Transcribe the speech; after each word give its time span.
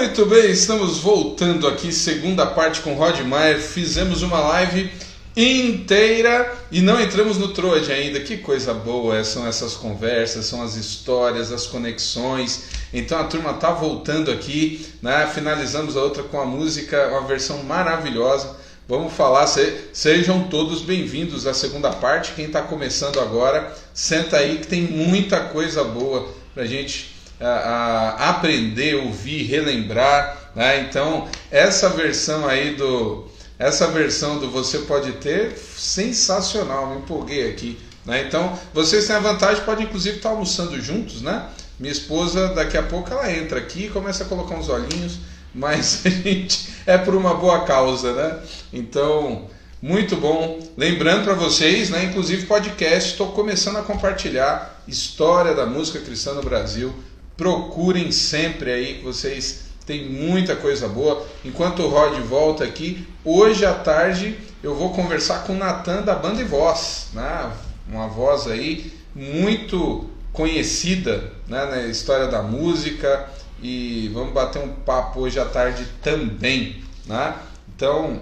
Muito 0.00 0.24
bem, 0.24 0.50
estamos 0.50 0.96
voltando 0.96 1.68
aqui, 1.68 1.92
segunda 1.92 2.46
parte 2.46 2.80
com 2.80 2.94
Rod 2.94 3.20
Maier. 3.20 3.60
Fizemos 3.60 4.22
uma 4.22 4.40
live 4.40 4.90
inteira 5.36 6.56
e 6.72 6.80
não 6.80 6.98
entramos 6.98 7.36
no 7.36 7.48
Troad 7.48 7.92
ainda. 7.92 8.18
Que 8.18 8.38
coisa 8.38 8.72
boa 8.72 9.22
são 9.24 9.46
essas 9.46 9.74
conversas, 9.74 10.46
são 10.46 10.62
as 10.62 10.74
histórias, 10.74 11.52
as 11.52 11.66
conexões. 11.66 12.62
Então 12.94 13.20
a 13.20 13.24
turma 13.24 13.52
tá 13.52 13.72
voltando 13.72 14.30
aqui, 14.30 14.86
né? 15.02 15.30
Finalizamos 15.34 15.98
a 15.98 16.00
outra 16.00 16.22
com 16.22 16.40
a 16.40 16.46
música, 16.46 17.08
uma 17.08 17.26
versão 17.26 17.62
maravilhosa. 17.64 18.56
Vamos 18.88 19.12
falar, 19.12 19.46
se, 19.46 19.70
sejam 19.92 20.44
todos 20.44 20.80
bem-vindos 20.80 21.46
à 21.46 21.52
segunda 21.52 21.90
parte. 21.90 22.32
Quem 22.32 22.46
está 22.46 22.62
começando 22.62 23.20
agora, 23.20 23.70
senta 23.92 24.38
aí 24.38 24.60
que 24.60 24.66
tem 24.66 24.80
muita 24.80 25.40
coisa 25.40 25.84
boa 25.84 26.26
para 26.54 26.62
a 26.62 26.66
gente 26.66 27.19
a, 27.40 28.16
a 28.18 28.30
aprender, 28.30 28.96
ouvir, 28.96 29.44
relembrar. 29.44 30.50
Né? 30.54 30.80
Então, 30.80 31.28
essa 31.50 31.88
versão 31.88 32.46
aí 32.46 32.74
do. 32.74 33.28
Essa 33.58 33.88
versão 33.88 34.38
do 34.38 34.50
Você 34.50 34.78
Pode 34.80 35.12
Ter, 35.12 35.54
sensacional, 35.76 36.88
me 36.88 36.96
empolguei 36.96 37.50
aqui. 37.50 37.78
Né? 38.06 38.24
Então, 38.26 38.58
vocês 38.72 39.06
têm 39.06 39.16
a 39.16 39.20
vantagem, 39.20 39.62
podem 39.64 39.84
inclusive 39.84 40.16
estar 40.16 40.30
almoçando 40.30 40.80
juntos, 40.80 41.20
né? 41.20 41.46
Minha 41.78 41.92
esposa, 41.92 42.48
daqui 42.48 42.78
a 42.78 42.82
pouco, 42.82 43.12
ela 43.12 43.30
entra 43.30 43.58
aqui 43.58 43.84
e 43.84 43.90
começa 43.90 44.24
a 44.24 44.26
colocar 44.26 44.54
uns 44.54 44.70
olhinhos, 44.70 45.18
mas 45.54 46.04
a 46.06 46.08
gente 46.08 46.70
é 46.86 46.96
por 46.96 47.14
uma 47.14 47.34
boa 47.34 47.64
causa, 47.64 48.14
né? 48.14 48.38
Então, 48.72 49.50
muito 49.82 50.16
bom. 50.16 50.58
Lembrando 50.76 51.24
para 51.24 51.34
vocês, 51.34 51.90
né, 51.90 52.04
inclusive 52.04 52.46
podcast, 52.46 53.12
estou 53.12 53.32
começando 53.32 53.76
a 53.76 53.82
compartilhar 53.82 54.82
história 54.88 55.54
da 55.54 55.66
música 55.66 56.00
cristã 56.00 56.32
no 56.34 56.42
Brasil 56.42 56.94
procurem 57.40 58.12
sempre 58.12 58.70
aí 58.70 59.00
vocês 59.02 59.70
têm 59.86 60.10
muita 60.10 60.54
coisa 60.54 60.86
boa. 60.86 61.26
Enquanto 61.42 61.82
o 61.82 61.88
Rod 61.88 62.20
volta 62.20 62.64
aqui, 62.64 63.08
hoje 63.24 63.64
à 63.64 63.72
tarde 63.72 64.36
eu 64.62 64.74
vou 64.74 64.90
conversar 64.90 65.44
com 65.44 65.54
o 65.54 65.56
Natan 65.56 66.02
da 66.02 66.14
Banda 66.14 66.42
e 66.42 66.44
Voz, 66.44 67.06
né? 67.14 67.50
uma 67.88 68.08
voz 68.08 68.46
aí 68.46 68.92
muito 69.14 70.04
conhecida 70.34 71.32
né, 71.48 71.64
na 71.64 71.86
história 71.86 72.26
da 72.26 72.42
música 72.42 73.30
e 73.62 74.10
vamos 74.12 74.34
bater 74.34 74.62
um 74.62 74.68
papo 74.68 75.20
hoje 75.20 75.40
à 75.40 75.46
tarde 75.46 75.86
também, 76.02 76.84
né? 77.06 77.36
Então, 77.74 78.20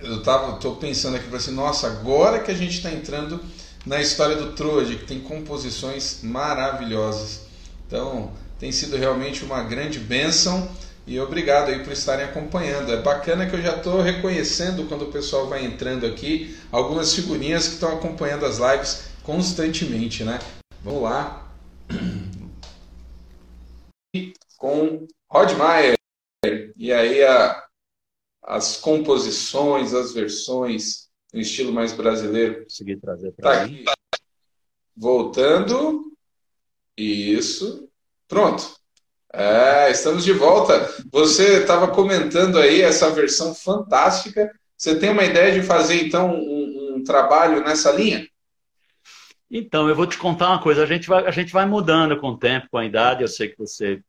eu 0.00 0.22
tava, 0.22 0.56
tô 0.56 0.72
pensando 0.76 1.16
aqui 1.16 1.28
para 1.28 1.36
assim, 1.36 1.52
nossa, 1.52 1.86
agora 1.86 2.38
que 2.38 2.50
a 2.50 2.54
gente 2.54 2.78
está 2.78 2.90
entrando 2.90 3.38
na 3.84 4.00
história 4.00 4.36
do 4.36 4.52
Troje, 4.52 4.96
que 4.96 5.04
tem 5.04 5.20
composições 5.20 6.20
maravilhosas. 6.22 7.45
Então, 7.86 8.32
tem 8.58 8.72
sido 8.72 8.96
realmente 8.96 9.44
uma 9.44 9.62
grande 9.62 9.98
bênção 9.98 10.68
e 11.06 11.20
obrigado 11.20 11.68
aí 11.68 11.84
por 11.84 11.92
estarem 11.92 12.24
acompanhando. 12.24 12.92
É 12.92 13.00
bacana 13.00 13.48
que 13.48 13.54
eu 13.54 13.62
já 13.62 13.76
estou 13.76 14.02
reconhecendo 14.02 14.88
quando 14.88 15.02
o 15.02 15.12
pessoal 15.12 15.48
vai 15.48 15.64
entrando 15.64 16.04
aqui 16.04 16.56
algumas 16.72 17.14
figurinhas 17.14 17.68
que 17.68 17.74
estão 17.74 17.96
acompanhando 17.96 18.44
as 18.44 18.58
lives 18.58 19.10
constantemente, 19.22 20.24
né? 20.24 20.40
Vamos 20.82 21.02
lá. 21.02 21.48
Com 24.56 25.06
Rod 25.30 25.52
Maier. 25.52 25.94
E 26.76 26.92
aí 26.92 27.22
a, 27.22 27.64
as 28.42 28.78
composições, 28.78 29.94
as 29.94 30.12
versões 30.12 31.08
no 31.32 31.40
estilo 31.40 31.72
mais 31.72 31.92
brasileiro. 31.92 32.64
Consegui 32.64 32.96
trazer 32.96 33.30
para 33.32 33.50
tá 33.50 33.62
aqui. 33.62 33.84
Voltando. 34.96 36.15
Isso. 36.96 37.88
Pronto. 38.26 38.76
É, 39.32 39.90
estamos 39.90 40.24
de 40.24 40.32
volta. 40.32 40.88
Você 41.12 41.60
estava 41.60 41.88
comentando 41.88 42.58
aí 42.58 42.80
essa 42.80 43.10
versão 43.10 43.54
fantástica. 43.54 44.50
Você 44.76 44.98
tem 44.98 45.10
uma 45.10 45.24
ideia 45.24 45.52
de 45.52 45.66
fazer 45.66 46.06
então 46.06 46.34
um, 46.34 46.96
um, 46.96 47.04
trabalho 47.04 47.62
nessa 47.62 47.92
linha? 47.92 48.26
Então, 49.50 49.88
eu 49.88 49.94
vou 49.94 50.06
te 50.06 50.18
contar 50.18 50.48
uma 50.48 50.62
coisa. 50.62 50.82
A 50.82 50.86
gente 50.86 51.08
vai, 51.08 51.26
a 51.26 51.30
gente 51.30 51.52
vai 51.52 51.66
mudando 51.66 52.18
com 52.18 52.30
o 52.30 52.38
tempo, 52.38 52.68
com 52.70 52.78
a 52.78 52.84
idade. 52.84 53.22
Eu 53.22 53.28
sei 53.28 53.48
que 53.48 53.58
você 53.58 54.00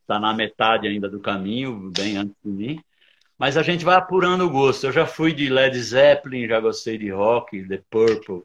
está 0.00 0.18
na 0.20 0.32
metade 0.32 0.86
ainda 0.86 1.08
do 1.08 1.20
caminho, 1.20 1.90
bem 1.90 2.16
antes 2.16 2.36
de 2.44 2.50
mim. 2.50 2.80
Mas 3.38 3.56
a 3.56 3.62
gente 3.62 3.84
vai 3.84 3.96
apurando 3.96 4.44
o 4.44 4.50
gosto. 4.50 4.86
Eu 4.86 4.92
já 4.92 5.06
fui 5.06 5.32
de 5.32 5.48
Led 5.48 5.76
Zeppelin, 5.80 6.46
já 6.46 6.60
gostei 6.60 6.96
de 6.96 7.10
rock, 7.10 7.66
The 7.66 7.82
Purple, 7.90 8.42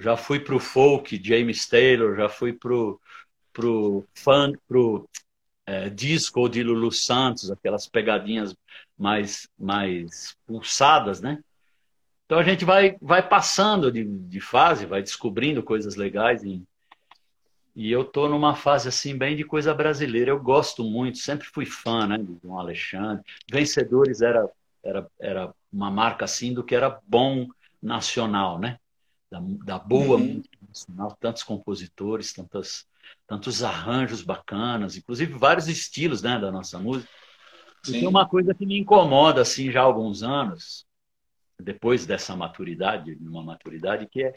já 0.00 0.16
fui 0.16 0.40
pro 0.40 0.58
folk, 0.58 1.20
James 1.22 1.66
Taylor, 1.68 2.16
já 2.16 2.28
fui 2.28 2.52
pro, 2.52 3.00
pro 3.52 4.04
funk, 4.14 4.58
pro 4.66 5.08
é, 5.66 5.90
disco 5.90 6.48
de 6.48 6.62
Lulu 6.62 6.90
Santos, 6.90 7.50
aquelas 7.50 7.86
pegadinhas 7.86 8.54
mais, 8.96 9.48
mais 9.58 10.36
pulsadas, 10.46 11.20
né? 11.20 11.42
Então 12.24 12.38
a 12.38 12.42
gente 12.42 12.64
vai, 12.64 12.96
vai 13.00 13.26
passando 13.26 13.90
de, 13.92 14.04
de 14.04 14.40
fase, 14.40 14.86
vai 14.86 15.02
descobrindo 15.02 15.62
coisas 15.62 15.96
legais 15.96 16.42
e, 16.44 16.62
e 17.74 17.90
eu 17.90 18.04
tô 18.04 18.28
numa 18.28 18.54
fase 18.54 18.88
assim 18.88 19.16
bem 19.16 19.36
de 19.36 19.44
coisa 19.44 19.74
brasileira. 19.74 20.30
Eu 20.30 20.40
gosto 20.40 20.82
muito, 20.82 21.18
sempre 21.18 21.46
fui 21.46 21.66
fã, 21.66 22.06
né, 22.06 22.18
de 22.18 22.38
João 22.42 22.58
Alexandre. 22.58 23.24
Vencedores 23.50 24.22
era 24.22 24.48
era 24.82 25.06
era 25.20 25.54
uma 25.70 25.90
marca 25.90 26.24
assim 26.24 26.54
do 26.54 26.64
que 26.64 26.74
era 26.74 27.00
bom 27.06 27.48
nacional, 27.82 28.58
né? 28.58 28.78
Da, 29.30 29.40
da 29.64 29.78
boa 29.78 30.16
uhum. 30.16 30.34
música 30.34 30.58
nacional, 30.66 31.16
tantos 31.20 31.42
compositores, 31.42 32.32
tantas, 32.32 32.86
tantos 33.26 33.62
arranjos 33.62 34.22
bacanas, 34.22 34.96
inclusive 34.96 35.32
vários 35.34 35.68
estilos 35.68 36.22
né, 36.22 36.38
da 36.38 36.50
nossa 36.50 36.78
música. 36.78 37.08
Sim. 37.84 37.96
E 37.96 38.00
tem 38.00 38.08
uma 38.08 38.28
coisa 38.28 38.54
que 38.54 38.66
me 38.66 38.78
incomoda 38.78 39.40
assim 39.40 39.70
já 39.70 39.80
há 39.80 39.84
alguns 39.84 40.22
anos, 40.22 40.84
depois 41.58 42.06
dessa 42.06 42.34
maturidade, 42.34 43.16
uma 43.20 43.42
maturidade 43.42 44.06
que 44.06 44.24
é, 44.24 44.34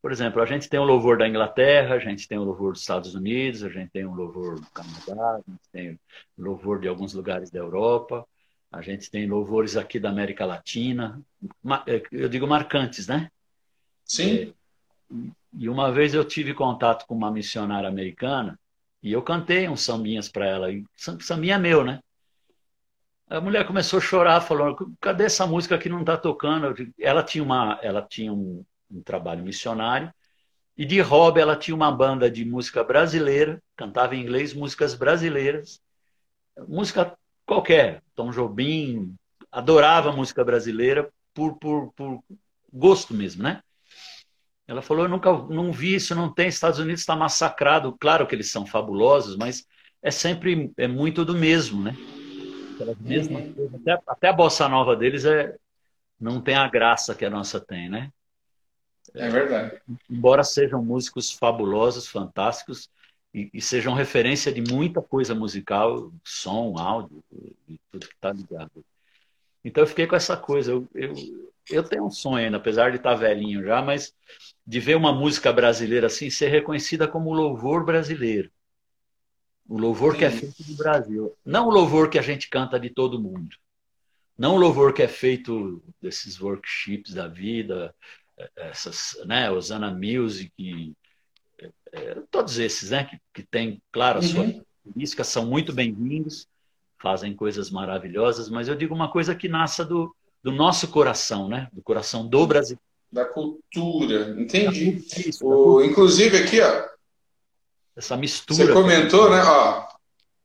por 0.00 0.12
exemplo, 0.12 0.40
a 0.40 0.46
gente 0.46 0.68
tem 0.68 0.78
o 0.78 0.84
louvor 0.84 1.18
da 1.18 1.26
Inglaterra, 1.26 1.96
a 1.96 1.98
gente 1.98 2.28
tem 2.28 2.38
o 2.38 2.44
louvor 2.44 2.72
dos 2.72 2.82
Estados 2.82 3.14
Unidos, 3.14 3.64
a 3.64 3.68
gente 3.68 3.90
tem 3.90 4.04
o 4.04 4.14
louvor 4.14 4.60
do 4.60 4.70
Canadá, 4.70 5.34
a 5.34 5.50
gente 5.50 5.68
tem 5.72 5.90
o 5.92 5.98
louvor 6.38 6.80
de 6.80 6.86
alguns 6.86 7.12
lugares 7.14 7.50
da 7.50 7.58
Europa, 7.58 8.24
a 8.70 8.80
gente 8.80 9.10
tem 9.10 9.26
louvores 9.26 9.76
aqui 9.76 9.98
da 9.98 10.10
América 10.10 10.46
Latina, 10.46 11.20
eu 12.12 12.28
digo 12.28 12.46
marcantes, 12.46 13.08
né? 13.08 13.30
Sim. 14.08 14.54
É, 15.12 15.28
e 15.52 15.68
uma 15.68 15.92
vez 15.92 16.14
eu 16.14 16.24
tive 16.24 16.54
contato 16.54 17.06
com 17.06 17.14
uma 17.14 17.30
missionária 17.30 17.88
americana 17.88 18.58
e 19.02 19.12
eu 19.12 19.22
cantei 19.22 19.68
uns 19.68 19.82
sambinhas 19.82 20.28
para 20.28 20.46
ela. 20.46 20.72
E 20.72 20.84
sambinha 20.96 21.58
meu, 21.58 21.84
né? 21.84 22.00
A 23.28 23.40
mulher 23.40 23.66
começou 23.66 23.98
a 23.98 24.02
chorar, 24.02 24.40
falando: 24.40 24.92
cadê 25.00 25.24
essa 25.24 25.46
música 25.46 25.78
que 25.78 25.88
não 25.88 26.00
está 26.00 26.16
tocando? 26.16 26.74
Ela 26.98 27.22
tinha, 27.22 27.44
uma, 27.44 27.78
ela 27.82 28.02
tinha 28.02 28.32
um, 28.32 28.64
um 28.90 29.02
trabalho 29.02 29.44
missionário 29.44 30.12
e 30.76 30.86
de 30.86 31.00
hobby 31.00 31.40
ela 31.40 31.56
tinha 31.56 31.74
uma 31.74 31.90
banda 31.90 32.30
de 32.30 32.44
música 32.44 32.82
brasileira, 32.82 33.62
cantava 33.76 34.14
em 34.14 34.22
inglês 34.22 34.54
músicas 34.54 34.94
brasileiras, 34.94 35.80
música 36.66 37.16
qualquer, 37.44 38.02
Tom 38.14 38.30
Jobim, 38.30 39.14
adorava 39.50 40.12
música 40.12 40.44
brasileira 40.44 41.10
por, 41.34 41.58
por, 41.58 41.92
por 41.94 42.22
gosto 42.72 43.12
mesmo, 43.12 43.42
né? 43.42 43.62
Ela 44.68 44.82
falou: 44.82 45.06
Eu 45.06 45.08
nunca 45.08 45.32
não 45.32 45.72
vi 45.72 45.94
isso, 45.94 46.14
não 46.14 46.32
tem. 46.32 46.46
Estados 46.46 46.78
Unidos 46.78 47.00
está 47.00 47.16
massacrado. 47.16 47.96
Claro 47.98 48.26
que 48.26 48.34
eles 48.34 48.50
são 48.50 48.66
fabulosos, 48.66 49.34
mas 49.34 49.66
é 50.02 50.10
sempre 50.10 50.70
é 50.76 50.86
muito 50.86 51.24
do 51.24 51.34
mesmo, 51.34 51.82
né? 51.82 51.96
Uhum. 52.78 53.74
Até, 53.74 54.02
até, 54.06 54.28
a 54.28 54.32
bossa 54.32 54.68
nova 54.68 54.94
deles 54.94 55.24
é, 55.24 55.56
não 56.20 56.40
tem 56.40 56.54
a 56.54 56.68
graça 56.68 57.14
que 57.14 57.24
a 57.24 57.30
nossa 57.30 57.58
tem, 57.58 57.88
né? 57.88 58.12
É 59.14 59.28
verdade. 59.28 59.80
Embora 60.08 60.44
sejam 60.44 60.84
músicos 60.84 61.32
fabulosos, 61.32 62.06
fantásticos, 62.06 62.88
e, 63.34 63.50
e 63.52 63.60
sejam 63.60 63.94
referência 63.94 64.52
de 64.52 64.60
muita 64.60 65.02
coisa 65.02 65.34
musical, 65.34 66.12
som, 66.22 66.78
áudio, 66.78 67.24
e 67.66 67.80
tudo 67.90 68.06
que 68.06 68.14
está 68.14 68.32
ligado. 68.32 68.84
Então 69.64 69.82
eu 69.82 69.88
fiquei 69.88 70.06
com 70.06 70.14
essa 70.14 70.36
coisa. 70.36 70.70
Eu, 70.70 70.88
eu, 70.94 71.14
eu 71.70 71.82
tenho 71.82 72.06
um 72.06 72.10
sonho 72.10 72.44
ainda, 72.44 72.58
apesar 72.58 72.90
de 72.90 72.98
estar 72.98 73.10
tá 73.10 73.16
velhinho 73.16 73.64
já, 73.64 73.82
mas 73.82 74.14
de 74.68 74.80
ver 74.80 74.98
uma 74.98 75.14
música 75.14 75.50
brasileira 75.50 76.08
assim 76.08 76.28
ser 76.28 76.48
reconhecida 76.48 77.08
como 77.08 77.32
louvor 77.32 77.86
brasileiro. 77.86 78.50
O 79.66 79.78
louvor 79.78 80.12
Sim. 80.12 80.18
que 80.18 80.24
é 80.26 80.30
feito 80.30 80.62
do 80.62 80.74
Brasil. 80.76 81.34
Não 81.42 81.68
o 81.68 81.70
louvor 81.70 82.10
que 82.10 82.18
a 82.18 82.22
gente 82.22 82.50
canta 82.50 82.78
de 82.78 82.90
todo 82.90 83.18
mundo. 83.18 83.56
Não 84.36 84.56
o 84.56 84.58
louvor 84.58 84.92
que 84.92 85.02
é 85.02 85.08
feito 85.08 85.82
desses 86.02 86.38
workshops 86.38 87.14
da 87.14 87.26
vida, 87.26 87.94
essas, 88.54 89.18
né, 89.24 89.50
Osana 89.50 89.90
Music, 89.90 90.94
é, 91.90 92.22
todos 92.30 92.58
esses, 92.58 92.90
né, 92.90 93.04
que, 93.04 93.18
que 93.32 93.42
tem, 93.42 93.82
claro, 93.90 94.18
a 94.18 94.22
sua 94.22 94.42
uhum. 94.42 94.62
característica, 94.84 95.24
são 95.24 95.46
muito 95.46 95.72
bem-vindos, 95.72 96.46
fazem 96.98 97.34
coisas 97.34 97.70
maravilhosas, 97.70 98.50
mas 98.50 98.68
eu 98.68 98.76
digo 98.76 98.94
uma 98.94 99.10
coisa 99.10 99.34
que 99.34 99.48
nasça 99.48 99.82
do, 99.82 100.14
do 100.42 100.52
nosso 100.52 100.88
coração, 100.88 101.48
né, 101.48 101.68
do 101.72 101.80
coração 101.80 102.28
do 102.28 102.46
Brasil 102.46 102.78
da 103.10 103.24
cultura. 103.24 104.34
Entendi. 104.38 105.04
Isso, 105.26 105.46
o, 105.46 105.82
inclusive 105.82 106.36
aqui, 106.36 106.60
ó. 106.60 106.84
Essa 107.96 108.16
mistura. 108.16 108.66
Você 108.66 108.72
comentou, 108.72 109.30
né? 109.30 109.42
Ó, 109.42 109.88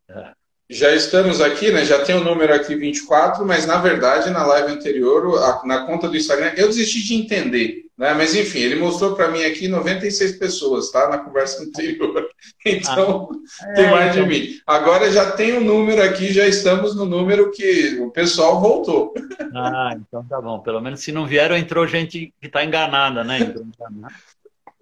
é. 0.10 0.34
Já 0.70 0.94
estamos 0.96 1.42
aqui, 1.42 1.72
né? 1.72 1.86
Já 1.86 2.04
tem 2.04 2.16
o 2.16 2.24
número 2.24 2.54
aqui 2.54 2.76
24, 2.76 3.46
mas 3.46 3.66
na 3.66 3.78
verdade 3.78 4.30
na 4.30 4.46
live 4.46 4.72
anterior, 4.72 5.66
na 5.66 5.86
conta 5.86 6.08
do 6.08 6.18
Instagram, 6.18 6.54
eu 6.56 6.68
desisti 6.68 7.04
de 7.04 7.16
entender, 7.16 7.83
né? 7.98 8.14
Mas 8.14 8.36
enfim, 8.36 8.60
ele 8.60 8.76
mostrou 8.76 9.16
para 9.16 9.30
mim 9.30 9.44
aqui 9.44 9.68
96 9.68 10.34
pessoas, 10.38 10.92
tá? 10.92 11.10
Na 11.10 11.18
conversa 11.20 11.64
anterior. 11.64 12.28
Então, 12.66 13.30
ah, 13.62 13.74
tem 13.74 13.90
mais 13.90 14.16
então... 14.16 14.24
de 14.24 14.30
mim. 14.30 14.50
Agora 14.66 15.12
já 15.12 15.32
tem 15.32 15.54
o 15.54 15.58
um 15.58 15.64
número 15.64 16.02
aqui, 16.02 16.32
já 16.32 16.48
estamos 16.48 16.96
no 16.96 17.06
número 17.06 17.52
que 17.52 18.00
o 18.00 18.10
pessoal 18.10 18.62
voltou. 18.62 19.14
Ah, 19.56 19.96
então 19.96 20.26
tá 20.26 20.42
bom. 20.42 20.60
Pelo 20.60 20.82
menos 20.82 21.02
se 21.02 21.12
não 21.12 21.28
vieram, 21.28 21.56
entrou 21.56 21.86
gente 21.86 22.34
que 22.42 22.48
está 22.48 22.66
enganada, 22.66 23.24
né? 23.24 23.40
Entrou 23.40 23.64
enganada. 23.64 24.14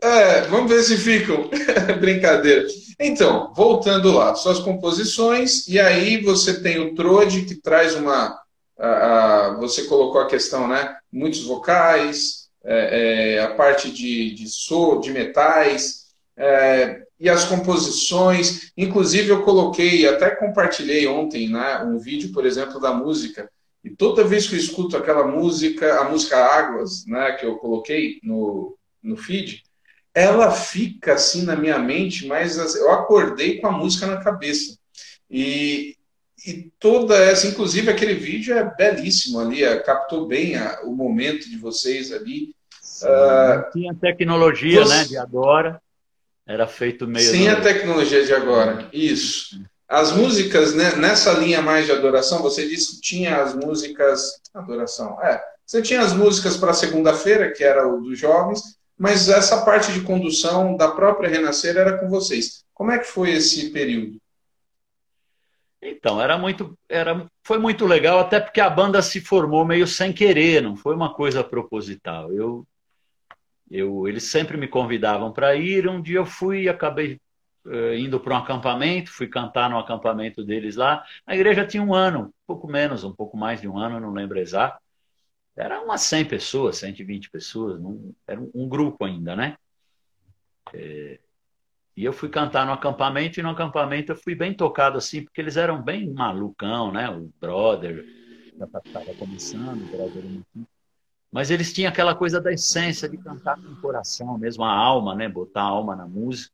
É, 0.02 0.42
vamos 0.44 0.72
ver 0.72 0.82
se 0.82 0.98
ficam. 0.98 1.50
Brincadeira. 2.00 2.66
Então, 3.00 3.54
voltando 3.54 4.12
lá, 4.12 4.34
suas 4.34 4.60
composições, 4.60 5.68
e 5.68 5.80
aí 5.80 6.22
você 6.22 6.62
tem 6.62 6.80
o 6.80 6.96
Trode, 6.96 7.44
que 7.44 7.56
traz 7.56 7.96
uma. 7.96 8.40
A, 8.80 8.88
a, 8.88 9.54
você 9.58 9.84
colocou 9.84 10.22
a 10.22 10.28
questão, 10.28 10.68
né? 10.68 10.96
Muitos 11.12 11.44
vocais, 11.44 12.41
é, 12.64 13.36
é, 13.36 13.40
a 13.40 13.54
parte 13.56 13.92
de, 13.92 14.34
de 14.34 14.48
so, 14.48 15.00
de 15.00 15.12
metais, 15.12 16.08
é, 16.38 17.04
e 17.20 17.30
as 17.30 17.44
composições. 17.46 18.72
Inclusive, 18.76 19.30
eu 19.30 19.44
coloquei, 19.44 20.08
até 20.08 20.32
compartilhei 20.32 21.08
ontem, 21.08 21.50
né? 21.50 21.84
Um 21.84 22.00
vídeo, 22.00 22.32
por 22.32 22.46
exemplo, 22.46 22.80
da 22.80 22.94
música. 22.94 23.50
E 23.84 23.90
toda 23.90 24.24
vez 24.24 24.48
que 24.48 24.56
eu 24.56 24.60
escuto 24.60 24.98
aquela 24.98 25.26
música, 25.26 26.02
a 26.02 26.10
música 26.10 26.38
Águas, 26.38 27.06
né, 27.06 27.32
que 27.34 27.46
eu 27.46 27.58
coloquei 27.58 28.20
no, 28.24 28.78
no 29.02 29.18
feed, 29.18 29.64
ela 30.14 30.52
fica 30.52 31.14
assim 31.14 31.44
na 31.44 31.56
minha 31.56 31.80
mente, 31.80 32.28
mas 32.28 32.58
eu 32.76 32.92
acordei 32.92 33.60
com 33.60 33.68
a 33.68 33.72
música 33.72 34.06
na 34.06 34.18
cabeça. 34.18 34.78
E, 35.30 35.96
e 36.46 36.72
toda 36.80 37.16
essa, 37.16 37.48
inclusive 37.48 37.90
aquele 37.90 38.16
vídeo 38.16 38.58
é 38.58 38.64
belíssimo 38.64 39.40
ali, 39.40 39.64
é, 39.64 39.78
captou 39.80 40.28
bem 40.28 40.56
a, 40.56 40.82
o 40.84 40.92
momento 40.92 41.50
de 41.50 41.58
vocês 41.58 42.12
ali. 42.12 42.56
Sim, 42.82 43.08
uh, 43.08 43.72
tinha 43.72 43.94
tecnologia, 43.94 44.84
você... 44.84 44.96
né, 44.96 45.04
de 45.06 45.18
agora. 45.18 45.82
Era 46.48 46.68
feito 46.68 47.08
meio. 47.08 47.30
Sem 47.30 47.50
a 47.50 47.62
tecnologia 47.62 48.26
de 48.26 48.34
agora, 48.34 48.90
isso. 48.92 49.62
As 49.88 50.12
músicas, 50.12 50.74
né, 50.74 50.96
nessa 50.96 51.32
linha 51.34 51.62
mais 51.62 51.86
de 51.86 51.92
adoração, 51.92 52.42
você 52.42 52.68
disse 52.68 52.96
que 52.96 53.02
tinha 53.02 53.42
as 53.42 53.54
músicas. 53.54 54.42
Adoração, 54.54 55.22
é. 55.22 55.42
Você 55.66 55.82
tinha 55.82 56.02
as 56.02 56.14
músicas 56.14 56.58
para 56.58 56.74
segunda-feira, 56.74 57.52
que 57.52 57.64
era 57.64 57.88
o 57.88 58.02
dos 58.02 58.18
jovens, 58.18 58.62
mas 58.98 59.30
essa 59.30 59.62
parte 59.62 59.92
de 59.94 60.02
condução 60.02 60.76
da 60.76 60.90
própria 60.90 61.30
Renascer 61.30 61.78
era 61.78 61.98
com 61.98 62.10
vocês. 62.10 62.64
Como 62.74 62.92
é 62.92 63.00
que 63.00 63.08
foi 63.08 63.32
esse 63.32 63.70
período? 63.70 64.21
Então, 65.82 66.22
era 66.22 66.38
muito, 66.38 66.78
era, 66.88 67.28
foi 67.44 67.58
muito 67.58 67.86
legal, 67.86 68.20
até 68.20 68.40
porque 68.40 68.62
a 68.62 68.70
banda 68.70 69.02
se 69.02 69.20
formou 69.20 69.66
meio 69.66 69.88
sem 69.88 70.14
querer, 70.14 70.62
não 70.62 70.76
foi 70.76 70.96
uma 70.96 71.14
coisa 71.14 71.44
proposital. 71.44 72.32
Eu, 72.32 72.68
eu, 73.70 74.08
eles 74.08 74.26
sempre 74.26 74.58
me 74.58 74.68
convidavam 74.68 75.32
para 75.34 75.56
ir, 75.56 75.88
um 75.88 76.02
dia 76.02 76.18
eu 76.18 76.26
fui 76.26 76.64
e 76.64 76.70
acabei 76.70 77.20
uh, 77.66 77.94
indo 77.96 78.20
para 78.20 78.36
um 78.36 78.38
acampamento, 78.38 79.12
fui 79.12 79.28
cantar 79.28 79.70
no 79.70 79.80
acampamento 79.80 80.44
deles 80.44 80.76
lá. 80.76 81.04
A 81.26 81.36
igreja 81.36 81.66
tinha 81.66 81.82
um 81.82 81.94
ano, 81.96 82.26
um 82.28 82.46
pouco 82.46 82.68
menos, 82.68 83.04
um 83.04 83.14
pouco 83.14 83.36
mais 83.36 83.60
de 83.62 83.68
um 83.68 83.78
ano, 83.78 84.00
não 84.00 84.12
lembro 84.12 84.40
exato. 84.40 84.80
Era 85.56 85.82
umas 85.82 86.02
100 86.02 86.26
pessoas, 86.26 86.78
120 86.78 87.30
pessoas, 87.30 87.80
num, 87.80 88.14
era 88.28 88.40
um, 88.40 88.68
grupo 88.70 89.04
ainda, 89.04 89.36
né? 89.36 89.58
É, 90.74 91.20
e 91.96 92.06
eu 92.06 92.14
fui 92.14 92.30
cantar 92.30 92.66
no 92.66 92.72
acampamento, 92.72 93.40
e 93.40 93.44
no 93.44 93.50
acampamento 93.50 94.12
eu 94.12 94.16
fui 94.16 94.34
bem 94.36 94.54
tocado 94.54 94.98
assim, 94.98 95.24
porque 95.24 95.42
eles 95.42 95.58
eram 95.58 95.82
bem 95.82 96.10
malucão, 96.10 96.92
né? 96.92 97.10
O 97.10 97.30
brother 97.40 98.06
estava 98.56 99.14
começando, 99.16 99.82
o 99.82 99.98
brother 99.98 100.24
mas 101.32 101.50
eles 101.50 101.72
tinham 101.72 101.90
aquela 101.90 102.14
coisa 102.14 102.42
da 102.42 102.52
essência 102.52 103.08
de 103.08 103.18
cantar 103.18 103.56
com 103.56 103.72
o 103.72 103.78
coração, 103.78 104.38
mesmo 104.38 104.66
a 104.66 104.74
alma, 104.74 105.16
né? 105.16 105.30
Botar 105.30 105.62
a 105.62 105.66
alma 105.66 105.96
na 105.96 106.06
música. 106.06 106.54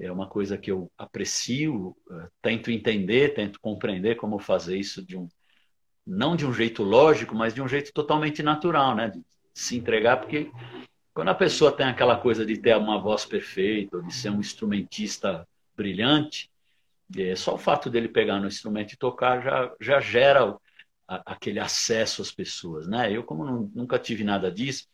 É 0.00 0.10
uma 0.10 0.26
coisa 0.26 0.56
que 0.56 0.72
eu 0.72 0.90
aprecio, 0.96 1.94
eh, 2.10 2.28
tento 2.40 2.70
entender, 2.70 3.34
tento 3.34 3.60
compreender 3.60 4.16
como 4.16 4.38
fazer 4.38 4.76
isso 4.78 5.04
de 5.04 5.16
um, 5.16 5.28
não 6.04 6.34
de 6.34 6.46
um 6.46 6.52
jeito 6.52 6.82
lógico, 6.82 7.34
mas 7.34 7.54
de 7.54 7.60
um 7.60 7.68
jeito 7.68 7.92
totalmente 7.92 8.42
natural, 8.42 8.96
né? 8.96 9.10
De 9.10 9.22
se 9.52 9.76
entregar, 9.76 10.16
porque 10.16 10.50
quando 11.14 11.28
a 11.28 11.34
pessoa 11.34 11.70
tem 11.70 11.86
aquela 11.86 12.18
coisa 12.18 12.44
de 12.44 12.58
ter 12.58 12.76
uma 12.76 13.00
voz 13.00 13.24
perfeita, 13.24 14.02
de 14.02 14.12
ser 14.12 14.30
um 14.30 14.40
instrumentista 14.40 15.46
brilhante, 15.76 16.50
é, 17.16 17.36
só 17.36 17.54
o 17.54 17.58
fato 17.58 17.88
dele 17.88 18.08
pegar 18.08 18.40
no 18.40 18.48
instrumento 18.48 18.92
e 18.92 18.96
tocar 18.96 19.40
já, 19.40 19.72
já 19.80 20.00
gera 20.00 20.58
aquele 21.06 21.60
acesso 21.60 22.20
às 22.20 22.32
pessoas, 22.32 22.88
né? 22.88 23.12
Eu, 23.12 23.22
como 23.22 23.44
não, 23.44 23.70
nunca 23.74 23.98
tive 23.98 24.24
nada 24.24 24.50
disso, 24.50 24.88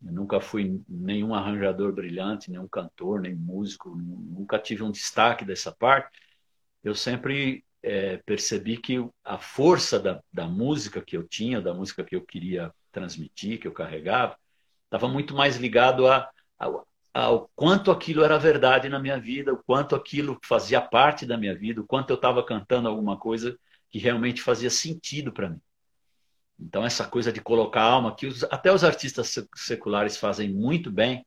nunca 0.00 0.38
fui 0.38 0.82
nenhum 0.86 1.34
arranjador 1.34 1.92
brilhante, 1.92 2.50
nenhum 2.50 2.68
cantor, 2.68 3.20
nem 3.20 3.34
músico, 3.34 3.96
nunca 3.96 4.58
tive 4.58 4.82
um 4.82 4.90
destaque 4.90 5.44
dessa 5.44 5.72
parte, 5.72 6.18
eu 6.84 6.94
sempre 6.94 7.64
é, 7.82 8.18
percebi 8.18 8.76
que 8.76 8.96
a 9.24 9.38
força 9.38 9.98
da, 9.98 10.22
da 10.30 10.46
música 10.46 11.00
que 11.00 11.16
eu 11.16 11.22
tinha, 11.26 11.60
da 11.60 11.72
música 11.72 12.04
que 12.04 12.16
eu 12.16 12.22
queria 12.22 12.72
transmitir, 12.92 13.60
que 13.60 13.66
eu 13.66 13.72
carregava, 13.72 14.36
estava 14.88 15.08
muito 15.08 15.34
mais 15.34 15.56
ligado 15.56 16.06
a, 16.06 16.28
a, 16.58 16.66
ao 17.14 17.50
quanto 17.54 17.90
aquilo 17.90 18.24
era 18.24 18.38
verdade 18.38 18.88
na 18.88 18.98
minha 18.98 19.20
vida, 19.20 19.52
o 19.52 19.62
quanto 19.62 19.94
aquilo 19.94 20.38
fazia 20.42 20.80
parte 20.80 21.26
da 21.26 21.36
minha 21.36 21.54
vida, 21.54 21.80
o 21.80 21.86
quanto 21.86 22.10
eu 22.10 22.16
estava 22.16 22.44
cantando 22.44 22.88
alguma 22.88 23.16
coisa 23.16 23.58
que 23.90 23.98
realmente 23.98 24.42
fazia 24.42 24.70
sentido 24.70 25.32
para 25.32 25.50
mim. 25.50 25.60
Então, 26.58 26.84
essa 26.84 27.06
coisa 27.06 27.32
de 27.32 27.40
colocar 27.40 27.82
alma, 27.82 28.14
que 28.14 28.26
os, 28.26 28.42
até 28.44 28.72
os 28.72 28.82
artistas 28.82 29.34
seculares 29.54 30.16
fazem 30.16 30.52
muito 30.52 30.90
bem, 30.90 31.24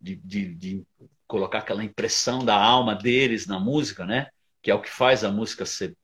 de, 0.00 0.16
de, 0.16 0.54
de 0.54 0.86
colocar 1.26 1.58
aquela 1.58 1.84
impressão 1.84 2.44
da 2.44 2.56
alma 2.56 2.94
deles 2.94 3.46
na 3.46 3.58
música, 3.58 4.06
né? 4.06 4.30
que 4.62 4.70
é 4.70 4.74
o 4.74 4.80
que 4.80 4.90
faz 4.90 5.24
a 5.24 5.30
música 5.30 5.64
ser 5.66 5.96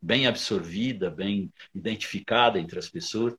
bem 0.00 0.26
absorvida, 0.26 1.10
bem 1.10 1.52
identificada 1.74 2.58
entre 2.58 2.78
as 2.78 2.88
pessoas. 2.88 3.34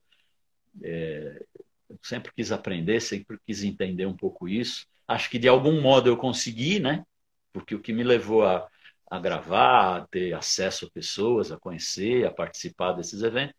É, 0.82 1.44
eu 1.88 1.98
sempre 2.02 2.32
quis 2.32 2.52
aprender, 2.52 3.00
sempre 3.00 3.38
quis 3.46 3.62
entender 3.64 4.06
um 4.06 4.16
pouco 4.16 4.48
isso. 4.48 4.86
Acho 5.06 5.30
que 5.30 5.38
de 5.38 5.48
algum 5.48 5.80
modo 5.80 6.08
eu 6.08 6.16
consegui, 6.16 6.80
né? 6.80 7.04
Porque 7.52 7.74
o 7.74 7.80
que 7.80 7.92
me 7.92 8.04
levou 8.04 8.44
a, 8.44 8.68
a 9.10 9.18
gravar, 9.18 9.96
a 10.02 10.06
ter 10.06 10.34
acesso 10.34 10.86
a 10.86 10.90
pessoas, 10.90 11.50
a 11.50 11.58
conhecer, 11.58 12.26
a 12.26 12.30
participar 12.30 12.92
desses 12.92 13.22
eventos, 13.22 13.54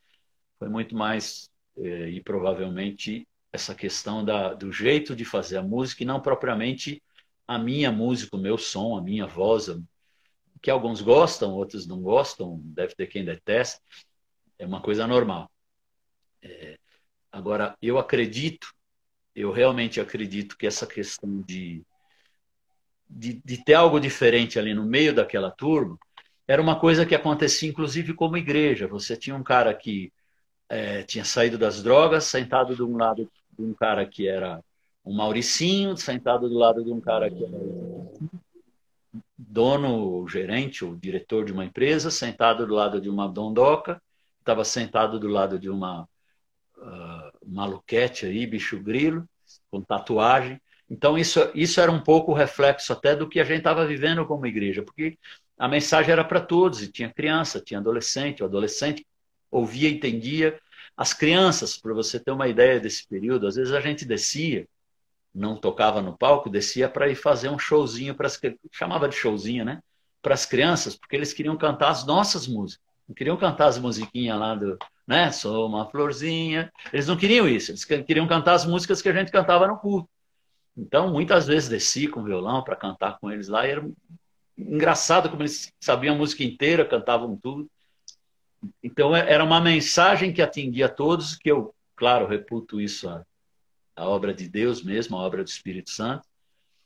foi 0.60 0.70
muito 0.70 0.96
mais 0.96 1.50
é, 1.78 2.10
e 2.10 2.22
provavelmente 2.22 3.28
essa 3.52 3.74
questão 3.74 4.24
da, 4.24 4.54
do 4.54 4.72
jeito 4.72 5.16
de 5.16 5.26
fazer 5.26 5.58
a 5.58 5.64
música 5.64 6.04
e 6.04 6.06
não 6.06 6.22
propriamente 6.22 7.02
a 7.48 7.58
minha 7.58 7.92
música, 7.92 8.36
o 8.36 8.40
meu 8.40 8.58
som, 8.58 8.96
a 8.98 9.02
minha 9.02 9.26
voz, 9.26 9.70
que 10.62 10.70
alguns 10.70 11.02
gostam, 11.02 11.54
outros 11.54 11.88
não 11.88 12.02
gostam, 12.02 12.60
deve 12.64 12.94
ter 12.96 13.08
quem 13.08 13.26
detesta, 13.26 13.82
é 14.58 14.66
uma 14.66 14.82
coisa 14.82 15.08
normal. 15.08 15.50
É, 16.42 16.79
agora, 17.32 17.76
eu 17.82 17.98
acredito, 17.98 18.74
eu 19.36 19.52
realmente 19.52 20.00
acredito 20.00 20.58
que 20.58 20.68
essa 20.68 20.86
questão 20.86 21.42
de, 21.42 21.84
de, 23.10 23.42
de, 23.44 23.64
ter 23.64 23.76
algo 23.76 24.00
diferente 24.00 24.60
ali 24.60 24.74
no 24.74 24.86
meio 24.86 25.14
daquela 25.14 25.52
turma 25.52 25.98
era 26.48 26.62
uma 26.62 26.80
coisa 26.80 27.06
que 27.06 27.14
acontecia, 27.14 27.70
inclusive, 27.70 28.14
como 28.14 28.38
igreja. 28.38 28.88
Você 28.88 29.16
tinha 29.16 29.36
um 29.36 29.44
cara 29.44 29.74
que 29.74 30.12
é, 30.68 31.04
tinha 31.04 31.24
saído 31.24 31.58
das 31.58 31.84
drogas, 31.84 32.26
sentado 32.26 32.76
de 32.76 32.82
um 32.82 32.98
lado 32.98 33.30
de 33.58 33.64
um 33.64 33.74
cara 33.74 34.06
que 34.06 34.28
era 34.28 34.64
um 35.06 35.14
Mauricinho, 35.14 35.96
sentado 35.98 36.50
do 36.50 36.58
lado 36.58 36.84
de 36.84 36.92
um 36.92 37.00
cara 37.00 37.30
que 37.30 37.44
era 37.44 37.58
dono, 39.38 40.28
gerente, 40.28 40.84
ou 40.84 40.96
diretor 40.96 41.46
de 41.46 41.52
uma 41.52 41.66
empresa, 41.66 42.12
sentado 42.12 42.68
do 42.68 42.76
lado 42.76 43.00
de 43.02 43.10
uma 43.10 43.28
dondoca, 43.28 44.02
estava 44.40 44.64
sentado 44.64 45.20
do 45.20 45.28
lado 45.28 45.58
de 45.58 45.70
uma 45.70 46.08
uh, 46.82 47.32
maluquete 47.46 48.26
aí, 48.26 48.46
bicho 48.46 48.80
grilo, 48.80 49.28
com 49.70 49.82
tatuagem. 49.82 50.60
Então, 50.90 51.18
isso, 51.18 51.40
isso 51.54 51.80
era 51.80 51.92
um 51.92 52.02
pouco 52.02 52.32
o 52.32 52.36
reflexo 52.36 52.92
até 52.92 53.16
do 53.16 53.30
que 53.30 53.40
a 53.40 53.44
gente 53.44 53.60
estava 53.60 53.86
vivendo 53.86 54.26
como 54.26 54.46
igreja, 54.46 54.82
porque 54.82 55.18
a 55.58 55.68
mensagem 55.68 56.12
era 56.12 56.24
para 56.24 56.42
todos, 56.42 56.82
e 56.82 56.92
tinha 56.92 57.14
criança, 57.14 57.62
tinha 57.62 57.80
adolescente, 57.80 58.42
o 58.42 58.46
adolescente 58.46 59.06
ouvia 59.52 59.90
entendia. 59.90 60.60
As 60.98 61.14
crianças, 61.14 61.78
para 61.78 61.94
você 61.94 62.20
ter 62.20 62.32
uma 62.32 62.48
ideia 62.48 62.80
desse 62.80 63.08
período, 63.08 63.48
às 63.48 63.56
vezes 63.56 63.74
a 63.74 63.80
gente 63.80 64.06
descia 64.06 64.68
não 65.34 65.56
tocava 65.56 66.02
no 66.02 66.18
palco, 66.18 66.50
descia 66.50 66.90
para 66.90 67.08
ir 67.08 67.16
fazer 67.16 67.50
um 67.50 67.60
showzinho 67.60 68.16
para 68.16 68.28
as 68.28 68.40
chamava 68.72 69.08
de 69.08 69.16
showzinho, 69.16 69.64
né? 69.64 69.82
Para 70.22 70.34
as 70.34 70.46
crianças, 70.46 70.96
porque 70.96 71.16
eles 71.16 71.34
queriam 71.34 71.58
cantar 71.58 71.90
as 71.90 72.06
nossas 72.06 72.48
músicas. 72.48 72.86
Não 73.08 73.16
queriam 73.16 73.38
cantar 73.38 73.68
as 73.68 73.78
musiquinhas 73.78 74.40
lá 74.40 74.56
do, 74.56 74.78
né? 75.10 75.32
Sou 75.32 75.66
uma 75.68 75.90
florzinha. 75.90 76.72
Eles 76.94 77.08
não 77.08 77.18
queriam 77.18 77.50
isso. 77.50 77.72
Eles 77.72 77.84
queriam 77.84 78.28
cantar 78.28 78.54
as 78.54 78.64
músicas 78.64 79.02
que 79.02 79.10
a 79.10 79.14
gente 79.14 79.32
cantava 79.32 79.68
no 79.68 79.76
culto. 79.76 80.08
Então, 80.78 81.12
muitas 81.12 81.48
vezes 81.48 81.68
desci 81.68 82.08
com 82.08 82.24
violão 82.24 82.64
para 82.64 82.76
cantar 82.76 83.18
com 83.20 83.32
eles 83.32 83.48
lá 83.48 83.68
e, 83.68 83.72
era, 83.72 83.90
engraçado 84.56 85.28
como 85.28 85.42
eles 85.42 85.74
sabiam 85.80 86.14
a 86.14 86.18
música 86.18 86.44
inteira, 86.44 86.86
cantavam 86.86 87.36
tudo. 87.36 87.68
Então 88.84 89.16
é, 89.16 89.32
era 89.34 89.44
uma 89.44 89.60
mensagem 89.60 90.32
que 90.32 90.44
atingia 90.44 90.88
todos, 90.88 91.36
que 91.36 91.50
eu, 91.50 91.74
claro, 91.96 92.28
reputo 92.28 92.80
isso 92.80 93.10
a, 93.10 93.26
a 93.96 94.08
obra 94.08 94.32
de 94.32 94.48
Deus 94.48 94.84
mesmo, 94.84 95.18
a 95.18 95.22
obra 95.22 95.44
do 95.44 95.48
Espírito 95.48 95.90
Santo. 95.90 96.28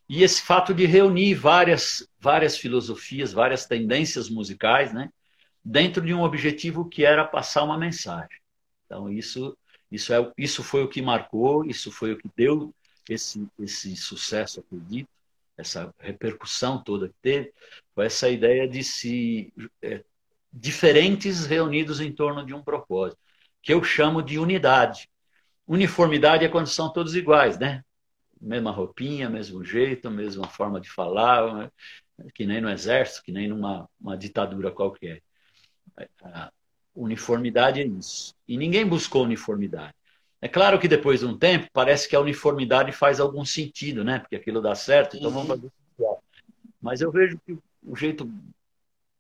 E 0.08 0.24
esse 0.24 0.42
fato 0.42 0.74
de 0.74 0.86
reunir 0.86 1.34
várias, 1.34 2.08
várias 2.20 2.58
filosofias, 2.58 3.34
várias 3.34 3.66
tendências 3.66 4.30
musicais, 4.30 4.94
né, 4.94 5.10
dentro 5.64 6.06
de 6.06 6.14
um 6.14 6.22
objetivo 6.22 6.88
que 6.88 7.06
era 7.06 7.26
passar 7.26 7.64
uma 7.64 7.78
mensagem. 7.78 8.38
Então 8.86 9.12
isso, 9.12 9.58
isso, 9.92 10.14
é, 10.14 10.32
isso 10.38 10.64
foi 10.64 10.84
o 10.84 10.90
que 10.90 11.02
marcou, 11.02 11.66
isso 11.66 11.92
foi 11.92 12.14
o 12.14 12.18
que 12.18 12.30
deu 12.36 12.74
esse, 13.10 13.48
esse 13.60 13.96
sucesso, 13.96 14.60
acredito, 14.60 15.10
essa 15.58 15.94
repercussão 16.00 16.82
toda 16.82 17.10
que 17.10 17.16
teve, 17.22 17.54
foi 17.94 18.06
essa 18.06 18.30
ideia 18.30 18.68
de 18.68 18.84
se 18.84 19.54
é, 19.82 20.04
diferentes 20.52 21.46
reunidos 21.46 22.00
em 22.00 22.12
torno 22.12 22.46
de 22.46 22.54
um 22.54 22.64
propósito, 22.64 23.20
que 23.62 23.74
eu 23.74 23.84
chamo 23.84 24.22
de 24.22 24.38
unidade. 24.38 25.10
Uniformidade 25.68 26.44
é 26.46 26.50
quando 26.50 26.68
são 26.68 26.92
todos 26.92 27.16
iguais, 27.16 27.58
né? 27.58 27.84
Mesma 28.40 28.72
roupinha, 28.72 29.30
mesmo 29.30 29.64
jeito, 29.64 30.12
mesma 30.12 30.48
forma 30.48 30.82
de 30.82 30.90
falar, 30.90 31.54
né? 31.56 31.72
que 32.36 32.46
nem 32.46 32.62
no 32.62 32.70
exército, 32.70 33.24
que 33.24 33.32
nem 33.32 33.48
numa 33.48 33.90
uma 34.00 34.18
ditadura 34.18 34.72
qualquer. 34.72 35.22
A 36.24 36.52
uniformidade 36.96 37.82
é 37.82 37.86
isso. 37.86 38.34
E 38.48 38.58
ninguém 38.58 38.86
buscou 38.86 39.24
uniformidade. 39.24 39.94
É 40.42 40.48
claro 40.48 40.78
que 40.78 40.88
depois 40.88 41.22
de 41.22 41.26
um 41.26 41.38
tempo, 41.38 41.70
parece 41.72 42.08
que 42.08 42.16
a 42.16 42.20
uniformidade 42.20 42.92
faz 42.92 43.20
algum 43.20 43.46
sentido, 43.46 44.04
né? 44.04 44.20
Porque 44.20 44.36
aquilo 44.36 44.62
dá 44.62 44.76
certo, 44.76 45.16
então 45.16 45.32
vamos 45.32 45.48
fazer 45.48 45.72
igual. 45.98 46.22
Mas 46.82 47.00
eu 47.00 47.12
vejo 47.12 47.40
que 47.46 47.58
o 47.82 47.96
jeito, 47.96 48.30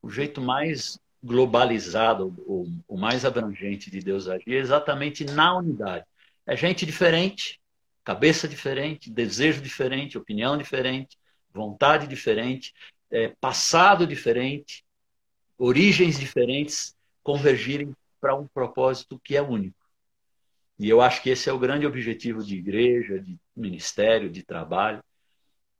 o 0.01 0.09
jeito 0.09 0.41
mais 0.41 0.99
globalizado, 1.23 2.27
o, 2.39 2.67
o 2.87 2.97
mais 2.97 3.23
abrangente 3.23 3.89
de 3.89 4.01
Deus 4.01 4.27
agir 4.27 4.53
é 4.53 4.57
exatamente 4.57 5.23
na 5.23 5.57
unidade. 5.57 6.05
É 6.45 6.57
gente 6.57 6.85
diferente, 6.85 7.57
cabeça 8.03 8.45
diferente, 8.45 9.09
desejo 9.09 9.61
diferente, 9.61 10.17
opinião 10.17 10.57
diferente, 10.57 11.17
vontade 11.53 12.05
diferente, 12.05 12.73
é, 13.09 13.29
passado 13.39 14.05
diferente, 14.05 14.83
origens 15.57 16.19
diferentes 16.19 16.95
convergirem 17.24 17.95
para 18.19 18.36
um 18.36 18.48
propósito 18.48 19.19
que 19.24 19.36
é 19.36 19.41
único. 19.41 19.77
E 20.79 20.89
eu 20.89 21.01
acho 21.01 21.22
que 21.22 21.29
esse 21.29 21.50
é 21.50 21.53
o 21.53 21.60
grande 21.60 21.86
objetivo 21.86 22.43
de 22.43 22.55
igreja, 22.55 23.19
de 23.19 23.38
ministério, 23.55 24.29
de 24.29 24.43
trabalho. 24.43 25.03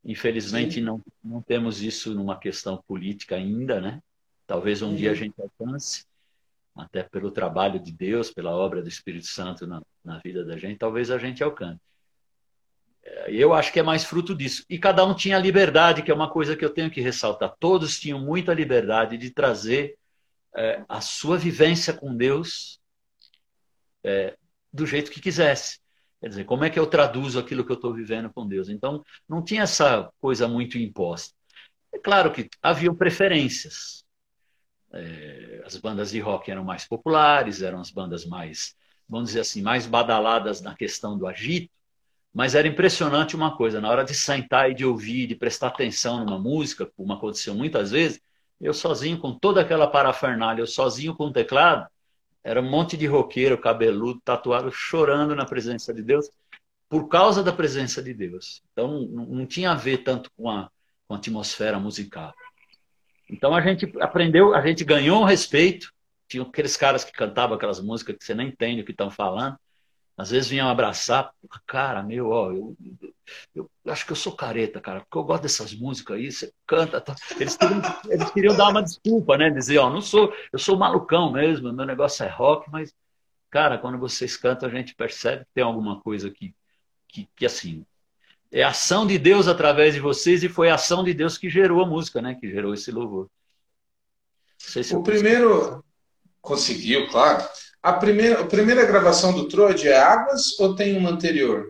Infelizmente, 0.06 0.80
não, 0.82 1.01
não 1.24 1.42
temos 1.42 1.82
isso 1.82 2.13
numa 2.13 2.38
questão 2.38 2.82
política 2.88 3.36
ainda, 3.36 3.82
né? 3.82 4.01
Talvez 4.46 4.82
um 4.82 4.94
dia 4.94 5.12
a 5.12 5.15
gente 5.15 5.34
alcance, 5.42 6.06
até 6.75 7.03
pelo 7.03 7.32
trabalho 7.32 7.80
de 7.80 7.92
Deus, 7.92 8.32
pela 8.32 8.51
obra 8.51 8.82
do 8.82 8.89
Espírito 8.89 9.27
Santo 9.27 9.65
na, 9.65 9.82
na 10.03 10.20
vida 10.20 10.44
da 10.44 10.58
gente, 10.58 10.77
talvez 10.77 11.10
a 11.10 11.18
gente 11.18 11.44
alcance. 11.44 11.80
É, 13.03 13.31
eu 13.31 13.53
acho 13.53 13.72
que 13.72 13.79
é 13.79 13.83
mais 13.83 14.03
fruto 14.03 14.36
disso. 14.36 14.65
E 14.69 14.79
cada 14.79 15.05
um 15.05 15.13
tinha 15.13 15.38
liberdade, 15.38 16.01
que 16.01 16.12
é 16.12 16.13
uma 16.13 16.29
coisa 16.29 16.55
que 16.55 16.63
eu 16.63 16.69
tenho 16.69 16.89
que 16.89 17.01
ressaltar. 17.01 17.55
Todos 17.60 18.00
tinham 18.00 18.19
muita 18.19 18.53
liberdade 18.53 19.17
de 19.17 19.29
trazer 19.29 19.98
é, 20.55 20.83
a 20.88 21.01
sua 21.01 21.38
vivência 21.38 21.93
com 21.93 22.15
Deus 22.15 22.79
é, 24.03 24.38
do 24.72 24.86
jeito 24.86 25.12
que 25.12 25.22
quisesse. 25.22 25.79
Quer 26.22 26.29
dizer, 26.29 26.45
como 26.45 26.63
é 26.63 26.69
que 26.69 26.79
eu 26.79 26.88
traduzo 26.88 27.38
aquilo 27.38 27.65
que 27.65 27.72
eu 27.72 27.75
estou 27.75 27.93
vivendo 27.93 28.31
com 28.31 28.48
Deus? 28.48 28.69
Então, 28.69 29.03
não 29.27 29.43
tinha 29.43 29.63
essa 29.63 30.10
coisa 30.22 30.48
muito 30.48 30.77
imposta. 30.77 31.33
É 31.91 32.00
claro 32.00 32.31
que 32.31 32.50
haviam 32.62 32.95
preferências. 32.95 34.03
É, 34.93 35.62
as 35.65 35.75
bandas 35.75 36.12
de 36.12 36.19
rock 36.19 36.50
eram 36.50 36.63
mais 36.63 36.88
populares, 36.88 37.62
eram 37.62 37.81
as 37.81 37.91
bandas 37.91 38.25
mais, 38.25 38.75
vamos 39.10 39.29
dizer 39.29 39.41
assim, 39.41 39.62
mais 39.62 39.86
badaladas 39.86 40.62
na 40.62 40.75
questão 40.75 41.17
do 41.17 41.27
agito, 41.27 41.69
mas 42.34 42.56
era 42.56 42.68
impressionante 42.68 43.36
uma 43.36 43.56
coisa, 43.56 43.80
na 43.80 43.90
hora 43.90 44.04
de 44.04 44.16
sentar 44.16 44.72
e 44.72 44.74
de 44.74 44.84
ouvir, 44.84 45.28
de 45.28 45.36
prestar 45.36 45.68
atenção 45.68 46.25
numa 46.25 46.40
música, 46.40 46.90
como 46.98 47.13
aconteceu 47.13 47.54
muitas 47.54 47.92
vezes, 47.92 48.20
eu 48.60 48.74
sozinho 48.74 49.20
com 49.20 49.38
toda 49.38 49.62
aquela 49.62 49.88
parafernália, 49.88 50.62
eu 50.62 50.68
sozinho 50.68 51.16
com 51.16 51.25
o 51.25 51.34
teclado, 51.34 51.88
era 52.44 52.60
um 52.60 52.70
monte 52.70 52.98
de 52.98 53.06
roqueiro, 53.06 53.58
cabeludo, 53.58 54.20
tatuado, 54.24 54.72
chorando 54.72 55.36
na 55.36 55.46
presença 55.46 55.94
de 55.94 56.02
Deus, 56.02 56.30
por 56.90 57.08
causa 57.08 57.42
da 57.42 57.54
presença 57.54 58.04
de 58.04 58.13
Deus. 58.13 58.62
Então, 58.72 59.02
não, 59.02 59.46
tinha 59.46 59.72
a 59.72 59.75
ver 59.75 60.00
tanto 60.00 60.30
com 60.36 60.50
a, 60.50 60.70
com 61.08 61.13
a 61.13 61.18
atmosfera 61.18 61.80
musical. 61.80 62.34
Então, 63.30 63.56
a 63.56 63.62
gente 63.62 63.92
aprendeu, 64.00 64.54
a 64.54 64.62
gente 64.66 64.84
ganhou 64.84 65.22
um 65.22 65.25
respeito. 65.25 65.92
Tinha 66.28 66.44
aqueles 66.44 66.75
caras 66.75 67.04
que 67.04 67.12
cantavam 67.12 67.56
aquelas 67.56 67.80
músicas 67.80 68.18
que 68.18 68.24
você 68.24 68.36
nem 68.36 68.50
entende 68.50 68.82
o 68.82 68.86
que 68.86 68.92
estão 68.92 69.10
falando. 69.10 69.58
Às 70.15 70.29
vezes 70.29 70.50
vinham 70.50 70.70
abraçar, 70.70 71.34
cara, 71.65 72.03
meu, 72.03 72.29
ó, 72.29 72.51
eu, 72.51 72.77
eu, 73.55 73.70
eu, 73.84 73.91
acho 73.91 74.05
que 74.05 74.12
eu 74.12 74.15
sou 74.15 74.36
careta, 74.36 74.79
cara, 74.79 75.01
porque 75.01 75.17
eu 75.17 75.24
gosto 75.24 75.41
dessas 75.41 75.74
músicas 75.74 76.17
aí, 76.17 76.32
você 76.32 76.53
canta. 76.67 77.01
Tá. 77.01 77.15
Eles, 77.39 77.58
queriam, 77.58 77.82
eles 78.08 78.32
queriam 78.32 78.55
dar 78.55 78.70
uma 78.70 78.84
desculpa, 78.84 79.38
né? 79.38 79.50
Dizer, 79.50 79.79
ó, 79.79 79.89
não 79.89 80.01
sou, 80.01 80.32
eu 80.51 80.60
sou 80.60 80.77
malucão 80.77 81.32
mesmo, 81.32 81.74
meu 81.74 81.86
negócio 81.86 82.24
é 82.24 82.29
rock, 82.29 82.70
mas, 82.72 82.93
cara, 83.50 83.79
quando 83.79 83.98
vocês 83.98 84.38
cantam, 84.38 84.70
a 84.70 84.72
gente 84.72 84.93
percebe 84.93 85.46
que 85.46 85.51
tem 85.55 85.63
alguma 85.63 86.00
coisa 86.00 86.29
que, 86.29 86.53
que, 87.08 87.27
que 87.36 87.46
assim, 87.46 87.84
é 88.51 88.62
ação 88.62 89.08
de 89.08 89.17
Deus 89.17 89.48
através 89.48 89.96
de 89.96 90.00
vocês 90.00 90.43
e 90.43 90.50
foi 90.50 90.70
a 90.70 90.75
ação 90.75 91.03
de 91.03 91.12
Deus 91.12 91.39
que 91.39 91.50
gerou 91.50 91.84
a 91.84 91.88
música, 91.88 92.22
né? 92.22 92.36
Que 92.36 92.51
gerou 92.51 92.72
esse 92.75 92.91
louvor. 92.91 93.27
Se 94.60 94.96
o 94.96 95.01
primeiro 95.01 95.84
conseguiu, 96.39 97.10
claro. 97.10 97.43
A 97.84 97.92
primeira, 97.92 98.40
a 98.40 98.46
primeira 98.46 98.86
gravação 98.86 99.34
do 99.34 99.46
Troad 99.50 99.86
é 99.86 100.00
Águas 100.00 100.58
ou 100.58 100.74
tem 100.74 100.98
uma 100.98 101.10
anterior? 101.10 101.70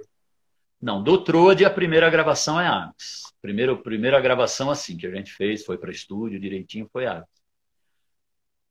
Não, 0.80 1.02
do 1.02 1.18
Troad 1.24 1.66
a 1.66 1.72
primeira 1.72 2.08
gravação 2.08 2.62
é 2.62 2.68
Águas. 2.68 3.24
Primeiro, 3.42 3.82
primeira 3.82 4.22
gravação 4.22 4.70
assim 4.70 4.96
que 4.96 5.08
a 5.08 5.10
gente 5.10 5.34
fez, 5.34 5.66
foi 5.66 5.76
para 5.76 5.92
estúdio 5.92 6.40
direitinho, 6.40 6.88
foi 6.94 7.08
Águas. 7.08 7.28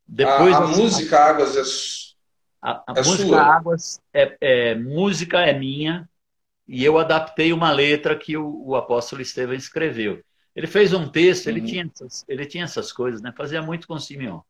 Depois, 0.07 0.55
a, 0.55 0.59
a 0.59 0.67
música 0.69 1.19
Águas 1.19 1.57
é, 1.57 2.15
a, 2.63 2.85
a 2.87 2.95
é 2.97 3.03
música 3.03 3.29
sua. 3.29 3.43
Águas 3.43 4.01
é, 4.15 4.37
é, 4.41 4.75
música 4.77 5.41
é 5.41 5.53
minha 5.53 6.09
e 6.69 6.85
eu 6.85 6.97
adaptei 6.97 7.53
uma 7.53 7.73
letra 7.73 8.17
que 8.17 8.37
o, 8.37 8.69
o 8.69 8.77
apóstolo 8.77 9.21
Estevão 9.21 9.57
escreveu. 9.57 10.23
Ele 10.55 10.69
fez 10.69 10.93
um 10.93 11.09
texto, 11.09 11.47
uhum. 11.47 11.57
ele, 11.57 11.67
tinha 11.67 11.91
essas, 11.93 12.25
ele 12.29 12.47
tinha 12.47 12.65
essas 12.65 12.93
coisas, 12.93 13.21
né? 13.21 13.33
Fazia 13.37 13.61
muito 13.61 13.89
com 13.89 13.95
o 13.95 14.01
Simeão. 14.01 14.45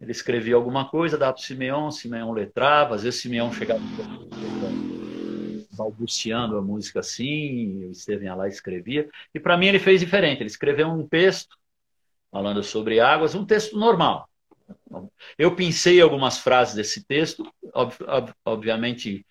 Ele 0.00 0.12
escrevia 0.12 0.54
alguma 0.54 0.88
coisa, 0.88 1.18
dava 1.18 1.34
para 1.34 1.40
o 1.40 1.44
Simeão, 1.44 1.90
Simeão 1.90 2.32
letrava, 2.32 2.94
às 2.94 3.02
vezes 3.02 3.20
Simeão 3.20 3.52
chegava 3.52 3.80
balbuciando 5.76 6.56
a 6.56 6.62
música 6.62 7.00
assim, 7.00 7.86
o 7.86 7.90
Estevam 7.90 8.24
ia 8.24 8.34
lá 8.34 8.46
e 8.46 8.50
escrevia. 8.50 9.08
E 9.34 9.40
para 9.40 9.56
mim 9.56 9.66
ele 9.66 9.78
fez 9.78 10.00
diferente, 10.00 10.40
ele 10.40 10.50
escreveu 10.50 10.88
um 10.88 11.06
texto 11.06 11.56
falando 12.30 12.62
sobre 12.62 13.00
águas, 13.00 13.34
um 13.34 13.44
texto 13.44 13.78
normal. 13.78 14.28
Eu 15.38 15.54
pensei 15.54 16.00
algumas 16.00 16.38
frases 16.38 16.74
desse 16.74 17.04
texto, 17.04 17.50
ob 17.74 17.94
ob 18.06 18.32
obviamente, 18.44 19.26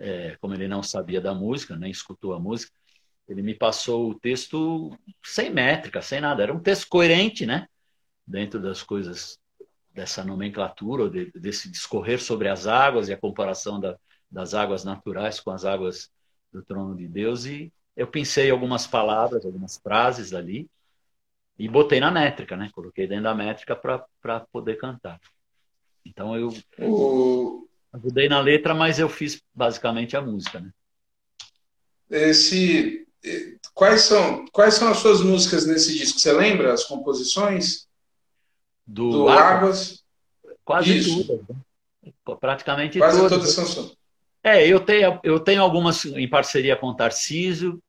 é, 0.00 0.36
como 0.40 0.54
ele 0.54 0.66
não 0.66 0.82
sabia 0.82 1.20
da 1.20 1.34
música, 1.34 1.76
nem 1.76 1.90
escutou 1.90 2.32
a 2.32 2.40
música, 2.40 2.72
ele 3.28 3.42
me 3.42 3.54
passou 3.54 4.10
o 4.10 4.18
texto 4.18 4.96
sem 5.22 5.50
métrica, 5.50 6.00
sem 6.00 6.20
nada. 6.20 6.42
Era 6.42 6.54
um 6.54 6.60
texto 6.60 6.88
coerente, 6.88 7.44
né? 7.44 7.68
Dentro 8.26 8.60
das 8.60 8.82
coisas 8.82 9.38
dessa 9.98 10.24
nomenclatura, 10.24 11.10
de, 11.10 11.32
desse 11.32 11.68
discorrer 11.68 12.22
sobre 12.22 12.48
as 12.48 12.68
águas 12.68 13.08
e 13.08 13.12
a 13.12 13.18
comparação 13.18 13.80
da, 13.80 13.98
das 14.30 14.54
águas 14.54 14.84
naturais 14.84 15.40
com 15.40 15.50
as 15.50 15.64
águas 15.64 16.08
do 16.52 16.62
trono 16.62 16.94
de 16.94 17.08
Deus. 17.08 17.46
E 17.46 17.72
eu 17.96 18.06
pensei 18.06 18.48
algumas 18.48 18.86
palavras, 18.86 19.44
algumas 19.44 19.76
frases 19.76 20.32
ali 20.32 20.70
e 21.58 21.68
botei 21.68 21.98
na 21.98 22.12
métrica, 22.12 22.56
né? 22.56 22.70
Coloquei 22.72 23.08
dentro 23.08 23.24
da 23.24 23.34
métrica 23.34 23.74
para 23.74 24.40
poder 24.52 24.76
cantar. 24.76 25.20
Então 26.06 26.36
eu 26.36 26.54
o... 26.78 27.66
ajudei 27.92 28.28
na 28.28 28.38
letra, 28.38 28.72
mas 28.72 29.00
eu 29.00 29.08
fiz 29.08 29.42
basicamente 29.52 30.16
a 30.16 30.22
música, 30.22 30.60
né? 30.60 30.70
Esse, 32.08 33.04
quais 33.74 34.02
são 34.02 34.46
quais 34.52 34.74
são 34.74 34.92
as 34.92 34.98
suas 34.98 35.20
músicas 35.22 35.66
nesse 35.66 35.92
disco? 35.98 36.20
Você 36.20 36.32
lembra 36.32 36.72
as 36.72 36.84
composições? 36.84 37.87
Do, 38.88 39.10
do 39.10 39.28
Águas. 39.28 40.02
Quase 40.64 40.96
Isso. 40.96 41.26
todas. 41.26 41.46
Né? 41.48 42.12
Praticamente 42.40 42.98
Quase 42.98 43.18
todas. 43.18 43.38
todas 43.38 43.52
são 43.52 43.66
suas. 43.66 43.98
É, 44.42 44.66
eu 44.66 44.80
tenho, 44.80 45.20
eu 45.22 45.38
tenho 45.38 45.62
algumas 45.62 46.04
em 46.06 46.28
parceria 46.28 46.76
com 46.76 46.86
o 46.86 46.94
Tarcísio, 46.94 47.82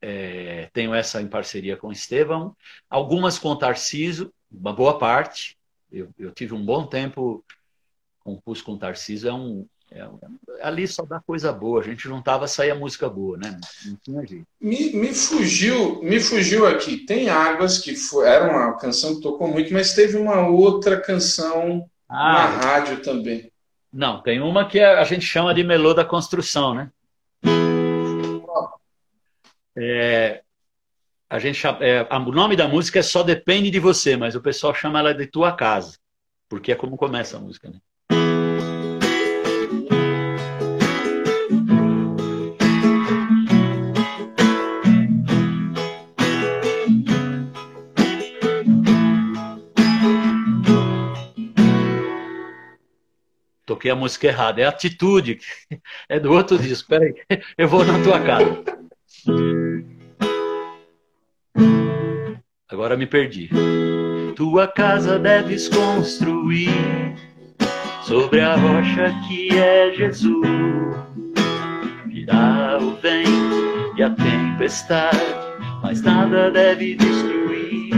é, 0.00 0.68
tenho 0.72 0.92
essa 0.94 1.22
em 1.22 1.28
parceria 1.28 1.76
com 1.76 1.88
o 1.88 1.92
Estevão, 1.92 2.56
algumas 2.90 3.38
com 3.38 3.50
o 3.50 3.56
Tarcísio, 3.56 4.32
uma 4.50 4.72
boa 4.72 4.98
parte. 4.98 5.56
Eu, 5.92 6.10
eu 6.18 6.32
tive 6.32 6.54
um 6.54 6.64
bom 6.64 6.86
tempo 6.86 7.44
com 8.20 8.40
o 8.44 8.78
Tarcísio, 8.78 9.28
é 9.28 9.34
um, 9.34 9.66
ali 10.60 10.88
só 10.88 11.04
dá 11.04 11.20
coisa 11.20 11.52
boa, 11.52 11.80
a 11.80 11.84
gente 11.84 12.02
juntava, 12.02 12.48
saía 12.48 12.74
música 12.74 13.08
boa, 13.08 13.36
né? 13.36 13.58
Não 13.86 13.96
tinha 13.96 14.26
jeito. 14.26 14.46
Me, 14.60 14.90
me 14.92 15.14
fugiu, 15.14 16.02
me 16.02 16.18
fugiu 16.20 16.66
aqui. 16.66 16.98
Tem 16.98 17.28
Águas, 17.28 17.78
que 17.78 17.94
foi, 17.94 18.26
era 18.26 18.50
uma 18.50 18.76
canção 18.76 19.16
que 19.16 19.22
tocou 19.22 19.48
muito, 19.48 19.72
mas 19.72 19.94
teve 19.94 20.16
uma 20.16 20.48
outra 20.48 21.00
canção 21.00 21.88
ah, 22.08 22.32
na 22.32 22.46
rádio 22.46 23.02
também. 23.02 23.50
Não, 23.92 24.20
tem 24.20 24.40
uma 24.40 24.66
que 24.66 24.80
a 24.80 25.04
gente 25.04 25.24
chama 25.24 25.54
de 25.54 25.62
Melô 25.62 25.94
da 25.94 26.04
Construção, 26.04 26.74
né? 26.74 26.90
É, 29.76 30.42
a 31.28 31.38
gente, 31.38 31.64
é, 31.66 32.06
o 32.10 32.32
nome 32.32 32.56
da 32.56 32.66
música 32.66 32.98
é 32.98 33.02
Só 33.02 33.22
Depende 33.22 33.70
de 33.70 33.80
Você, 33.80 34.16
mas 34.16 34.34
o 34.34 34.40
pessoal 34.40 34.74
chama 34.74 34.98
ela 34.98 35.14
de 35.14 35.26
Tua 35.26 35.52
Casa, 35.52 35.96
porque 36.48 36.72
é 36.72 36.76
como 36.76 36.96
começa 36.96 37.36
a 37.36 37.40
música, 37.40 37.70
né? 37.70 37.78
Toquei 53.64 53.90
a 53.90 53.96
música 53.96 54.26
errada. 54.28 54.60
É 54.60 54.66
atitude. 54.66 55.38
É 56.08 56.20
do 56.20 56.32
outro 56.32 56.58
disco. 56.58 56.88
Peraí, 56.88 57.14
eu 57.56 57.66
vou 57.66 57.84
na 57.84 58.02
tua 58.02 58.20
casa. 58.20 58.64
Agora 62.68 62.96
me 62.96 63.06
perdi. 63.06 63.50
Tua 64.36 64.68
casa 64.68 65.18
deves 65.18 65.68
construir 65.68 66.68
sobre 68.02 68.40
a 68.40 68.54
rocha 68.56 69.14
que 69.26 69.48
é 69.56 69.92
Jesus. 69.92 70.46
Virá 72.06 72.78
o 72.80 72.96
vento 72.96 73.94
e 73.96 74.02
a 74.02 74.10
tempestade, 74.10 75.18
mas 75.82 76.02
nada 76.02 76.50
deve 76.50 76.96
destruir 76.96 77.94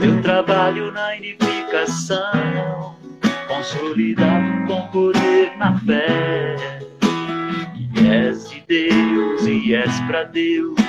teu 0.00 0.22
trabalho 0.22 0.90
na 0.90 1.16
edificação 1.16 2.93
consolidado 3.56 4.66
com 4.66 4.82
poder 4.88 5.56
na 5.56 5.78
fé. 5.80 6.56
Que 7.94 8.08
és 8.08 8.50
de 8.50 8.64
Deus 8.66 9.46
e 9.46 9.74
és 9.74 10.00
para 10.00 10.24
Deus, 10.24 10.80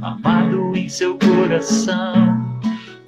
amado 0.00 0.72
em 0.74 0.88
seu 0.88 1.18
coração. 1.18 2.14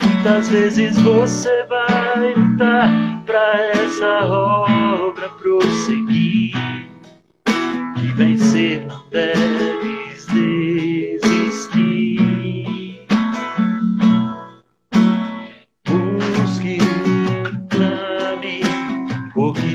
Muitas 0.03 0.49
vezes 0.51 0.99
você 1.01 1.65
vai 1.65 2.35
lutar 2.35 2.91
para 3.25 3.61
essa 3.71 4.27
obra 4.27 5.29
prosseguir 5.31 6.55
e 7.97 8.07
vencer 8.17 8.85
não 8.87 9.03
deves 9.11 9.80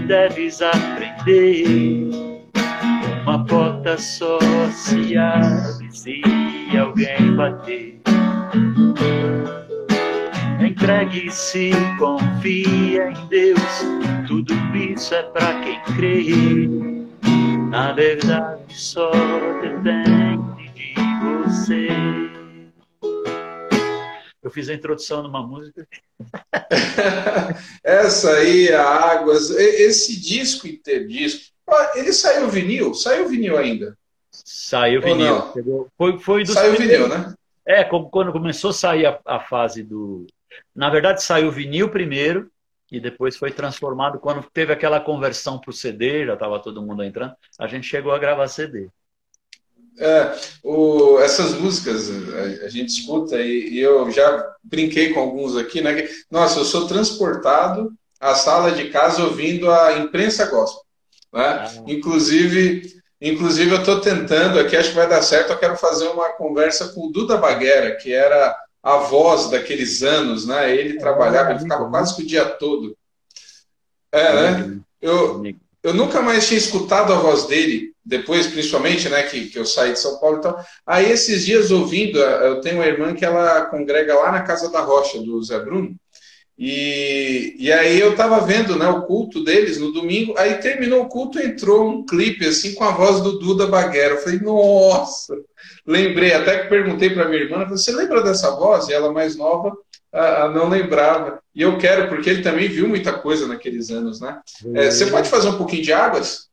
deves 0.05 0.61
aprender. 0.61 2.09
Uma 3.23 3.43
porta 3.45 3.97
só 3.97 4.39
se 4.71 5.17
abre 5.17 5.91
se 5.91 6.21
alguém 6.79 7.35
bater. 7.35 8.01
Entregue-se, 10.59 11.71
confia 11.97 13.09
em 13.09 13.27
Deus. 13.27 13.61
Tudo 14.27 14.53
isso 14.75 15.15
é 15.15 15.23
para 15.23 15.61
quem 15.61 15.81
crê. 15.95 16.67
Na 17.69 17.91
verdade, 17.93 18.73
só 18.73 19.11
depende 19.61 20.69
de 20.73 20.93
você. 21.23 21.87
Eu 24.43 24.51
fiz 24.51 24.69
a 24.69 24.73
introdução 24.73 25.23
numa 25.23 25.45
música. 25.45 25.87
Essa 27.83 28.33
aí, 28.37 28.71
a 28.73 28.83
Águas, 28.83 29.49
esse 29.49 30.19
disco 30.19 30.67
interdisco, 30.67 31.53
ele 31.95 32.13
saiu 32.13 32.47
vinil? 32.47 32.93
Saiu 32.93 33.27
vinil 33.27 33.57
ainda? 33.57 33.97
Saiu 34.31 35.01
vinil. 35.01 35.89
Foi, 35.97 36.19
foi 36.19 36.43
dos 36.43 36.53
saiu 36.53 36.75
vinil, 36.75 37.07
né? 37.07 37.33
É, 37.65 37.83
quando 37.83 38.31
começou 38.31 38.69
a 38.69 38.73
sair 38.73 39.05
a, 39.05 39.19
a 39.25 39.39
fase 39.39 39.83
do. 39.83 40.27
Na 40.75 40.89
verdade, 40.89 41.23
saiu 41.23 41.51
vinil 41.51 41.89
primeiro, 41.89 42.49
e 42.91 42.99
depois 42.99 43.35
foi 43.35 43.51
transformado. 43.51 44.19
Quando 44.19 44.43
teve 44.53 44.71
aquela 44.71 44.99
conversão 44.99 45.59
para 45.59 45.69
o 45.69 45.73
CD, 45.73 46.25
já 46.25 46.33
estava 46.33 46.59
todo 46.59 46.81
mundo 46.81 47.03
entrando, 47.03 47.33
a 47.59 47.67
gente 47.67 47.87
chegou 47.87 48.11
a 48.11 48.19
gravar 48.19 48.47
CD. 48.47 48.89
É, 49.97 50.35
o, 50.61 51.19
essas 51.19 51.53
músicas 51.53 52.09
a, 52.09 52.65
a 52.65 52.69
gente 52.69 52.89
escuta 52.89 53.39
e, 53.39 53.69
e, 53.69 53.79
eu 53.79 54.11
já 54.11 54.53
brinquei 54.61 55.13
com 55.13 55.21
alguns 55.21 55.55
aqui, 55.55 55.81
né? 55.81 55.93
Que, 55.93 56.09
nossa, 56.29 56.59
eu 56.59 56.65
sou 56.65 56.85
transportado 56.85 57.93
à 58.19 58.35
sala 58.35 58.71
de 58.71 58.89
casa 58.89 59.23
ouvindo 59.23 59.71
a 59.71 59.97
imprensa 59.97 60.45
gospel. 60.47 60.83
Né? 61.33 61.43
Ah. 61.43 61.71
Inclusive, 61.87 62.93
inclusive, 63.21 63.71
eu 63.71 63.79
estou 63.79 64.01
tentando 64.01 64.59
aqui, 64.59 64.75
acho 64.75 64.89
que 64.89 64.95
vai 64.95 65.07
dar 65.07 65.21
certo. 65.21 65.51
Eu 65.51 65.59
quero 65.59 65.77
fazer 65.77 66.07
uma 66.09 66.29
conversa 66.33 66.89
com 66.89 67.07
o 67.07 67.11
Duda 67.11 67.37
Baguera, 67.37 67.95
que 67.95 68.11
era 68.11 68.55
a 68.83 68.97
voz 68.97 69.49
daqueles 69.49 70.03
anos, 70.03 70.45
né? 70.45 70.75
Ele 70.75 70.99
trabalhava, 70.99 71.51
ele 71.51 71.59
ficava 71.59 71.89
quase 71.89 72.15
que 72.15 72.21
o 72.21 72.27
dia 72.27 72.45
todo. 72.45 72.95
É, 74.11 74.33
né? 74.33 74.79
Eu, 75.01 75.41
eu 75.85 75.93
nunca 75.93 76.19
mais 76.19 76.47
tinha 76.47 76.57
escutado 76.57 77.13
a 77.13 77.17
voz 77.17 77.45
dele, 77.45 77.91
depois, 78.03 78.47
principalmente, 78.47 79.07
né, 79.07 79.21
que, 79.21 79.45
que 79.45 79.59
eu 79.59 79.65
saí 79.65 79.93
de 79.93 79.99
São 79.99 80.19
Paulo 80.19 80.39
e 80.39 80.41
tal. 80.41 80.65
Aí, 80.85 81.11
esses 81.11 81.45
dias, 81.45 81.69
ouvindo, 81.69 82.17
eu 82.17 82.59
tenho 82.59 82.77
uma 82.77 82.87
irmã 82.87 83.13
que 83.13 83.23
ela 83.23 83.67
congrega 83.67 84.15
lá 84.15 84.31
na 84.31 84.41
Casa 84.41 84.71
da 84.71 84.81
Rocha, 84.81 85.21
do 85.21 85.43
Zé 85.43 85.59
Bruno, 85.59 85.95
e, 86.57 87.55
e 87.59 87.71
aí 87.71 87.99
eu 87.99 88.15
tava 88.15 88.39
vendo 88.39 88.77
né, 88.77 88.87
o 88.87 89.03
culto 89.03 89.43
deles 89.43 89.77
no 89.77 89.91
domingo, 89.91 90.33
aí 90.37 90.55
terminou 90.55 91.03
o 91.03 91.07
culto, 91.07 91.37
entrou 91.37 91.87
um 91.87 92.05
clipe 92.05 92.47
assim 92.47 92.73
com 92.73 92.83
a 92.83 92.91
voz 92.91 93.21
do 93.21 93.37
Duda 93.37 93.67
Baguera. 93.67 94.15
Eu 94.15 94.21
falei, 94.21 94.39
nossa! 94.39 95.35
Lembrei, 95.85 96.33
até 96.33 96.59
que 96.59 96.69
perguntei 96.69 97.11
para 97.11 97.29
minha 97.29 97.43
irmã, 97.43 97.63
você 97.65 97.91
lembra 97.91 98.23
dessa 98.23 98.55
voz? 98.55 98.87
E 98.87 98.93
ela 98.93 99.11
mais 99.11 99.35
nova 99.35 99.71
a, 100.15 100.43
a 100.43 100.49
não 100.49 100.69
lembrava. 100.69 101.41
E 101.53 101.61
eu 101.61 101.77
quero, 101.77 102.07
porque 102.07 102.29
ele 102.29 102.41
também 102.41 102.67
viu 102.67 102.87
muita 102.87 103.13
coisa 103.13 103.47
naqueles 103.47 103.89
anos, 103.89 104.21
né? 104.21 104.41
É, 104.73 104.89
você 104.89 105.07
pode 105.07 105.29
fazer 105.29 105.49
um 105.49 105.57
pouquinho 105.57 105.83
de 105.83 105.93
águas? 105.93 106.49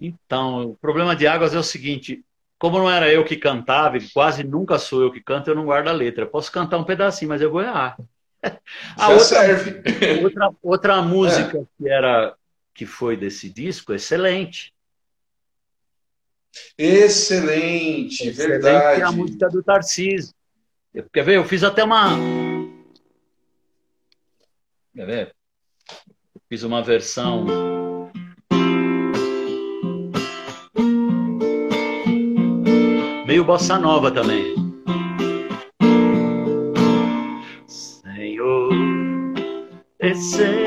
Então, 0.00 0.70
o 0.70 0.76
problema 0.76 1.14
de 1.14 1.26
águas 1.26 1.54
é 1.54 1.58
o 1.58 1.62
seguinte: 1.62 2.24
como 2.58 2.78
não 2.78 2.90
era 2.90 3.12
eu 3.12 3.24
que 3.24 3.36
cantava, 3.36 3.98
e 3.98 4.08
quase 4.10 4.42
nunca 4.42 4.78
sou 4.78 5.02
eu 5.02 5.12
que 5.12 5.20
canto, 5.20 5.48
eu 5.48 5.54
não 5.54 5.66
guardo 5.66 5.88
a 5.88 5.92
letra. 5.92 6.24
Eu 6.24 6.28
posso 6.28 6.50
cantar 6.50 6.78
um 6.78 6.84
pedacinho, 6.84 7.28
mas 7.28 7.40
eu 7.40 7.50
vou 7.50 7.62
errar. 7.62 7.96
a 8.96 9.08
outra, 9.08 9.24
serve. 9.24 9.82
outra, 10.22 10.50
outra 10.62 11.02
música 11.02 11.58
é. 11.58 11.64
que 11.78 11.88
era 11.88 12.34
que 12.74 12.84
foi 12.84 13.16
desse 13.16 13.48
disco, 13.48 13.94
excelente. 13.94 14.74
Excelente, 16.78 18.28
excelente 18.28 18.36
verdade. 18.36 19.00
É 19.00 19.04
a 19.04 19.12
música 19.12 19.48
do 19.48 19.62
Tarcísio. 19.62 20.34
Quer 21.12 21.22
ver? 21.22 21.36
Eu 21.36 21.44
fiz 21.44 21.62
até 21.62 21.84
uma. 21.84 22.16
Quer 24.96 25.06
ver? 25.06 25.36
Fiz 26.48 26.62
uma 26.62 26.82
versão. 26.82 27.44
Meio 33.26 33.44
bossa 33.44 33.78
nova 33.78 34.10
também. 34.10 34.54
Senhor, 37.66 38.72
excelente 40.00 40.65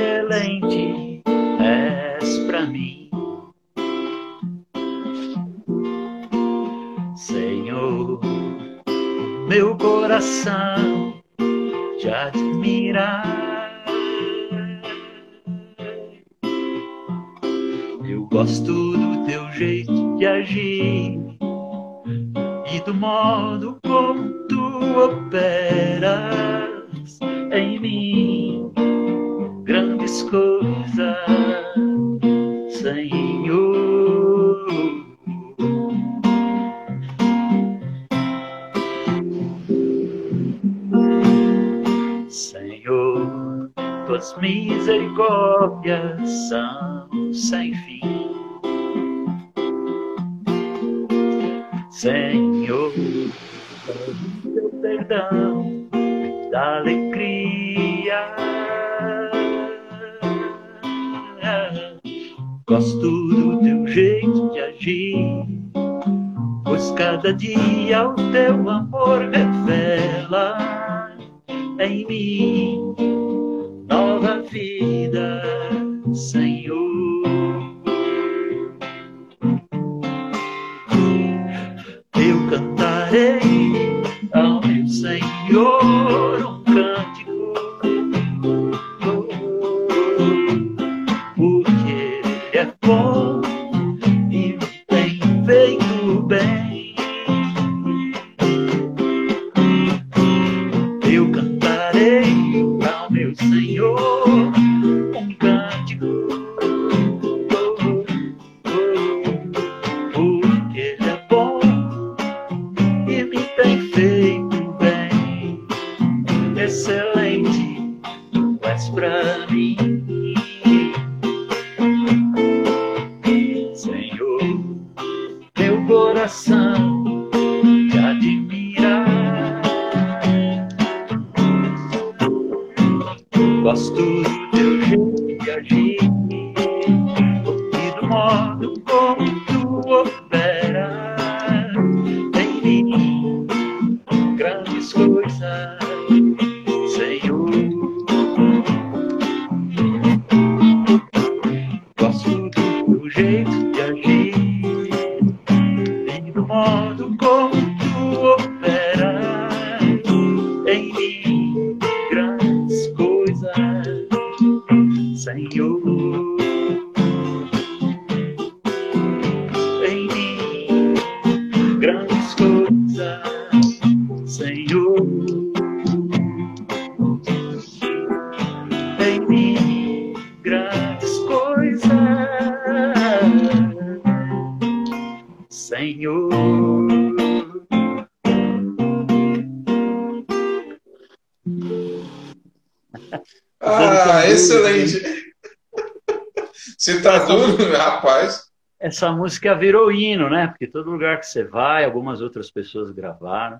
Essa 198.99 199.13
música 199.13 199.55
virou 199.55 199.89
hino, 199.89 200.29
né? 200.29 200.47
Porque 200.47 200.67
todo 200.67 200.91
lugar 200.91 201.21
que 201.21 201.25
você 201.25 201.41
vai, 201.41 201.85
algumas 201.85 202.19
outras 202.19 202.51
pessoas 202.51 202.91
gravaram. 202.91 203.57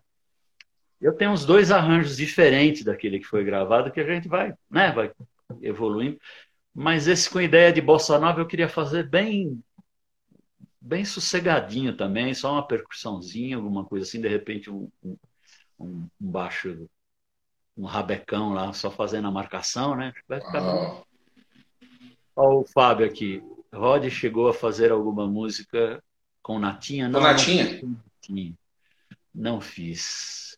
Eu 1.00 1.14
tenho 1.14 1.32
uns 1.32 1.46
dois 1.46 1.72
arranjos 1.72 2.18
diferentes 2.18 2.84
daquele 2.84 3.20
que 3.20 3.26
foi 3.26 3.46
gravado, 3.46 3.90
que 3.90 4.02
a 4.02 4.06
gente 4.06 4.28
vai, 4.28 4.54
né? 4.70 4.92
Vai 4.92 5.14
evoluindo. 5.62 6.20
Mas 6.76 7.08
esse 7.08 7.30
com 7.30 7.40
ideia 7.40 7.72
de 7.72 7.80
bossa 7.80 8.20
nova 8.20 8.42
eu 8.42 8.48
queria 8.48 8.68
fazer 8.68 9.08
bem, 9.08 9.64
bem 10.82 11.06
sossegadinho 11.06 11.96
também, 11.96 12.34
só 12.34 12.52
uma 12.52 12.68
percussãozinha, 12.68 13.56
alguma 13.56 13.86
coisa 13.86 14.06
assim, 14.06 14.20
de 14.20 14.28
repente 14.28 14.70
um, 14.70 14.92
um, 15.02 15.18
um 15.80 16.08
baixo, 16.20 16.86
um 17.78 17.86
rabecão 17.86 18.52
lá, 18.52 18.74
só 18.74 18.92
fazendo 18.92 19.30
a 19.30 19.32
marcação, 19.32 19.96
né? 19.96 20.12
Vai 20.28 20.42
ficar. 20.42 20.62
Olha 22.36 22.58
o 22.58 22.66
Fábio 22.66 23.06
aqui. 23.06 23.42
Rod 23.74 24.10
chegou 24.10 24.48
a 24.48 24.54
fazer 24.54 24.92
alguma 24.92 25.28
música 25.28 26.02
com 26.42 26.60
Natinha? 26.60 27.10
Com 27.12 27.20
Natinha? 27.20 27.82
Não, 27.84 28.54
não 29.34 29.62
fiz. 29.62 30.58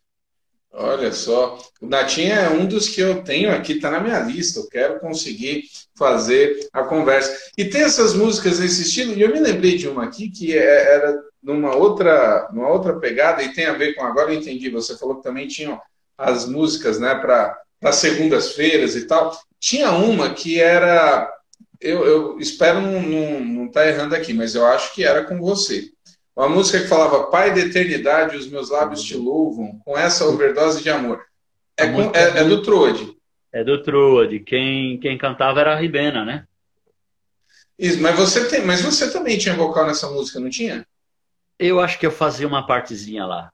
Olha 0.74 1.12
só, 1.12 1.58
o 1.82 1.88
Natinha 1.88 2.36
é 2.36 2.50
um 2.50 2.66
dos 2.66 2.88
que 2.88 3.02
eu 3.02 3.24
tenho 3.24 3.54
aqui, 3.54 3.80
tá 3.80 3.92
na 3.92 4.00
minha 4.00 4.20
lista. 4.20 4.60
Eu 4.60 4.70
quero 4.70 5.00
conseguir 5.02 5.66
fazer 5.98 6.70
a 6.72 6.84
conversa. 6.84 7.52
E 7.58 7.66
tem 7.66 7.82
essas 7.82 8.14
músicas 8.14 8.60
nesse 8.60 8.84
estilo, 8.84 9.14
e 9.14 9.22
eu 9.22 9.34
me 9.34 9.40
lembrei 9.40 9.78
de 9.78 9.90
uma 9.90 10.06
aqui 10.06 10.30
que 10.30 10.58
era 10.58 11.22
numa 11.44 11.76
outra, 11.76 12.50
numa 12.54 12.70
outra 12.70 12.98
pegada 13.00 13.44
e 13.44 13.54
tem 13.54 13.66
a 13.66 13.74
ver 13.74 13.96
com 13.96 14.06
agora 14.06 14.34
eu 14.34 14.40
entendi. 14.40 14.70
Você 14.70 14.98
falou 14.98 15.18
que 15.18 15.24
também 15.24 15.48
tinham 15.48 15.82
as 16.18 16.48
músicas, 16.48 17.00
né, 17.00 17.16
para 17.16 17.92
segundas-feiras 17.92 18.96
e 18.96 19.06
tal. 19.08 19.38
Tinha 19.60 19.92
uma 19.92 20.34
que 20.34 20.60
era 20.62 21.30
eu, 21.82 22.06
eu, 22.06 22.40
espero 22.40 22.80
não, 22.80 23.66
estar 23.66 23.82
tá 23.82 23.88
errando 23.88 24.16
aqui, 24.16 24.34
mas 24.34 24.54
eu 24.54 24.66
acho 24.66 24.94
que 24.94 25.04
era 25.04 25.24
com 25.24 25.40
você. 25.40 25.90
Uma 26.36 26.48
música 26.48 26.80
que 26.80 26.88
falava 26.88 27.28
Pai 27.28 27.54
da 27.54 27.60
eternidade, 27.60 28.38
os 28.38 28.48
meus 28.48 28.70
lábios 28.70 29.02
te 29.02 29.16
louvam, 29.16 29.80
com 29.84 29.98
essa 29.98 30.26
overdose 30.26 30.82
de 30.82 30.90
amor. 30.90 31.24
É, 31.76 31.88
com, 31.88 32.02
é, 32.16 32.40
é 32.40 32.44
do 32.44 32.62
Truade. 32.62 33.18
É 33.52 33.64
do 33.64 33.82
Truade. 33.82 34.40
Quem, 34.40 35.00
quem 35.00 35.18
cantava 35.18 35.60
era 35.60 35.74
a 35.74 35.80
Ribena, 35.80 36.24
né? 36.24 36.46
Isso, 37.78 38.00
mas 38.02 38.16
você, 38.16 38.48
tem, 38.48 38.64
mas 38.64 38.82
você 38.82 39.12
também 39.12 39.38
tinha 39.38 39.56
vocal 39.56 39.88
nessa 39.88 40.10
música, 40.10 40.40
não 40.40 40.50
tinha? 40.50 40.86
Eu 41.58 41.80
acho 41.80 41.98
que 41.98 42.06
eu 42.06 42.12
fazia 42.12 42.48
uma 42.48 42.66
partezinha 42.66 43.26
lá. 43.26 43.52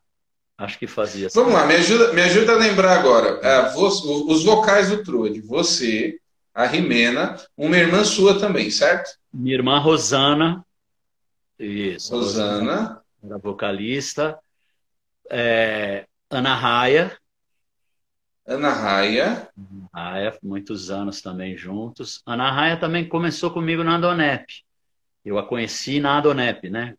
Acho 0.58 0.78
que 0.78 0.88
fazia. 0.88 1.30
Vamos 1.34 1.54
lá, 1.54 1.66
me 1.66 1.76
ajuda, 1.76 2.14
me 2.14 2.22
ajuda 2.22 2.54
a 2.54 2.58
lembrar 2.58 2.98
agora. 2.98 3.40
É, 3.42 3.74
os 3.76 4.44
vocais 4.44 4.90
do 4.90 5.04
Truade. 5.04 5.40
Você, 5.42 6.20
a 6.58 6.66
Rimena, 6.66 7.38
uma 7.56 7.78
irmã 7.78 8.04
sua 8.04 8.40
também, 8.40 8.72
certo? 8.72 9.12
Minha 9.32 9.58
irmã 9.58 9.78
Rosana. 9.78 10.66
Isso. 11.60 12.16
Rosana. 12.16 13.00
Era 13.24 13.38
vocalista. 13.38 14.40
É, 15.30 16.08
Ana 16.28 16.56
Raia. 16.56 17.16
Ana 18.44 18.74
Raia. 18.74 19.52
Ana 19.56 19.90
Raia, 19.94 20.40
muitos 20.42 20.90
anos 20.90 21.22
também 21.22 21.56
juntos. 21.56 22.24
Ana 22.26 22.50
Raia 22.50 22.76
também 22.76 23.08
começou 23.08 23.52
comigo 23.52 23.84
na 23.84 23.94
Adonep. 23.94 24.66
Eu 25.24 25.38
a 25.38 25.46
conheci 25.46 26.00
na 26.00 26.18
Adonep, 26.18 26.72
né? 26.72 26.96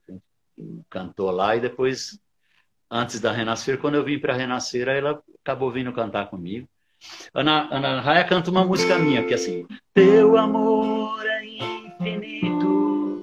Cantou 0.89 1.33
lá 1.33 1.57
e 1.57 1.61
depois, 1.61 2.17
antes 2.89 3.19
da 3.19 3.33
Renascer, 3.33 3.81
quando 3.81 3.97
eu 3.97 4.05
vim 4.05 4.21
para 4.21 4.37
Renascer, 4.37 4.87
ela 4.87 5.21
acabou 5.43 5.73
vindo 5.73 5.93
cantar 5.93 6.31
comigo. 6.31 6.69
Ana, 7.35 7.69
Ana 7.71 8.01
Raia 8.01 8.25
canta 8.25 8.51
uma 8.51 8.65
música 8.65 8.99
minha, 8.99 9.23
que 9.25 9.33
é 9.33 9.37
assim: 9.37 9.67
Teu 9.95 10.37
amor 10.37 11.25
é 11.25 11.45
infinito, 11.45 13.23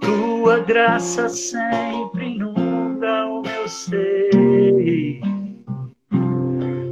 tua 0.00 0.60
graça 0.60 1.28
sempre 1.28 2.34
inunda 2.34 3.26
o 3.26 3.42
meu 3.42 3.68
ser. 3.68 5.20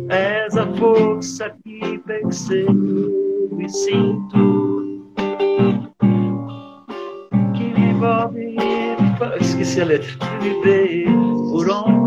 És 0.09 0.57
a 0.57 0.67
força 0.77 1.51
que 1.65 1.99
percebo 2.07 3.61
e 3.61 3.69
sinto, 3.69 5.05
que 7.55 7.65
me 7.65 7.91
envolve. 7.91 8.57
Esqueci 9.41 9.81
a 9.81 9.85
letra. 9.87 10.11
Viver 10.41 11.07
por 11.51 11.69
onde 11.71 12.06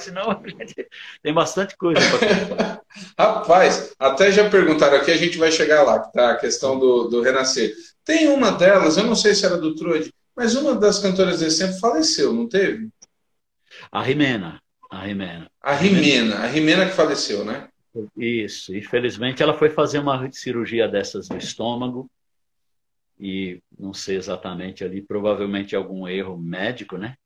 senão 0.00 0.42
tem 1.22 1.32
bastante 1.32 1.76
coisa 1.76 2.00
para 2.18 2.80
Rapaz, 3.18 3.94
até 3.98 4.32
já 4.32 4.48
perguntaram 4.50 4.96
aqui, 4.96 5.10
a 5.10 5.16
gente 5.16 5.38
vai 5.38 5.52
chegar 5.52 5.82
lá, 5.82 5.98
tá? 5.98 6.32
A 6.32 6.36
questão 6.36 6.78
do, 6.78 7.08
do 7.08 7.22
renascer. 7.22 7.72
Tem 8.04 8.28
uma 8.28 8.50
delas, 8.50 8.96
eu 8.96 9.04
não 9.04 9.14
sei 9.14 9.34
se 9.34 9.46
era 9.46 9.56
do 9.56 9.74
Trude, 9.74 10.12
mas 10.34 10.56
uma 10.56 10.74
das 10.74 10.98
cantoras 10.98 11.40
desse 11.40 11.64
tempo 11.64 11.78
faleceu, 11.78 12.32
não 12.32 12.48
teve? 12.48 12.88
A 13.92 14.02
Rimena. 14.02 14.60
A 14.90 15.04
Rimena. 15.04 15.50
A 15.60 15.74
Rimena, 15.74 16.36
a 16.36 16.46
Rimena 16.46 16.86
que 16.86 16.92
faleceu, 16.92 17.44
né? 17.44 17.68
Isso, 18.16 18.74
infelizmente 18.74 19.42
ela 19.42 19.54
foi 19.54 19.68
fazer 19.68 19.98
uma 19.98 20.30
cirurgia 20.32 20.88
dessas 20.88 21.28
no 21.28 21.36
estômago 21.36 22.10
e 23.18 23.60
não 23.78 23.92
sei 23.92 24.16
exatamente 24.16 24.82
ali, 24.82 25.02
provavelmente 25.02 25.76
algum 25.76 26.08
erro 26.08 26.38
médico, 26.38 26.96
né? 26.96 27.16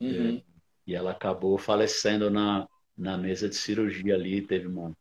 Uhum. 0.00 0.40
E 0.88 0.94
ela 0.94 1.10
acabou 1.10 1.58
falecendo 1.58 2.30
na, 2.30 2.66
na 2.96 3.18
mesa 3.18 3.46
de 3.46 3.54
cirurgia 3.54 4.14
ali, 4.14 4.40
teve 4.40 4.66
uma, 4.66 4.96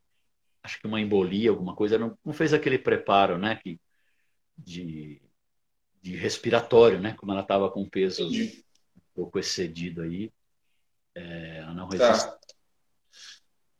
acho 0.61 0.81
que 0.81 0.85
uma 0.85 0.99
embolia, 0.99 1.49
alguma 1.49 1.73
coisa, 1.73 1.97
não, 1.97 2.17
não 2.25 2.33
fez 2.33 2.53
aquele 2.53 2.77
preparo, 2.77 3.37
né, 3.37 3.55
que, 3.55 3.79
de, 4.57 5.21
de 6.01 6.13
respiratório, 6.13 6.99
né, 6.99 7.15
como 7.17 7.31
ela 7.31 7.39
estava 7.39 7.71
com 7.71 7.87
peso 7.87 8.27
um 8.27 8.51
pouco 9.15 9.39
excedido 9.39 10.01
aí, 10.01 10.29
é, 11.15 11.59
ela 11.59 11.73
não 11.73 11.87
resistiu. 11.87 12.31
Tá. 12.31 12.39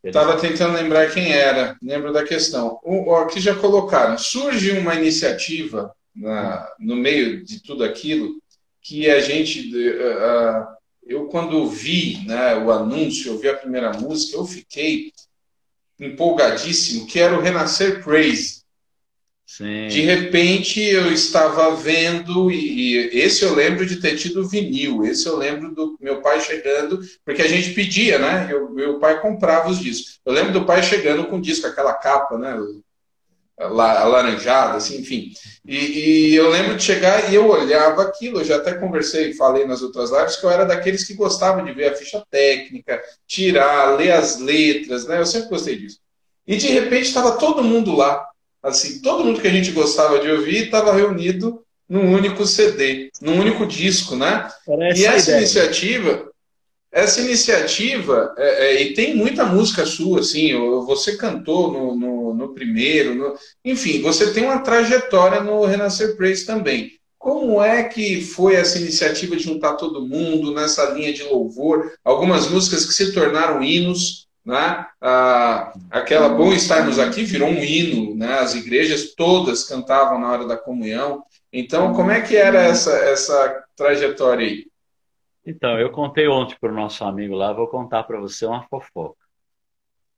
Estava 0.02 0.40
tentando 0.40 0.76
lembrar 0.76 1.14
quem 1.14 1.34
era, 1.34 1.78
lembro 1.82 2.14
da 2.14 2.24
questão. 2.24 2.80
O, 2.86 3.14
aqui 3.16 3.42
já 3.42 3.54
colocaram, 3.54 4.18
surge 4.18 4.72
uma 4.72 4.96
iniciativa 4.96 5.94
na, 6.16 6.74
no 6.80 6.96
meio 6.96 7.44
de 7.44 7.62
tudo 7.62 7.84
aquilo 7.84 8.42
que 8.80 9.10
a 9.10 9.20
gente... 9.20 9.70
eu 11.08 11.28
quando 11.28 11.68
vi 11.70 12.26
né, 12.26 12.56
o 12.58 12.72
anúncio, 12.72 13.32
eu 13.32 13.38
vi 13.38 13.50
a 13.50 13.56
primeira 13.56 13.92
música, 13.94 14.38
eu 14.38 14.46
fiquei 14.46 15.12
empolgadíssimo, 16.00 17.08
que 17.08 17.20
era 17.20 17.38
o 17.38 17.42
Renascer 17.42 18.04
Praise. 18.04 18.58
Sim. 19.46 19.88
De 19.88 20.02
repente 20.02 20.82
eu 20.82 21.12
estava 21.12 21.74
vendo, 21.74 22.52
e, 22.52 22.92
e, 22.92 23.20
esse 23.20 23.44
eu 23.44 23.56
lembro 23.56 23.86
de 23.86 24.02
ter 24.02 24.18
tido 24.18 24.48
vinil, 24.48 25.06
esse 25.06 25.26
eu 25.26 25.38
lembro 25.38 25.74
do 25.74 25.98
meu 26.02 26.22
pai 26.22 26.42
chegando, 26.42 27.00
porque 27.24 27.42
a 27.42 27.48
gente 27.48 27.74
pedia, 27.74 28.20
né? 28.20 28.50
Eu, 28.52 28.70
meu 28.70 29.00
pai 29.00 29.22
comprava 29.22 29.70
os 29.70 29.80
discos. 29.80 30.20
Eu 30.26 30.34
lembro 30.34 30.52
do 30.52 30.66
pai 30.66 30.84
chegando 30.84 31.26
com 31.28 31.38
o 31.38 31.42
disco, 31.42 31.66
aquela 31.66 31.94
capa, 31.94 32.38
né? 32.38 32.58
Alaranjada, 33.60 34.78
assim, 34.78 35.00
enfim. 35.00 35.32
E, 35.66 35.76
e, 35.76 36.36
eu 36.36 36.50
lembro 36.50 36.76
de 36.76 36.84
chegar 36.84 37.32
e 37.32 37.36
eu 37.36 37.50
olhava 37.50 38.04
aquilo, 38.04 38.40
eu 38.40 38.46
já 38.46 38.58
até 38.58 38.74
conversei, 38.76 39.34
falei 39.34 39.66
nas 39.66 39.82
outras 39.82 40.12
lives, 40.12 40.36
que 40.36 40.46
eu 40.46 40.52
era 40.52 40.64
daqueles 40.64 41.06
que 41.06 41.16
gostavam 41.16 41.66
de 41.66 41.72
ver 41.74 41.92
a 41.92 41.96
ficha 41.96 42.24
técnica, 42.30 43.02
tirar, 43.26 43.98
ler 43.98 44.12
as 44.12 44.40
letras, 44.40 45.08
né? 45.08 45.20
Eu 45.20 45.26
sempre 45.26 45.50
gostei 45.50 45.76
disso. 45.78 46.00
E 46.46 46.56
de 46.56 46.68
repente 46.68 47.08
estava 47.08 47.38
todo 47.38 47.64
mundo 47.64 47.96
lá, 47.96 48.26
assim, 48.62 49.02
todo 49.02 49.24
mundo 49.26 49.42
que 49.42 49.48
a 49.48 49.52
gente 49.52 49.72
gostava 49.72 50.20
de 50.20 50.30
ouvir 50.30 50.66
estava 50.66 50.94
reunido 50.94 51.62
num 51.90 52.14
único 52.14 52.46
CD, 52.46 53.10
num 53.22 53.40
único 53.40 53.66
disco, 53.66 54.16
né? 54.16 54.50
Parece 54.66 55.02
e 55.02 55.06
essa 55.06 55.38
iniciativa, 55.38 56.30
essa 56.92 57.22
iniciativa, 57.22 58.34
é, 58.38 58.66
é, 58.66 58.82
e 58.82 58.94
tem 58.94 59.16
muita 59.16 59.46
música 59.46 59.86
sua, 59.86 60.20
assim, 60.20 60.54
você 60.86 61.18
cantou 61.18 61.72
no, 61.72 61.96
no, 61.96 62.17
no 62.48 62.54
primeiro, 62.54 63.16
no, 63.16 63.36
enfim, 63.64 64.02
você 64.02 64.34
tem 64.34 64.44
uma 64.46 64.60
trajetória 64.60 65.42
no 65.42 65.66
Renascer 65.66 66.16
Praise 66.16 66.46
também. 66.46 66.98
Como 67.18 67.62
é 67.62 67.84
que 67.84 68.22
foi 68.22 68.56
essa 68.56 68.80
iniciativa 68.80 69.36
de 69.36 69.44
juntar 69.44 69.76
todo 69.76 70.06
mundo 70.06 70.54
nessa 70.54 70.92
linha 70.92 71.12
de 71.12 71.24
louvor? 71.24 71.92
Algumas 72.04 72.50
músicas 72.50 72.86
que 72.86 72.94
se 72.94 73.12
tornaram 73.12 73.62
hinos, 73.62 74.28
né? 74.46 74.86
Ah, 75.02 75.74
aquela 75.92 76.30
Bom 76.30 76.54
Estarmos 76.54 77.00
Aqui 77.00 77.24
virou 77.24 77.50
um 77.50 77.62
hino, 77.62 78.16
né? 78.16 78.40
As 78.40 78.56
igrejas 78.56 79.14
todas 79.14 79.68
cantavam 79.68 80.20
na 80.20 80.32
hora 80.32 80.48
da 80.48 80.56
comunhão. 80.56 81.24
Então, 81.52 81.94
como 81.94 82.12
é 82.12 82.22
que 82.22 82.38
era 82.38 82.62
essa, 82.62 82.92
essa 82.92 83.66
trajetória 83.76 84.48
aí? 84.48 84.68
Então, 85.46 85.80
eu 85.80 85.90
contei 85.92 86.28
ontem 86.28 86.56
para 86.60 86.72
o 86.72 86.76
nosso 86.76 87.04
amigo 87.04 87.34
lá, 87.36 87.52
vou 87.52 87.68
contar 87.68 88.04
para 88.04 88.20
você 88.20 88.46
uma 88.46 88.64
fofoca. 88.68 89.18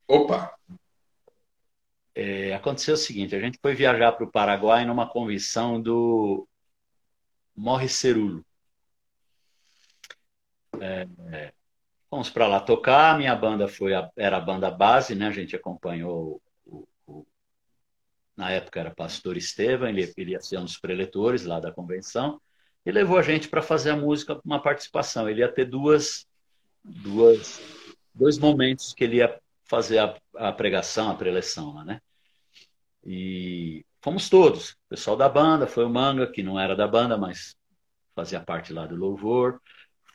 Opa! 0.08 0.59
É, 2.22 2.54
aconteceu 2.54 2.96
o 2.96 2.98
seguinte: 2.98 3.34
a 3.34 3.40
gente 3.40 3.58
foi 3.62 3.74
viajar 3.74 4.12
para 4.12 4.26
o 4.26 4.32
Paraguai 4.32 4.84
numa 4.84 5.08
convenção 5.08 5.82
do 5.82 6.46
Morre 7.56 7.88
Cerulo. 7.88 8.46
É, 10.82 11.08
é, 11.32 11.54
fomos 12.10 12.30
para 12.30 12.46
lá 12.46 12.60
tocar, 12.60 13.18
minha 13.18 13.34
banda 13.38 13.70
foi 13.70 13.94
a, 13.94 14.10
era 14.18 14.36
a 14.36 14.42
banda 14.42 14.70
base, 14.70 15.16
né? 15.16 15.28
A 15.28 15.32
gente 15.32 15.56
acompanhou 15.56 16.42
o, 16.66 16.86
o, 17.08 17.26
na 18.36 18.52
época 18.52 18.82
era 18.82 18.92
Pastor 18.94 19.38
Estevam, 19.38 19.88
ele, 19.88 20.14
ele 20.18 20.32
ia 20.32 20.42
ser 20.42 20.58
um 20.58 20.66
dos 20.66 20.78
preletores 20.78 21.46
lá 21.46 21.62
da 21.62 21.72
convenção 21.72 22.42
e 22.86 22.92
levou 22.92 23.18
a 23.18 23.22
gente 23.22 23.48
para 23.48 23.62
fazer 23.62 23.92
a 23.92 23.96
música, 23.96 24.38
uma 24.44 24.62
participação. 24.62 25.30
Ele 25.30 25.40
ia 25.40 25.50
ter 25.50 25.64
duas, 25.64 26.28
duas, 26.84 27.62
dois 28.14 28.38
momentos 28.38 28.94
que 28.94 29.06
ele 29.06 29.18
ia 29.18 29.40
fazer 29.64 30.00
a, 30.00 30.18
a 30.36 30.52
pregação, 30.52 31.10
a 31.10 31.16
preleção 31.16 31.76
lá, 31.76 31.86
né? 31.86 32.02
E 33.12 33.84
fomos 34.04 34.30
todos. 34.30 34.74
O 34.74 34.90
pessoal 34.90 35.18
da 35.18 35.28
banda, 35.28 35.66
foi 35.66 35.84
o 35.84 35.90
Manga, 35.90 36.28
que 36.28 36.44
não 36.44 36.60
era 36.60 36.76
da 36.76 36.88
banda, 36.88 37.18
mas 37.18 37.56
fazia 38.16 38.40
parte 38.40 38.72
lá 38.72 38.86
do 38.86 38.96
louvor. 38.96 39.60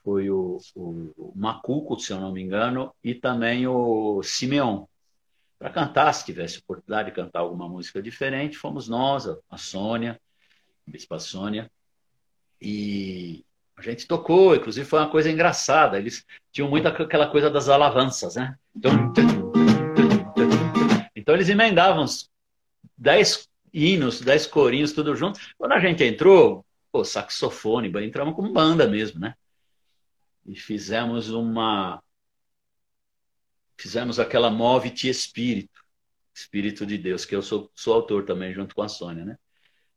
Foi 0.04 0.30
o, 0.30 0.61
o, 0.76 1.12
o 1.16 1.33
Macuco, 1.35 1.98
se 1.98 2.12
eu 2.12 2.20
não 2.20 2.30
me 2.30 2.40
engano, 2.40 2.94
e 3.02 3.12
também 3.12 3.66
o 3.66 4.22
Simeon. 4.22 4.85
Para 5.59 5.70
cantar, 5.70 6.12
se 6.12 6.24
tivesse 6.24 6.61
oportunidade 6.61 7.11
de 7.11 7.16
cantar 7.16 7.40
alguma 7.40 7.68
música 7.68 8.00
diferente, 8.00 8.57
fomos 8.57 8.88
nós, 8.88 9.26
a 9.50 9.59
Sônia, 9.59 10.20
a 10.87 10.90
Bispa 10.92 11.18
Sônia, 11.18 11.68
e 12.62 13.44
a 13.76 13.83
gente 13.83 14.07
tocou, 14.07 14.54
inclusive 14.54 14.87
foi 14.87 15.00
uma 15.00 15.11
coisa 15.11 15.28
engraçada. 15.28 15.98
Eles 15.98 16.24
tinham 16.52 16.70
muito 16.70 16.87
aquela 16.87 17.26
coisa 17.26 17.50
das 17.50 17.68
alavanças, 17.68 18.37
né? 18.37 18.57
Então, 18.76 18.92
então 21.16 21.35
eles 21.35 21.48
emendavam 21.48 22.07
dez 22.97 23.49
hinos, 23.73 24.20
dez 24.20 24.47
corinhos, 24.47 24.92
tudo 24.92 25.16
junto. 25.16 25.40
Quando 25.59 25.73
a 25.73 25.81
gente 25.81 26.05
entrou, 26.05 26.64
pô, 26.92 27.05
saxofone, 27.05 27.92
entramos 28.05 28.35
como 28.35 28.53
banda 28.53 28.87
mesmo, 28.87 29.20
né? 29.20 29.35
E 30.47 30.55
fizemos 30.55 31.31
uma. 31.31 32.03
Fizemos 33.77 34.20
aquela 34.20 34.51
Move-te 34.51 35.09
Espírito, 35.09 35.81
Espírito 36.33 36.87
de 36.87 36.97
Deus, 36.97 37.25
que 37.25 37.35
eu 37.35 37.42
sou, 37.42 37.70
sou 37.75 37.94
autor 37.94 38.25
também, 38.25 38.55
junto 38.55 38.75
com 38.75 38.83
a 38.83 38.88
Sônia, 38.88 39.25
né? 39.25 39.37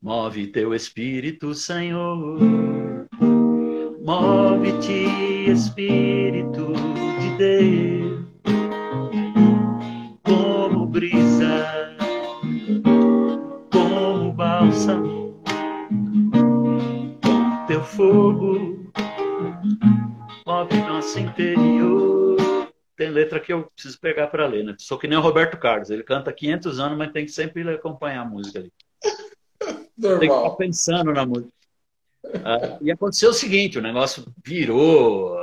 Move 0.01 0.47
teu 0.47 0.73
espírito, 0.73 1.53
Senhor. 1.53 2.39
Move-te, 3.99 5.51
Espírito 5.51 6.71
de 7.19 7.37
Deus, 7.37 8.16
fogo, 17.97 18.91
move 20.45 20.77
nosso 20.87 21.19
interior. 21.19 22.37
Tem 22.95 23.09
letra 23.09 23.39
que 23.39 23.51
eu 23.51 23.63
preciso 23.73 23.99
pegar 23.99 24.27
para 24.27 24.45
ler, 24.45 24.63
né? 24.63 24.75
Sou 24.77 24.99
que 24.99 25.07
nem 25.07 25.17
o 25.17 25.21
Roberto 25.21 25.57
Carlos, 25.57 25.89
ele 25.89 26.03
canta 26.03 26.31
500 26.31 26.79
anos, 26.79 26.97
mas 26.97 27.11
tem 27.11 27.25
que 27.25 27.31
sempre 27.31 27.67
acompanhar 27.67 28.21
a 28.21 28.25
música 28.25 28.59
ali. 28.59 28.71
Normal. 29.97 30.19
Tem 30.19 30.29
que 30.29 30.35
estar 30.35 30.49
pensando 30.51 31.11
na 31.11 31.25
música. 31.25 31.51
Ah, 32.45 32.77
e 32.81 32.91
aconteceu 32.91 33.31
o 33.31 33.33
seguinte: 33.33 33.79
o 33.79 33.81
negócio 33.81 34.25
virou. 34.45 35.35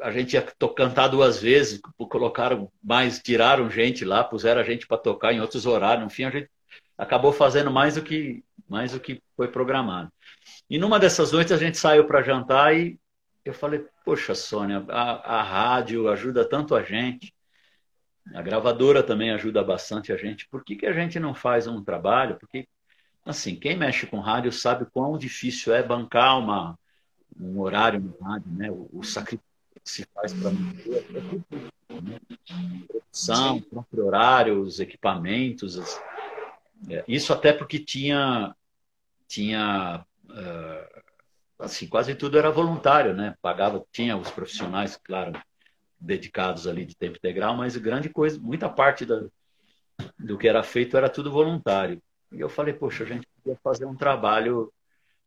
A 0.00 0.10
gente 0.10 0.34
ia 0.34 0.42
cantar 0.76 1.08
duas 1.08 1.40
vezes, 1.40 1.80
colocaram 2.10 2.70
mais, 2.82 3.20
tiraram 3.20 3.70
gente 3.70 4.04
lá, 4.04 4.22
puseram 4.22 4.60
a 4.60 4.64
gente 4.64 4.86
para 4.86 4.98
tocar 4.98 5.32
em 5.32 5.40
outros 5.40 5.64
horários. 5.64 6.04
No 6.04 6.10
fim, 6.10 6.24
a 6.24 6.30
gente 6.30 6.50
acabou 6.96 7.32
fazendo 7.32 7.70
mais 7.70 7.94
do 7.94 8.02
que 8.02 8.44
mais 8.68 8.92
do 8.92 9.00
que 9.00 9.22
foi 9.36 9.48
programado. 9.48 10.10
E 10.68 10.78
numa 10.78 10.98
dessas 10.98 11.32
noites 11.32 11.52
a 11.52 11.58
gente 11.58 11.76
saiu 11.76 12.06
para 12.06 12.22
jantar 12.22 12.74
e 12.74 12.98
eu 13.44 13.52
falei: 13.52 13.84
Poxa, 14.04 14.34
Sônia, 14.34 14.84
a, 14.88 15.38
a 15.40 15.42
rádio 15.42 16.08
ajuda 16.08 16.48
tanto 16.48 16.74
a 16.74 16.82
gente. 16.82 17.34
A 18.34 18.40
gravadora 18.40 19.02
também 19.02 19.30
ajuda 19.32 19.64
bastante 19.64 20.12
a 20.12 20.16
gente. 20.16 20.48
Por 20.48 20.64
que, 20.64 20.76
que 20.76 20.86
a 20.86 20.92
gente 20.92 21.18
não 21.18 21.34
faz 21.34 21.66
um 21.66 21.82
trabalho? 21.82 22.36
Porque 22.38 22.68
assim, 23.24 23.56
quem 23.56 23.76
mexe 23.76 24.06
com 24.06 24.20
rádio 24.20 24.52
sabe 24.52 24.86
quão 24.86 25.18
difícil 25.18 25.74
é 25.74 25.82
bancar 25.82 26.38
uma, 26.38 26.78
um 27.38 27.60
horário 27.60 28.00
no 28.00 28.16
rádio, 28.24 28.50
né? 28.52 28.70
O, 28.70 28.88
o 28.92 29.02
sacrifício 29.02 29.52
que 29.74 29.90
se 29.90 30.06
faz 30.14 30.32
para 30.32 30.50
né? 30.50 32.20
produção, 32.86 33.60
próprio 33.60 34.06
horário, 34.06 34.60
os 34.60 34.80
equipamentos. 34.80 35.76
As, 35.76 36.00
isso 37.06 37.32
até 37.32 37.52
porque 37.52 37.78
tinha 37.78 38.54
tinha 39.26 40.04
uh, 40.28 41.02
assim 41.58 41.86
quase 41.88 42.14
tudo 42.14 42.38
era 42.38 42.50
voluntário, 42.50 43.14
né? 43.14 43.34
Pagava, 43.40 43.84
tinha 43.92 44.16
os 44.16 44.30
profissionais, 44.30 44.96
claro, 44.96 45.32
dedicados 45.98 46.66
ali 46.66 46.84
de 46.84 46.96
tempo 46.96 47.16
integral, 47.16 47.56
mas 47.56 47.76
grande 47.76 48.08
coisa, 48.08 48.38
muita 48.40 48.68
parte 48.68 49.06
da, 49.06 49.24
do 50.18 50.36
que 50.36 50.48
era 50.48 50.62
feito 50.62 50.96
era 50.96 51.08
tudo 51.08 51.30
voluntário. 51.30 52.02
E 52.32 52.40
eu 52.40 52.48
falei, 52.48 52.74
poxa, 52.74 53.04
a 53.04 53.06
gente 53.06 53.26
podia 53.36 53.58
fazer 53.62 53.84
um 53.84 53.94
trabalho 53.94 54.72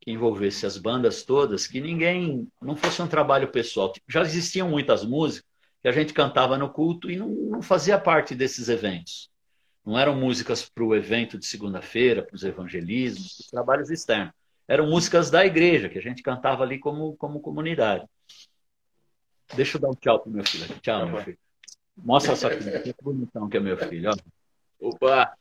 que 0.00 0.10
envolvesse 0.10 0.66
as 0.66 0.76
bandas 0.76 1.24
todas, 1.24 1.66
que 1.66 1.80
ninguém, 1.80 2.46
não 2.60 2.76
fosse 2.76 3.00
um 3.00 3.08
trabalho 3.08 3.48
pessoal. 3.48 3.92
Tipo, 3.92 4.06
já 4.10 4.22
existiam 4.22 4.68
muitas 4.68 5.04
músicas 5.04 5.48
que 5.82 5.88
a 5.88 5.92
gente 5.92 6.12
cantava 6.12 6.58
no 6.58 6.70
culto 6.70 7.10
e 7.10 7.16
não, 7.16 7.28
não 7.28 7.62
fazia 7.62 7.98
parte 7.98 8.34
desses 8.34 8.68
eventos. 8.68 9.30
Não 9.86 9.96
eram 9.96 10.16
músicas 10.16 10.68
para 10.68 10.82
o 10.82 10.96
evento 10.96 11.38
de 11.38 11.46
segunda-feira, 11.46 12.20
para 12.20 12.34
os 12.34 12.42
evangelismos, 12.42 13.38
os 13.38 13.46
trabalhos 13.46 13.88
externos. 13.88 14.34
Eram 14.66 14.90
músicas 14.90 15.30
da 15.30 15.46
igreja, 15.46 15.88
que 15.88 15.96
a 15.96 16.02
gente 16.02 16.24
cantava 16.24 16.64
ali 16.64 16.80
como, 16.80 17.16
como 17.16 17.38
comunidade. 17.38 18.04
Deixa 19.54 19.76
eu 19.76 19.80
dar 19.80 19.90
um 19.90 19.94
tchau 19.94 20.18
pro 20.18 20.30
meu 20.30 20.44
filho. 20.44 20.66
Tchau, 20.80 21.00
tá 21.00 21.06
meu 21.06 21.22
filho. 21.22 21.38
Mostra 21.96 22.34
só 22.34 22.50
que, 22.50 22.58
que 22.80 22.94
bonitão 23.00 23.48
que 23.48 23.56
é 23.56 23.60
meu 23.60 23.78
filho. 23.78 24.10
Ó. 24.10 24.88
Opa! 24.88 25.32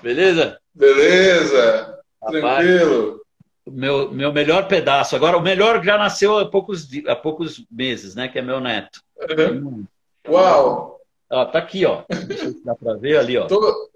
Beleza? 0.00 0.60
Beleza! 0.72 2.00
Rapaz, 2.22 2.40
Tranquilo. 2.40 3.20
Meu, 3.66 4.12
meu 4.12 4.32
melhor 4.32 4.68
pedaço. 4.68 5.16
Agora, 5.16 5.36
o 5.36 5.42
melhor 5.42 5.84
já 5.84 5.98
nasceu 5.98 6.38
há 6.38 6.48
poucos, 6.48 6.88
há 7.08 7.16
poucos 7.16 7.66
meses, 7.68 8.14
né? 8.14 8.28
Que 8.28 8.38
é 8.38 8.42
meu 8.42 8.60
neto. 8.60 9.02
Uhum. 9.18 9.84
Uau! 10.28 10.95
Ó, 11.30 11.44
tá 11.46 11.58
aqui, 11.58 11.84
ó. 11.84 12.04
dá 12.64 12.74
para 12.74 12.94
ver 12.94 13.18
ali, 13.18 13.36
ó. 13.36 13.46
Tô... 13.46 13.90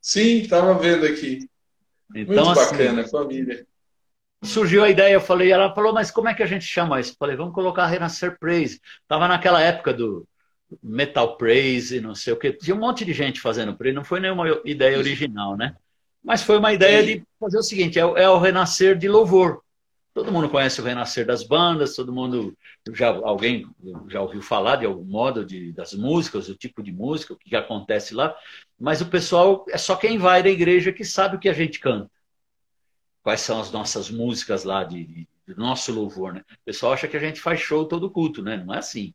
Sim, 0.00 0.38
estava 0.38 0.74
vendo 0.74 1.04
aqui. 1.06 1.48
Então, 2.14 2.44
Muito 2.44 2.60
assim, 2.60 2.76
bacana, 2.76 3.08
família 3.08 3.66
surgiu 4.42 4.84
a 4.84 4.90
ideia, 4.90 5.14
eu 5.14 5.20
falei, 5.20 5.50
ela 5.50 5.74
falou, 5.74 5.92
mas 5.92 6.10
como 6.10 6.28
é 6.28 6.34
que 6.34 6.42
a 6.42 6.46
gente 6.46 6.64
chama 6.64 7.00
isso? 7.00 7.12
Eu 7.12 7.16
falei, 7.18 7.36
vamos 7.36 7.54
colocar 7.54 7.86
Renascer 7.86 8.38
Praise. 8.38 8.80
Tava 9.06 9.28
naquela 9.28 9.60
época 9.60 9.92
do 9.92 10.26
Metal 10.82 11.36
Praise, 11.36 12.00
não 12.00 12.14
sei 12.14 12.32
o 12.32 12.36
que. 12.36 12.52
Tinha 12.52 12.74
um 12.74 12.80
monte 12.80 13.04
de 13.04 13.12
gente 13.12 13.40
fazendo 13.40 13.76
praise, 13.76 13.94
não 13.94 14.04
foi 14.04 14.20
nenhuma 14.20 14.46
ideia 14.64 14.98
original, 14.98 15.56
né? 15.56 15.76
Mas 16.22 16.42
foi 16.42 16.58
uma 16.58 16.72
ideia 16.72 17.04
de 17.04 17.22
fazer 17.38 17.58
o 17.58 17.62
seguinte, 17.62 17.98
é, 17.98 18.02
é 18.02 18.28
o 18.28 18.38
renascer 18.38 18.96
de 18.96 19.08
louvor. 19.08 19.62
Todo 20.16 20.32
mundo 20.32 20.48
conhece 20.48 20.80
o 20.80 20.84
renascer 20.84 21.26
das 21.26 21.42
bandas, 21.46 21.94
todo 21.94 22.10
mundo 22.10 22.56
já 22.94 23.08
alguém 23.08 23.66
já 24.08 24.22
ouviu 24.22 24.40
falar 24.40 24.76
de 24.76 24.86
algum 24.86 25.04
modo 25.04 25.44
de, 25.44 25.72
das 25.72 25.92
músicas, 25.92 26.48
o 26.48 26.56
tipo 26.56 26.82
de 26.82 26.90
música, 26.90 27.34
o 27.34 27.36
que 27.36 27.54
acontece 27.54 28.14
lá, 28.14 28.34
mas 28.80 29.02
o 29.02 29.10
pessoal 29.10 29.66
é 29.68 29.76
só 29.76 29.94
quem 29.94 30.16
vai 30.16 30.42
da 30.42 30.48
igreja 30.48 30.90
que 30.90 31.04
sabe 31.04 31.36
o 31.36 31.38
que 31.38 31.50
a 31.50 31.52
gente 31.52 31.78
canta 31.78 32.10
quais 33.22 33.42
são 33.42 33.60
as 33.60 33.70
nossas 33.70 34.08
músicas 34.08 34.64
lá 34.64 34.84
de, 34.84 35.04
de, 35.04 35.54
nosso 35.54 35.92
louvor, 35.92 36.32
né? 36.32 36.40
O 36.50 36.64
pessoal 36.64 36.94
acha 36.94 37.06
que 37.06 37.16
a 37.18 37.20
gente 37.20 37.38
faz 37.38 37.60
show 37.60 37.84
todo 37.84 38.10
culto, 38.10 38.42
né? 38.42 38.56
Não 38.56 38.72
é 38.72 38.78
assim. 38.78 39.12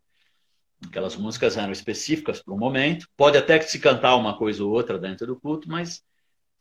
Aquelas 0.85 1.15
músicas 1.15 1.57
eram 1.57 1.71
específicas 1.71 2.43
para 2.43 2.53
o 2.53 2.57
momento. 2.59 3.07
Pode 3.17 3.39
até 3.39 3.59
se 3.59 3.79
cantar 3.79 4.15
uma 4.17 4.37
coisa 4.37 4.63
ou 4.63 4.71
outra 4.71 4.99
dentro 4.99 5.25
do 5.25 5.39
culto, 5.39 5.67
mas 5.67 6.03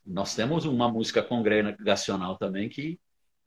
nós 0.06 0.34
temos 0.34 0.64
uma 0.64 0.88
música 0.88 1.22
congregacional 1.22 2.38
também 2.38 2.70
que 2.70 2.98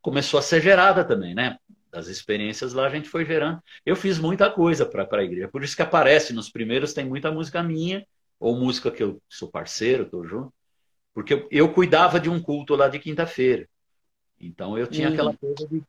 começou 0.04 0.38
a 0.38 0.44
ser 0.44 0.62
gerada 0.62 1.04
também, 1.04 1.34
né? 1.34 1.58
Das 1.90 2.08
experiências 2.08 2.74
lá 2.74 2.86
a 2.86 2.90
gente 2.90 3.10
foi 3.10 3.26
gerando. 3.26 3.60
Eu 3.86 3.96
fiz 3.96 4.20
muita 4.20 4.52
coisa 4.52 4.86
para 4.86 5.08
a 5.10 5.24
igreja, 5.24 5.48
por 5.48 5.64
isso 5.64 5.76
que 5.76 5.82
aparece 5.82 6.34
nos 6.34 6.50
primeiros 6.50 6.94
tem 6.94 7.06
muita 7.06 7.32
música 7.32 7.64
minha 7.64 8.06
ou 8.40 8.56
música 8.56 8.92
que 8.92 9.02
eu 9.02 9.22
sou 9.30 9.50
parceiro, 9.50 10.04
estou 10.04 10.28
junto, 10.28 10.54
porque 11.14 11.34
eu, 11.34 11.48
eu 11.50 11.74
cuidava 11.74 12.20
de 12.20 12.30
um 12.30 12.42
culto 12.42 12.76
lá 12.76 12.90
de 12.90 13.00
quinta-feira. 13.00 13.68
Então 14.40 14.78
eu 14.78 14.86
tinha 14.86 15.08
aquela 15.08 15.34
coisa 15.36 15.66
de 15.68 15.82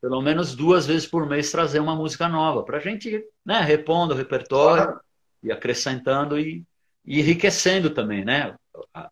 pelo 0.00 0.20
menos 0.20 0.54
duas 0.54 0.86
vezes 0.86 1.06
por 1.06 1.26
mês 1.26 1.50
trazer 1.50 1.80
uma 1.80 1.96
música 1.96 2.28
nova 2.28 2.62
para 2.62 2.76
a 2.76 2.80
gente, 2.80 3.24
né, 3.44 3.60
repondo 3.60 4.14
o 4.14 4.16
repertório 4.16 5.00
e 5.42 5.50
acrescentando 5.50 6.38
e, 6.38 6.62
e, 7.04 7.18
enriquecendo 7.18 7.90
também, 7.90 8.24
né? 8.24 8.54
À, 8.92 9.10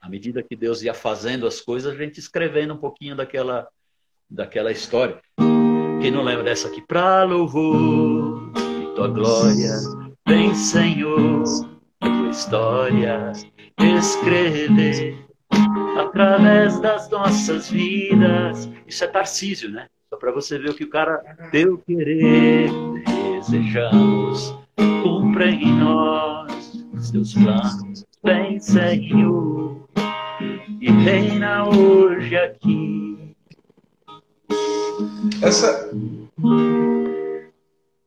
à 0.00 0.08
medida 0.08 0.42
que 0.42 0.54
Deus 0.54 0.82
ia 0.82 0.92
fazendo 0.92 1.46
as 1.46 1.60
coisas, 1.60 1.92
a 1.92 1.96
gente 1.96 2.20
escrevendo 2.20 2.74
um 2.74 2.78
pouquinho 2.78 3.16
daquela 3.16 3.66
daquela 4.30 4.70
história. 4.70 5.18
Quem 6.00 6.10
não 6.10 6.22
lembra 6.22 6.44
dessa 6.44 6.68
aqui? 6.68 6.82
Pra 6.82 7.24
louvor 7.24 8.52
e 8.56 8.94
tua 8.94 9.08
glória, 9.08 9.72
vem 10.26 10.54
Senhor, 10.54 11.44
tua 12.00 12.28
história 12.30 13.32
escrever 13.78 15.16
através 15.98 16.78
das 16.80 17.08
nossas 17.10 17.70
vidas. 17.70 18.68
Isso 18.86 19.04
é 19.04 19.06
Tarcísio, 19.06 19.70
né? 19.70 19.86
Só 20.10 20.16
para 20.16 20.32
você 20.32 20.58
ver 20.58 20.70
o 20.70 20.74
que 20.74 20.84
o 20.84 20.90
cara 20.90 21.18
teu 21.50 21.78
querer 21.78 22.70
desejamos, 23.38 24.56
cumpra 25.02 25.48
em 25.50 25.72
nós 25.72 26.86
os 26.94 27.10
teus 27.10 27.34
planos, 27.34 28.04
vem 28.24 28.58
Senhor 28.58 29.88
e 30.80 30.90
reina 30.90 31.68
hoje 31.68 32.36
aqui. 32.36 33.15
Essa 35.42 35.90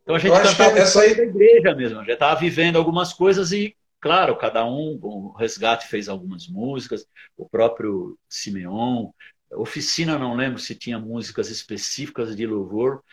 então 0.03 0.15
a 0.15 0.19
gente 0.19 0.31
cantava 0.31 0.79
essa 0.79 1.01
aí... 1.01 1.15
da 1.15 1.23
igreja 1.23 1.75
mesmo, 1.75 2.03
já 2.03 2.13
estava 2.13 2.39
vivendo 2.39 2.77
algumas 2.77 3.13
coisas 3.13 3.51
e 3.51 3.75
Claro, 4.01 4.37
cada 4.37 4.65
um, 4.65 4.97
o 5.01 5.33
Resgate 5.33 5.87
fez 5.87 6.07
algumas 6.07 6.47
músicas, 6.47 7.05
o 7.37 7.47
próprio 7.47 8.17
Simeon, 8.29 9.09
Oficina, 9.51 10.17
não 10.17 10.35
lembro 10.35 10.59
se 10.59 10.75
tinha 10.75 10.97
músicas 10.97 11.49
específicas 11.49 12.35
de 12.35 12.45
louvor, 12.45 13.03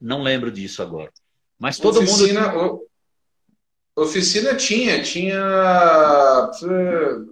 não 0.00 0.22
lembro 0.22 0.50
disso 0.50 0.82
agora. 0.82 1.12
Mas 1.58 1.78
todo 1.78 1.98
Oficina, 1.98 2.48
mundo. 2.48 2.86
Oficina 3.94 4.56
tinha, 4.56 5.00
tinha. 5.02 5.38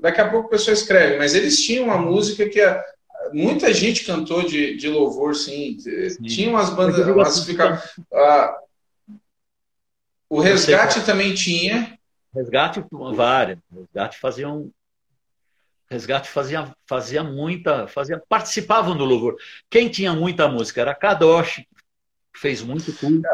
Daqui 0.01 0.21
a 0.21 0.31
pouco 0.31 0.47
a 0.47 0.51
pessoa 0.51 0.73
escreve, 0.73 1.19
mas 1.19 1.35
eles 1.35 1.61
tinham 1.61 1.87
uma 1.87 1.99
música 1.99 2.49
que 2.49 2.61
a... 2.61 2.81
muita 3.33 3.73
gente 3.73 4.05
cantou 4.05 4.43
de, 4.43 4.77
de 4.77 4.89
louvor, 4.89 5.35
sim. 5.35 5.79
sim. 5.79 6.23
Tinha 6.23 6.51
umas 6.51 6.71
bandas. 6.71 7.07
Umas, 7.07 7.45
fica... 7.45 7.83
ah, 8.13 8.59
o 10.29 10.41
Resgate 10.41 11.05
também 11.05 11.35
tinha. 11.35 11.99
Resgate, 12.35 12.83
várias. 13.15 13.59
Resgate 13.71 14.19
faziam. 14.19 14.71
Resgate 15.91 16.31
fazia, 16.31 16.75
fazia 16.87 17.23
muita. 17.23 17.87
Fazia, 17.87 18.23
participavam 18.29 18.97
do 18.97 19.05
louvor. 19.05 19.37
Quem 19.69 19.91
tinha 19.91 20.15
muita 20.15 20.49
música 20.49 20.81
era 20.81 20.95
Kadosh, 20.95 21.63
fez 22.35 22.63
muito 22.63 22.93
culto. 22.95 23.29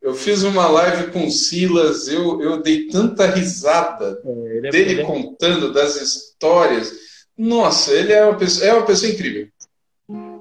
Eu 0.00 0.14
fiz 0.14 0.44
uma 0.44 0.66
live 0.68 1.10
com 1.10 1.26
o 1.26 1.30
Silas, 1.30 2.08
eu, 2.08 2.40
eu 2.40 2.62
dei 2.62 2.86
tanta 2.86 3.26
risada 3.26 4.18
é, 4.24 4.68
é, 4.68 4.70
dele 4.70 5.02
é... 5.02 5.04
contando 5.04 5.72
das 5.72 6.00
histórias. 6.00 7.09
Nossa, 7.42 7.92
ele 7.92 8.12
é 8.12 8.24
uma 8.24 8.36
pessoa, 8.36 8.66
é 8.66 8.74
uma 8.74 8.86
pessoa 8.86 9.10
incrível. 9.10 9.48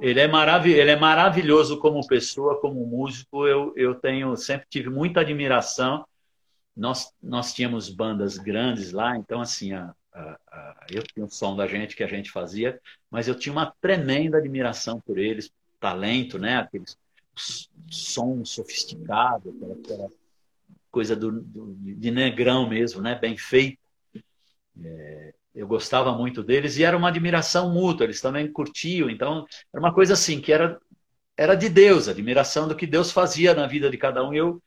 Ele 0.02 0.20
é, 0.20 0.28
marav 0.28 0.68
ele 0.68 0.92
é 0.92 0.96
maravilhoso 0.96 1.80
como 1.80 2.06
pessoa, 2.06 2.60
como 2.60 2.86
músico. 2.86 3.48
Eu, 3.48 3.74
eu 3.76 3.96
tenho 3.96 4.36
sempre 4.36 4.68
tive 4.70 4.90
muita 4.90 5.22
admiração 5.22 6.04
nós, 6.80 7.14
nós 7.22 7.54
tínhamos 7.54 7.90
bandas 7.90 8.38
grandes 8.38 8.92
lá, 8.92 9.18
então 9.18 9.42
assim, 9.42 9.74
a, 9.74 9.94
a, 10.14 10.40
a, 10.50 10.86
eu 10.90 11.04
tinha 11.04 11.26
o 11.26 11.30
som 11.30 11.56
da 11.56 11.68
gente 11.68 11.96
que 11.96 12.04
a 12.04 12.08
gente 12.08 12.32
fazia, 12.32 12.80
mas 13.12 13.28
eu 13.28 13.36
tinha 13.36 13.52
uma 13.52 13.74
tremenda 13.82 14.38
admiração 14.38 15.00
por 15.02 15.18
eles, 15.18 15.52
talento, 15.80 16.40
né? 16.40 16.58
Aqueles 16.58 16.98
som 17.90 18.44
sofisticado, 18.46 19.50
aquela, 19.50 19.74
aquela 19.74 20.10
coisa 20.90 21.16
do, 21.16 21.42
do, 21.42 21.76
de 21.76 22.12
negrão 22.12 22.68
mesmo, 22.68 23.02
né? 23.02 23.16
Bem 23.16 23.38
feito. 23.38 23.80
É, 24.82 25.34
eu 25.60 25.68
gostava 25.68 26.14
muito 26.14 26.42
deles 26.42 26.78
e 26.78 26.86
era 26.86 26.96
uma 26.96 27.10
admiração 27.10 27.74
mútua, 27.74 28.06
eles 28.06 28.22
também 28.22 28.50
curtiam, 28.50 29.10
então 29.10 29.46
era 29.74 29.84
uma 29.84 29.94
coisa 29.94 30.14
assim 30.14 30.40
que 30.40 30.54
era 30.54 30.80
era 31.36 31.54
de 31.56 31.68
Deus, 31.68 32.08
admiração 32.08 32.66
do 32.66 32.76
que 32.76 32.88
Deus 32.88 33.12
fazia 33.12 33.54
na 33.54 33.68
vida 33.68 33.90
de 33.90 33.98
cada 33.98 34.26
um. 34.26 34.34
Eu 34.34 34.62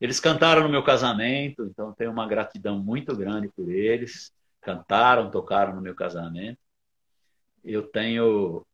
eles 0.00 0.20
cantaram 0.20 0.62
no 0.62 0.68
meu 0.68 0.84
casamento, 0.84 1.64
então 1.64 1.92
tenho 1.94 2.12
uma 2.12 2.28
gratidão 2.28 2.78
muito 2.78 3.16
grande 3.16 3.48
por 3.48 3.70
eles. 3.70 4.32
Cantaram, 4.60 5.30
tocaram 5.30 5.74
no 5.74 5.80
meu 5.80 5.94
casamento. 5.94 6.58
Eu 7.64 7.82
tenho 7.82 8.64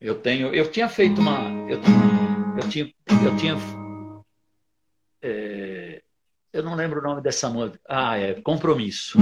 eu 0.00 0.20
tenho 0.20 0.52
eu 0.52 0.68
tinha 0.72 0.88
feito 0.88 1.20
uma 1.20 1.40
eu, 1.70 1.80
eu 2.60 2.68
tinha 2.68 2.92
eu 3.24 3.36
tinha 3.36 3.54
é, 5.22 6.02
eu 6.52 6.64
não 6.64 6.74
lembro 6.74 6.98
o 6.98 7.02
nome 7.02 7.20
dessa 7.22 7.48
música. 7.48 7.78
Ah, 7.88 8.18
é 8.18 8.40
Compromisso. 8.42 9.18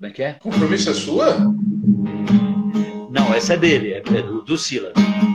Bem, 0.00 0.10
é 0.10 0.14
que 0.14 0.22
é? 0.22 0.32
Compromisso 0.32 0.88
é 0.88 0.94
sua? 0.94 1.36
Não, 3.10 3.34
essa 3.34 3.52
é 3.52 3.56
dele, 3.58 3.92
é 3.92 4.00
do, 4.00 4.40
do 4.40 4.56
Silas. 4.56 4.94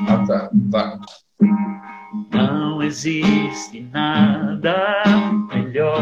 Ah, 0.09 0.25
tá, 0.25 0.49
tá. 0.71 0.99
Não 2.31 2.81
existe 2.81 3.81
nada 3.93 5.03
melhor. 5.53 6.01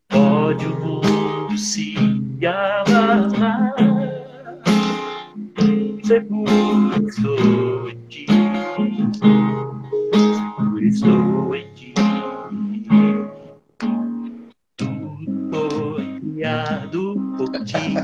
Pode 0.08 0.66
o 0.66 0.78
mundo 0.78 1.58
se 1.58 1.96
abalar. 2.46 3.74
Seguro 6.04 7.67
Estou 10.98 11.54
em 11.54 11.72
ti. 11.74 11.94
Tudo 14.76 15.48
foi 15.52 16.18
criado 16.18 17.14
por 17.36 17.64
ti. 17.64 17.94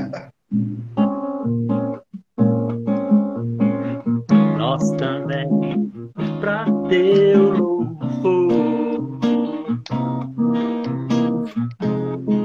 Nós 4.57 4.91
também 4.91 5.91
para 6.39 6.65
teu 6.87 7.51
louvor. 7.57 9.19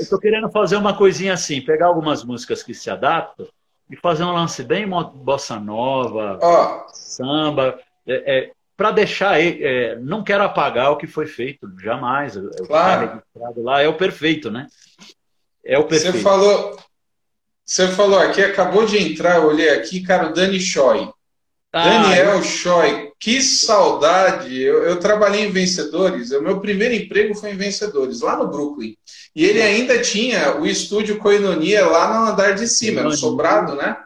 estou 0.07 0.19
querendo 0.19 0.49
fazer 0.49 0.75
uma 0.77 0.95
coisinha 0.97 1.33
assim, 1.33 1.61
pegar 1.61 1.87
algumas 1.87 2.23
músicas 2.23 2.63
que 2.63 2.73
se 2.73 2.89
adaptam 2.89 3.47
e 3.89 3.95
fazer 3.95 4.23
um 4.23 4.31
lance 4.33 4.63
bem 4.63 4.87
bossa 4.87 5.59
nova, 5.59 6.39
Ó, 6.41 6.87
samba, 6.91 7.79
para 8.75 8.91
deixar. 8.91 9.39
é, 9.39 9.95
não 9.99 10.23
quero 10.23 10.43
apagar 10.43 10.91
o 10.91 10.97
que 10.97 11.07
foi 11.07 11.25
feito, 11.25 11.69
jamais. 11.79 12.35
O 12.35 12.49
que 12.49 12.67
Claro. 12.67 13.03
está 13.05 13.13
registrado 13.15 13.63
lá 13.63 13.81
é 13.81 13.87
o 13.87 13.97
perfeito, 13.97 14.51
né? 14.51 14.67
É 15.63 15.77
o 15.77 15.83
você 15.83 16.01
perfeito. 16.01 16.23
falou. 16.23 16.77
Você 17.65 17.87
falou 17.89 18.17
aqui, 18.19 18.41
acabou 18.41 18.85
de 18.85 18.97
entrar, 18.97 19.35
eu 19.37 19.47
olhei 19.47 19.69
aqui, 19.71 20.01
cara, 20.01 20.29
o 20.29 20.33
Dani 20.33 20.59
Choi. 20.59 21.09
Ah, 21.73 21.83
Daniel 21.83 22.41
Choi, 22.41 23.11
que 23.19 23.41
saudade! 23.41 24.61
Eu, 24.61 24.83
eu 24.83 24.99
trabalhei 24.99 25.45
em 25.45 25.51
Vencedores, 25.51 26.31
o 26.31 26.41
meu 26.41 26.59
primeiro 26.59 26.93
emprego 26.93 27.35
foi 27.35 27.51
em 27.51 27.57
Vencedores, 27.57 28.21
lá 28.21 28.37
no 28.37 28.47
Brooklyn. 28.47 28.95
E 29.35 29.45
ele 29.45 29.61
ainda 29.61 29.99
tinha 29.99 30.59
o 30.59 30.65
estúdio 30.65 31.17
Coinonia 31.17 31.85
lá 31.85 32.13
no 32.13 32.31
andar 32.31 32.53
de 32.55 32.67
cima, 32.67 33.03
no 33.03 33.11
sobrado, 33.11 33.75
né? 33.75 33.97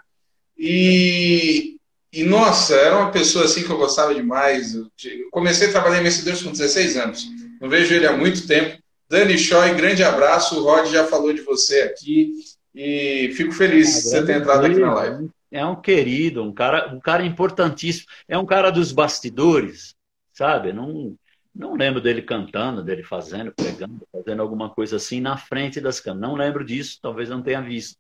E, 0.58 1.78
e, 2.12 2.24
nossa, 2.24 2.76
era 2.76 2.98
uma 2.98 3.12
pessoa 3.12 3.46
assim 3.46 3.64
que 3.64 3.70
eu 3.70 3.78
gostava 3.78 4.14
demais. 4.14 4.76
Eu 4.76 4.88
comecei 5.32 5.68
a 5.68 5.72
trabalhar 5.72 6.00
em 6.00 6.04
Vencedores 6.04 6.44
com 6.44 6.52
16 6.52 6.98
anos, 6.98 7.28
não 7.60 7.70
vejo 7.70 7.94
ele 7.94 8.08
há 8.08 8.16
muito 8.16 8.46
tempo. 8.48 8.82
Dani 9.10 9.38
Choi, 9.38 9.74
grande 9.74 10.04
abraço. 10.04 10.60
O 10.60 10.64
Rod 10.64 10.90
já 10.90 11.06
falou 11.06 11.34
de 11.34 11.42
você 11.42 11.82
aqui 11.82 12.32
e 12.74 13.34
fico 13.36 13.52
feliz 13.52 13.94
de 13.94 14.02
você 14.02 14.26
ter 14.26 14.38
entrado 14.38 14.66
aqui 14.66 14.80
na 14.80 14.94
live. 14.94 15.30
É 15.52 15.66
um 15.66 15.80
querido, 15.80 16.44
um 16.44 16.54
cara, 16.54 16.94
um 16.94 17.00
cara 17.00 17.26
importantíssimo. 17.26 18.08
É 18.28 18.38
um 18.38 18.46
cara 18.46 18.72
dos 18.72 18.92
bastidores, 18.92 19.96
sabe? 20.32 20.72
Não, 20.72 21.18
não 21.54 21.76
lembro 21.76 22.00
dele 22.00 22.22
cantando, 22.22 22.82
dele 22.82 23.04
fazendo, 23.04 23.54
pregando, 23.54 24.08
fazendo 24.12 24.42
alguma 24.42 24.70
coisa 24.70 24.96
assim 24.96 25.20
na 25.20 25.38
frente 25.38 25.82
das 25.82 26.00
câmeras. 26.00 26.30
Não 26.30 26.38
lembro 26.38 26.64
disso, 26.64 27.00
talvez 27.02 27.30
não 27.30 27.42
tenha 27.42 27.62
visto. 27.62 27.98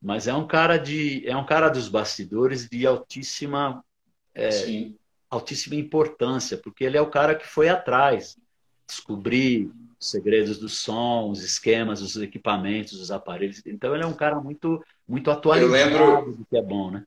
Mas 0.00 0.26
é 0.26 0.34
um 0.34 0.46
cara 0.46 0.76
de, 0.76 1.26
é 1.28 1.36
um 1.36 1.46
cara 1.46 1.68
dos 1.68 1.88
bastidores 1.88 2.68
de 2.68 2.84
altíssima, 2.84 3.84
Sim. 4.50 4.96
altíssima 5.30 5.76
importância, 5.76 6.56
porque 6.56 6.82
ele 6.82 6.96
é 6.96 7.00
o 7.00 7.10
cara 7.10 7.36
que 7.36 7.46
foi 7.46 7.68
atrás, 7.68 8.36
descobrir 8.84 9.70
os 10.00 10.10
segredos 10.10 10.58
do 10.58 10.68
som, 10.68 11.30
os 11.30 11.42
esquemas, 11.44 12.02
os 12.02 12.16
equipamentos, 12.16 13.00
os 13.00 13.12
aparelhos. 13.12 13.62
Então 13.64 13.94
ele 13.94 14.02
é 14.02 14.06
um 14.06 14.14
cara 14.14 14.40
muito, 14.40 14.84
muito 15.08 15.30
atualizado 15.30 15.72
lembro- 15.72 16.32
do 16.32 16.46
que 16.48 16.56
é 16.56 16.62
bom, 16.62 16.90
né? 16.90 17.02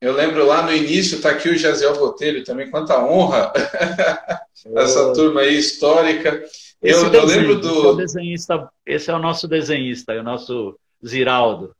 Eu 0.00 0.12
lembro 0.14 0.44
lá 0.44 0.62
no 0.62 0.72
início, 0.72 1.20
tá 1.20 1.30
aqui 1.30 1.48
o 1.48 1.56
Jaziel 1.56 1.96
Botelho 1.96 2.42
também, 2.42 2.68
quanta 2.70 2.98
honra 3.04 3.52
essa 4.76 5.12
turma 5.12 5.42
aí 5.42 5.56
histórica. 5.56 6.42
Esse 6.82 7.04
Eu, 7.04 7.04
eu 7.04 7.10
desenho, 7.10 7.48
lembro 7.48 7.60
esse 7.60 7.68
é 7.68 7.70
o 7.70 7.82
do. 7.92 7.96
desenhista, 7.96 8.68
esse 8.84 9.10
é 9.10 9.14
o 9.14 9.18
nosso 9.20 9.46
desenhista, 9.46 10.12
é 10.12 10.18
o 10.20 10.24
nosso 10.24 10.76
Ziraldo. 11.06 11.72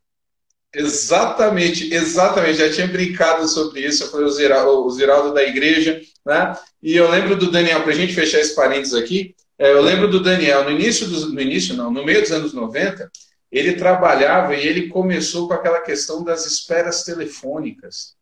Exatamente, 0.73 1.93
exatamente. 1.93 2.57
Já 2.57 2.71
tinha 2.71 2.87
brincado 2.87 3.47
sobre 3.47 3.81
isso. 3.81 4.03
Eu 4.03 4.07
falei 4.09 4.25
o 4.25 4.31
Ziraldo, 4.31 4.85
o 4.85 4.89
Ziraldo 4.89 5.33
da 5.33 5.43
igreja, 5.43 6.01
né? 6.25 6.57
E 6.81 6.95
eu 6.95 7.09
lembro 7.09 7.35
do 7.35 7.51
Daniel, 7.51 7.81
para 7.83 7.91
a 7.91 7.95
gente 7.95 8.13
fechar 8.13 8.39
esse 8.39 8.55
parênteses 8.55 8.93
aqui, 8.95 9.35
é, 9.59 9.71
eu 9.71 9.81
lembro 9.81 10.07
do 10.09 10.19
Daniel, 10.21 10.63
no 10.63 10.71
início 10.71 11.07
dos, 11.07 11.31
no 11.31 11.39
início 11.39 11.75
não, 11.75 11.91
no 11.91 12.03
meio 12.03 12.21
dos 12.21 12.31
anos 12.31 12.53
90, 12.53 13.09
ele 13.53 13.73
trabalhava 13.73 14.55
e 14.55 14.67
ele 14.67 14.87
começou 14.87 15.47
com 15.47 15.53
aquela 15.53 15.79
questão 15.79 16.23
das 16.23 16.45
esperas 16.45 17.03
telefônicas. 17.03 18.15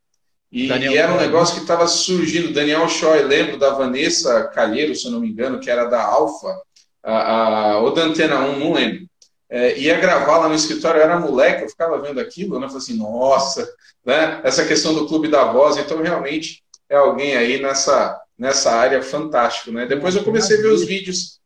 E, 0.51 0.67
e 0.67 0.97
era 0.97 1.13
um 1.13 1.17
negócio 1.17 1.55
que 1.55 1.61
estava 1.61 1.87
surgindo. 1.87 2.53
Daniel 2.53 2.87
Choi, 2.89 3.23
lembro 3.23 3.57
da 3.57 3.69
Vanessa 3.69 4.43
Calheiro, 4.49 4.93
se 4.93 5.05
eu 5.05 5.11
não 5.11 5.21
me 5.21 5.29
engano, 5.29 5.61
que 5.61 5.69
era 5.69 5.85
da 5.85 6.03
Alfa, 6.03 6.53
a, 7.01 7.13
a, 7.13 7.79
ou 7.79 7.93
da 7.93 8.03
Antena 8.03 8.41
1, 8.41 8.59
não 8.59 8.73
lembro. 8.73 9.09
É, 9.49 9.77
ia 9.77 9.97
gravar 9.99 10.39
lá 10.39 10.49
no 10.49 10.55
escritório, 10.55 10.99
eu 10.99 11.03
era 11.03 11.19
moleque, 11.19 11.63
eu 11.63 11.69
ficava 11.69 12.01
vendo 12.01 12.19
aquilo, 12.19 12.59
né? 12.59 12.65
Eu 12.65 12.69
falei 12.69 12.83
assim, 12.83 12.97
nossa, 12.97 13.73
né? 14.05 14.41
Essa 14.43 14.65
questão 14.65 14.93
do 14.93 15.07
clube 15.07 15.29
da 15.29 15.45
voz, 15.45 15.77
então 15.77 16.01
realmente 16.01 16.61
é 16.89 16.97
alguém 16.97 17.35
aí 17.37 17.61
nessa, 17.61 18.19
nessa 18.37 18.71
área 18.71 19.01
fantástico, 19.01 19.71
né? 19.71 19.85
Depois 19.85 20.15
eu 20.15 20.23
comecei 20.23 20.57
a 20.57 20.61
ver 20.61 20.71
os 20.71 20.85
vídeos. 20.85 21.39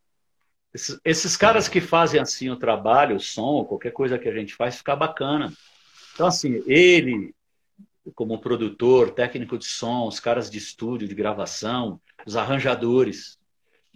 Esses, 0.76 1.00
esses 1.06 1.38
caras 1.38 1.70
que 1.70 1.80
fazem 1.80 2.20
assim 2.20 2.50
o 2.50 2.58
trabalho, 2.58 3.16
o 3.16 3.20
som, 3.20 3.64
qualquer 3.64 3.92
coisa 3.92 4.20
que 4.20 4.28
a 4.28 4.34
gente 4.34 4.54
faz, 4.54 4.76
fica 4.76 4.94
bacana. 4.94 5.54
Então, 6.14 6.28
assim, 6.28 6.62
ele, 6.68 7.34
como 8.14 8.42
produtor, 8.42 9.12
técnico 9.12 9.58
de 9.58 9.64
som, 9.64 10.06
os 10.06 10.20
caras 10.20 10.50
de 10.50 10.58
estúdio, 10.58 11.08
de 11.08 11.16
gravação, 11.16 12.02
os 12.26 12.36
arranjadores, 12.36 13.40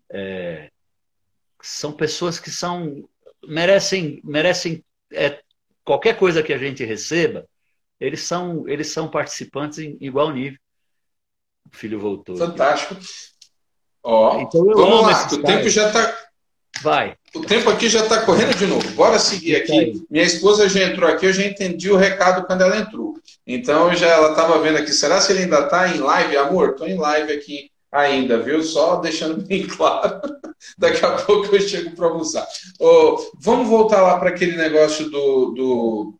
é, 0.09 0.71
são 1.61 1.91
pessoas 1.91 2.39
que 2.39 2.49
são 2.49 3.03
merecem 3.45 4.21
merecem 4.23 4.83
é, 5.11 5.41
qualquer 5.83 6.17
coisa 6.17 6.41
que 6.41 6.53
a 6.53 6.57
gente 6.57 6.85
receba, 6.85 7.45
eles 7.99 8.21
são 8.21 8.65
eles 8.69 8.87
são 8.87 9.09
participantes 9.09 9.79
em 9.79 9.97
igual 9.99 10.31
nível. 10.31 10.57
O 11.69 11.75
filho 11.75 11.99
voltou. 11.99 12.37
Fantástico. 12.37 12.95
Ó, 14.01 14.39
Então 14.39 14.63
vamos 14.63 14.81
amo 14.81 15.01
lá, 15.01 15.27
o 15.27 15.43
tempo 15.43 15.67
já 15.67 15.87
está 15.87 16.28
Vai. 16.81 17.15
O 17.33 17.41
tempo 17.41 17.69
aqui 17.69 17.89
já 17.89 18.01
está 18.01 18.21
correndo 18.21 18.57
de 18.57 18.65
novo. 18.65 18.89
Bora 18.91 19.19
seguir 19.19 19.57
aqui. 19.57 20.01
Minha 20.09 20.23
esposa 20.23 20.67
já 20.67 20.83
entrou 20.83 21.09
aqui, 21.09 21.25
eu 21.25 21.33
já 21.33 21.45
entendi 21.45 21.91
o 21.91 21.97
recado 21.97 22.45
quando 22.45 22.61
ela 22.61 22.77
entrou. 22.77 23.15
Então 23.45 23.93
já 23.93 24.07
ela 24.07 24.31
estava 24.31 24.59
vendo 24.59 24.77
aqui. 24.77 24.91
Será 24.91 25.21
se 25.21 25.31
ele 25.31 25.43
ainda 25.43 25.59
está 25.59 25.87
em 25.89 25.99
live, 25.99 26.37
amor? 26.37 26.69
Estou 26.69 26.87
em 26.87 26.97
live 26.97 27.33
aqui 27.33 27.69
ainda, 27.91 28.39
viu? 28.39 28.63
Só 28.63 28.97
deixando 28.97 29.41
bem 29.45 29.67
claro. 29.67 30.21
Daqui 30.77 31.05
a 31.05 31.11
pouco 31.11 31.55
eu 31.55 31.61
chego 31.61 31.91
para 31.95 32.13
usar. 32.13 32.47
Oh, 32.79 33.17
vamos 33.39 33.67
voltar 33.67 34.01
lá 34.01 34.17
para 34.17 34.29
aquele 34.29 34.55
negócio 34.57 35.09
do, 35.09 35.51
do, 35.51 36.13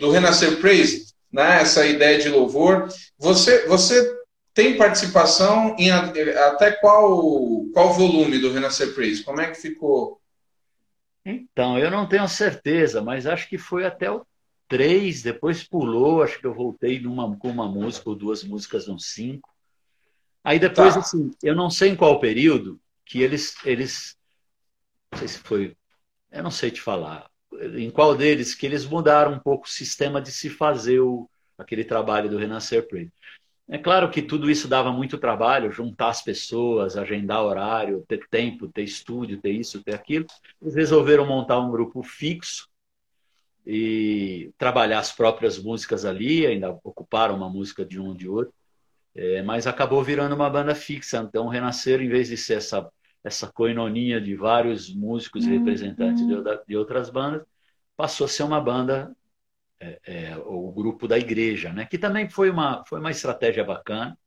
do 0.00 0.10
Renascer 0.10 0.56
Praise, 0.60 1.06
né? 1.32 1.60
Essa 1.60 1.86
ideia 1.86 2.18
de 2.18 2.28
louvor. 2.28 2.88
Você, 3.18 3.66
você 3.66 4.17
tem 4.58 4.76
participação 4.76 5.76
em 5.78 5.88
até 5.92 6.72
qual, 6.72 7.64
qual 7.72 7.92
volume 7.92 8.40
do 8.40 8.50
Renascer 8.52 8.92
Praise? 8.92 9.22
Como 9.22 9.40
é 9.40 9.48
que 9.48 9.56
ficou? 9.56 10.20
Então, 11.24 11.78
eu 11.78 11.88
não 11.92 12.08
tenho 12.08 12.26
certeza, 12.26 13.00
mas 13.00 13.24
acho 13.24 13.48
que 13.48 13.56
foi 13.56 13.86
até 13.86 14.10
o 14.10 14.26
3, 14.66 15.22
depois 15.22 15.62
pulou, 15.62 16.24
acho 16.24 16.40
que 16.40 16.44
eu 16.44 16.52
voltei 16.52 16.98
numa, 16.98 17.36
com 17.36 17.48
uma 17.48 17.68
música 17.68 18.10
ou 18.10 18.16
duas 18.16 18.42
músicas 18.42 18.88
no 18.88 18.98
5. 18.98 19.48
Aí 20.42 20.58
depois, 20.58 20.94
tá. 20.94 21.00
assim, 21.00 21.30
eu 21.40 21.54
não 21.54 21.70
sei 21.70 21.90
em 21.90 21.96
qual 21.96 22.18
período 22.18 22.80
que 23.06 23.22
eles, 23.22 23.54
eles. 23.64 24.16
Não 25.12 25.20
sei 25.20 25.28
se 25.28 25.38
foi. 25.38 25.76
Eu 26.32 26.42
não 26.42 26.50
sei 26.50 26.72
te 26.72 26.80
falar. 26.80 27.30
Em 27.76 27.92
qual 27.92 28.16
deles 28.16 28.56
que 28.56 28.66
eles 28.66 28.84
mudaram 28.84 29.34
um 29.34 29.38
pouco 29.38 29.66
o 29.66 29.70
sistema 29.70 30.20
de 30.20 30.32
se 30.32 30.50
fazer 30.50 30.98
o, 30.98 31.30
aquele 31.56 31.84
trabalho 31.84 32.28
do 32.28 32.38
Renascer 32.38 32.88
Praise. 32.88 33.12
É 33.70 33.76
claro 33.76 34.10
que 34.10 34.22
tudo 34.22 34.50
isso 34.50 34.66
dava 34.66 34.90
muito 34.90 35.18
trabalho, 35.18 35.70
juntar 35.70 36.08
as 36.08 36.22
pessoas, 36.22 36.96
agendar 36.96 37.42
horário, 37.42 38.02
ter 38.08 38.26
tempo, 38.30 38.66
ter 38.66 38.82
estúdio, 38.82 39.40
ter 39.40 39.50
isso, 39.50 39.82
ter 39.82 39.94
aquilo. 39.94 40.26
Eles 40.60 40.74
resolveram 40.74 41.26
montar 41.26 41.60
um 41.60 41.70
grupo 41.70 42.02
fixo 42.02 42.66
e 43.66 44.50
trabalhar 44.56 45.00
as 45.00 45.12
próprias 45.12 45.58
músicas 45.58 46.06
ali, 46.06 46.46
ainda 46.46 46.70
ocuparam 46.82 47.36
uma 47.36 47.50
música 47.50 47.84
de 47.84 48.00
um 48.00 48.14
de 48.14 48.26
outro, 48.26 48.54
é, 49.14 49.42
mas 49.42 49.66
acabou 49.66 50.02
virando 50.02 50.34
uma 50.34 50.48
banda 50.48 50.74
fixa. 50.74 51.18
Então, 51.18 51.44
o 51.44 51.50
Renascer, 51.50 52.00
em 52.00 52.08
vez 52.08 52.28
de 52.28 52.38
ser 52.38 52.54
essa, 52.54 52.90
essa 53.22 53.52
coinonia 53.52 54.18
de 54.18 54.34
vários 54.34 54.94
músicos 54.94 55.44
e 55.44 55.50
representantes 55.50 56.26
de, 56.26 56.34
de 56.66 56.74
outras 56.74 57.10
bandas, 57.10 57.42
passou 57.94 58.24
a 58.24 58.28
ser 58.28 58.44
uma 58.44 58.62
banda 58.62 59.14
é, 59.80 60.00
é, 60.04 60.36
o 60.36 60.70
grupo 60.72 61.06
da 61.06 61.18
igreja, 61.18 61.72
né? 61.72 61.86
que 61.86 61.98
também 61.98 62.28
foi 62.28 62.50
uma, 62.50 62.84
foi 62.86 62.98
uma 62.98 63.10
estratégia 63.10 63.64
bacana, 63.64 64.18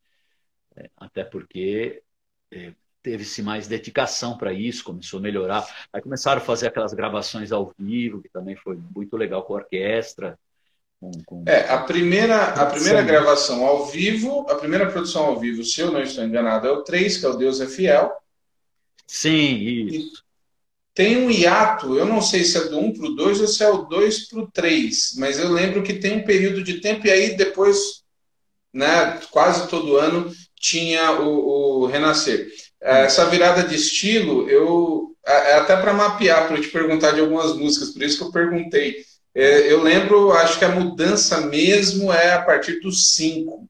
é, 0.76 0.88
até 0.96 1.24
porque 1.24 2.02
é, 2.50 2.72
teve-se 3.02 3.42
mais 3.42 3.66
dedicação 3.66 4.38
para 4.38 4.52
isso, 4.52 4.84
começou 4.84 5.18
a 5.18 5.22
melhorar. 5.22 5.66
Aí 5.92 6.00
começaram 6.00 6.40
a 6.40 6.44
fazer 6.44 6.68
aquelas 6.68 6.94
gravações 6.94 7.52
ao 7.52 7.72
vivo, 7.78 8.22
que 8.22 8.28
também 8.28 8.56
foi 8.56 8.78
muito 8.94 9.16
legal 9.16 9.42
com 9.42 9.54
a 9.54 9.56
orquestra. 9.58 10.38
Com, 10.98 11.10
com... 11.26 11.44
É, 11.46 11.68
a 11.68 11.82
primeira, 11.82 12.44
a 12.44 12.66
primeira 12.66 13.02
gravação 13.02 13.66
ao 13.66 13.86
vivo, 13.86 14.46
a 14.48 14.54
primeira 14.54 14.90
produção 14.90 15.24
ao 15.24 15.38
vivo, 15.38 15.64
se 15.64 15.80
eu 15.80 15.90
não 15.90 16.00
estou 16.00 16.24
enganado, 16.24 16.66
é 16.66 16.70
o 16.70 16.82
3, 16.82 17.18
que 17.18 17.26
é 17.26 17.28
o 17.28 17.36
Deus 17.36 17.60
é 17.60 17.66
Fiel. 17.66 18.12
Sim, 19.06 19.56
isso 19.86 20.21
tem 20.94 21.18
um 21.18 21.30
hiato, 21.30 21.96
eu 21.96 22.04
não 22.04 22.20
sei 22.20 22.44
se 22.44 22.58
é 22.58 22.64
do 22.64 22.78
1 22.78 22.92
para 22.92 23.06
o 23.06 23.14
2 23.14 23.40
ou 23.40 23.46
se 23.48 23.64
é 23.64 23.70
o 23.70 23.78
2 23.78 24.28
para 24.28 24.40
o 24.40 24.50
3, 24.50 25.14
mas 25.16 25.38
eu 25.38 25.50
lembro 25.50 25.82
que 25.82 25.94
tem 25.94 26.18
um 26.18 26.24
período 26.24 26.62
de 26.62 26.80
tempo 26.80 27.06
e 27.06 27.10
aí 27.10 27.36
depois, 27.36 27.78
né, 28.72 29.18
quase 29.30 29.68
todo 29.68 29.96
ano, 29.96 30.30
tinha 30.56 31.20
o, 31.20 31.82
o 31.82 31.86
Renascer. 31.86 32.48
Essa 32.80 33.26
virada 33.26 33.62
de 33.62 33.74
estilo, 33.74 34.48
eu 34.50 35.12
é, 35.26 35.52
é 35.52 35.54
até 35.54 35.76
para 35.76 35.92
mapear, 35.92 36.48
para 36.48 36.60
te 36.60 36.68
perguntar 36.68 37.12
de 37.12 37.20
algumas 37.20 37.54
músicas, 37.56 37.90
por 37.90 38.02
isso 38.02 38.18
que 38.18 38.24
eu 38.24 38.32
perguntei. 38.32 39.04
É, 39.34 39.72
eu 39.72 39.82
lembro, 39.82 40.32
acho 40.32 40.58
que 40.58 40.64
a 40.64 40.68
mudança 40.68 41.40
mesmo 41.42 42.12
é 42.12 42.34
a 42.34 42.42
partir 42.42 42.80
do 42.80 42.92
5, 42.92 43.66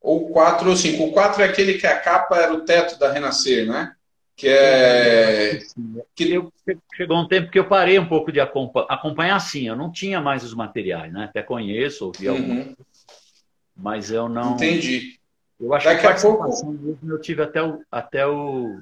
ou 0.00 0.28
4 0.30 0.68
ou 0.68 0.76
5. 0.76 1.02
O 1.02 1.12
4 1.12 1.42
é 1.42 1.46
aquele 1.46 1.74
que 1.74 1.86
a 1.86 1.98
capa 1.98 2.36
era 2.36 2.52
o 2.52 2.64
teto 2.64 2.98
da 2.98 3.10
Renascer, 3.10 3.66
né? 3.66 3.92
Que 4.36 4.48
é. 4.48 5.58
Que... 6.14 6.32
Eu, 6.32 6.52
chegou 6.94 7.18
um 7.18 7.28
tempo 7.28 7.50
que 7.50 7.58
eu 7.58 7.68
parei 7.68 7.98
um 7.98 8.08
pouco 8.08 8.32
de 8.32 8.40
acompanhar, 8.40 9.36
assim, 9.36 9.68
eu 9.68 9.76
não 9.76 9.90
tinha 9.90 10.20
mais 10.20 10.42
os 10.42 10.54
materiais, 10.54 11.12
né? 11.12 11.24
Até 11.24 11.42
conheço, 11.42 12.06
ouvi 12.06 12.28
uhum. 12.28 12.36
algum, 12.36 12.74
mas 13.76 14.10
eu 14.10 14.28
não. 14.28 14.54
Entendi. 14.54 15.18
Eu 15.60 15.72
acho 15.74 15.86
Daqui 15.86 16.00
que 16.00 16.06
a, 16.06 16.10
a 16.10 16.20
pouco 16.20 16.98
eu 17.06 17.20
tive 17.20 17.42
até 17.42 17.62
o 17.62 17.80
até 17.90 18.26
o 18.26 18.80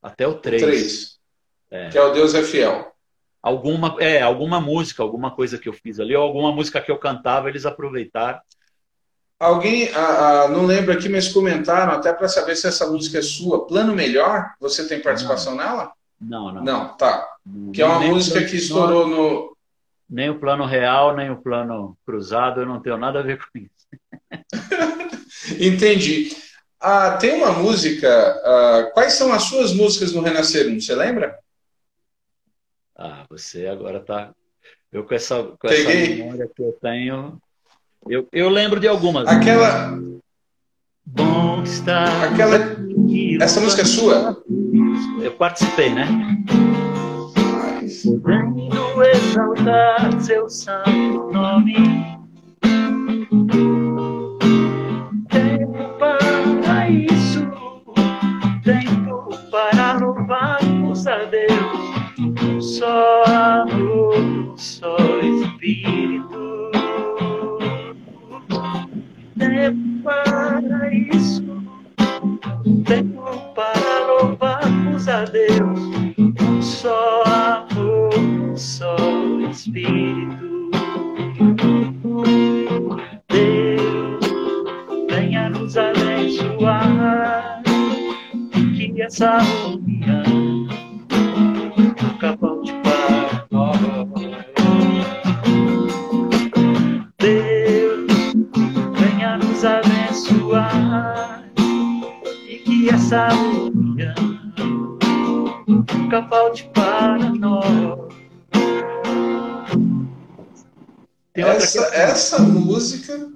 até 0.00 0.26
o 0.26 0.34
3. 0.34 0.62
3 0.62 1.18
é. 1.70 1.88
Que 1.88 1.98
é 1.98 2.02
o 2.02 2.12
Deus 2.12 2.34
é 2.34 2.42
fiel. 2.42 2.92
Alguma, 3.42 3.96
é, 3.98 4.22
alguma 4.22 4.60
música, 4.60 5.02
alguma 5.02 5.34
coisa 5.34 5.58
que 5.58 5.68
eu 5.68 5.72
fiz 5.72 5.98
ali, 5.98 6.14
ou 6.14 6.22
alguma 6.22 6.52
música 6.52 6.80
que 6.80 6.92
eu 6.92 6.98
cantava, 6.98 7.48
eles 7.48 7.66
aproveitaram 7.66 8.40
Alguém, 9.42 9.88
ah, 9.92 10.44
ah, 10.44 10.48
não 10.48 10.64
lembro 10.64 10.92
aqui, 10.92 11.08
mas 11.08 11.26
comentaram 11.26 11.94
até 11.94 12.12
para 12.12 12.28
saber 12.28 12.54
se 12.54 12.68
essa 12.68 12.86
música 12.86 13.18
é 13.18 13.22
sua. 13.22 13.66
Plano 13.66 13.92
Melhor, 13.92 14.52
você 14.60 14.86
tem 14.86 15.02
participação 15.02 15.56
não. 15.56 15.64
nela? 15.64 15.92
Não, 16.20 16.52
não. 16.52 16.62
Não, 16.62 16.96
tá. 16.96 17.28
Que 17.74 17.82
é 17.82 17.84
uma 17.84 17.98
música 17.98 18.44
que 18.44 18.54
estourou 18.54 19.04
no. 19.08 19.56
Nem 20.08 20.30
o 20.30 20.38
plano 20.38 20.64
real, 20.64 21.16
nem 21.16 21.28
o 21.28 21.42
plano 21.42 21.98
cruzado, 22.06 22.60
eu 22.60 22.66
não 22.66 22.80
tenho 22.80 22.96
nada 22.96 23.18
a 23.18 23.22
ver 23.24 23.40
com 23.40 23.58
isso. 23.58 23.82
Entendi. 25.58 26.36
Ah, 26.78 27.16
tem 27.16 27.34
uma 27.34 27.50
música. 27.52 28.08
Ah, 28.44 28.90
quais 28.94 29.14
são 29.14 29.32
as 29.32 29.42
suas 29.42 29.72
músicas 29.72 30.12
no 30.12 30.22
Renascer 30.22 30.68
1? 30.68 30.80
Você 30.80 30.94
lembra? 30.94 31.36
Ah, 32.96 33.24
você 33.28 33.66
agora 33.66 33.98
tá. 33.98 34.32
Eu 34.92 35.04
com 35.04 35.14
essa, 35.14 35.42
com 35.42 35.66
essa 35.66 35.88
memória 35.88 36.48
que 36.54 36.62
eu 36.62 36.78
tenho, 36.80 37.42
eu, 38.08 38.26
eu 38.32 38.48
lembro 38.48 38.80
de 38.80 38.88
algumas. 38.88 39.26
Aquela. 39.28 39.98
Bom 41.04 41.62
estar. 41.62 42.24
Aquela. 42.24 42.56
Essa 43.40 43.60
música 43.60 43.82
é 43.82 43.84
sua? 43.84 44.42
Eu 45.20 45.32
participei, 45.32 45.90
né? 45.90 46.06
Podendo 48.02 49.02
exaltar 49.02 50.20
seu 50.20 50.48
santo 50.48 51.30
nome. 51.32 52.21
Música. 113.18 113.32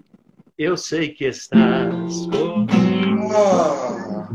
Eu 0.59 0.77
sei 0.77 1.11
que 1.11 1.27
estás 1.27 2.27
comigo. 2.27 3.29
Ah. 3.35 4.29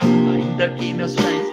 Ainda 0.00 0.74
que 0.74 0.94
meus 0.94 1.14
pés 1.14 1.51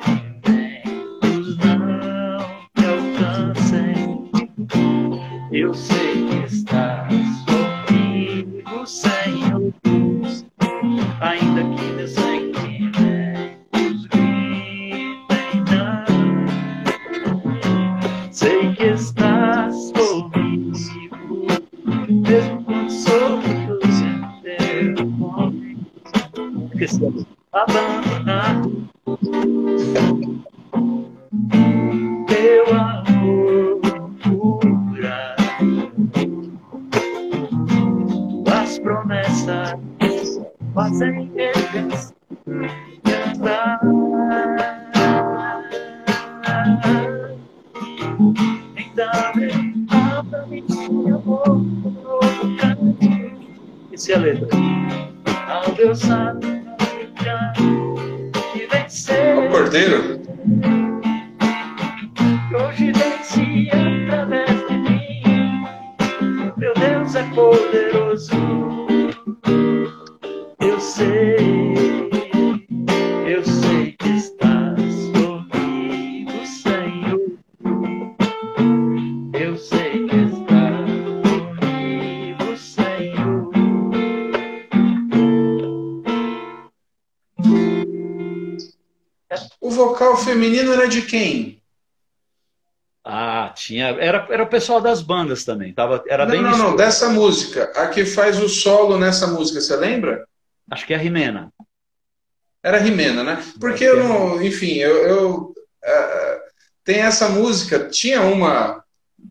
abandonar 27.51 28.61
teu 32.27 32.65
amor 32.75 33.81
cura 34.23 35.35
As 38.61 38.77
promessas 38.79 39.79
fazem 40.75 41.31
eles 41.35 42.13
cantar 43.03 43.79
então 48.77 49.09
abra 50.17 50.45
me 50.45 50.61
meu 50.61 51.15
amor 51.17 51.49
um 51.49 51.63
novo 52.03 52.57
caminho 52.57 53.39
esse 53.91 54.11
é 54.11 54.15
a 54.15 54.19
letra 54.19 54.47
ao 55.47 55.71
Deus 55.73 55.99
sabe 55.99 56.48
de 90.89 91.03
quem? 91.03 91.59
Ah, 93.03 93.51
tinha. 93.55 93.87
Era, 93.87 94.27
era 94.29 94.43
o 94.43 94.49
pessoal 94.49 94.81
das 94.81 95.01
bandas 95.01 95.43
também. 95.43 95.73
Tava, 95.73 96.03
era 96.07 96.25
não, 96.25 96.31
bem 96.31 96.41
não, 96.41 96.57
não, 96.57 96.75
dessa 96.75 97.09
música. 97.09 97.71
A 97.75 97.87
que 97.87 98.05
faz 98.05 98.39
o 98.39 98.49
solo 98.49 98.97
nessa 98.97 99.25
música, 99.27 99.61
você 99.61 99.75
lembra? 99.75 100.27
Acho 100.69 100.85
que 100.85 100.93
é 100.93 100.95
a 100.95 100.99
Rimena. 100.99 101.51
Era 102.61 102.77
a 102.77 102.81
Rimena, 102.81 103.23
né? 103.23 103.43
Porque 103.59 103.83
eu 103.83 104.03
não. 104.03 104.41
Enfim, 104.43 104.75
eu. 104.75 104.95
eu 105.07 105.35
uh, 105.83 106.39
tem 106.83 106.99
essa 106.99 107.29
música. 107.29 107.87
Tinha 107.89 108.21
uma. 108.21 108.83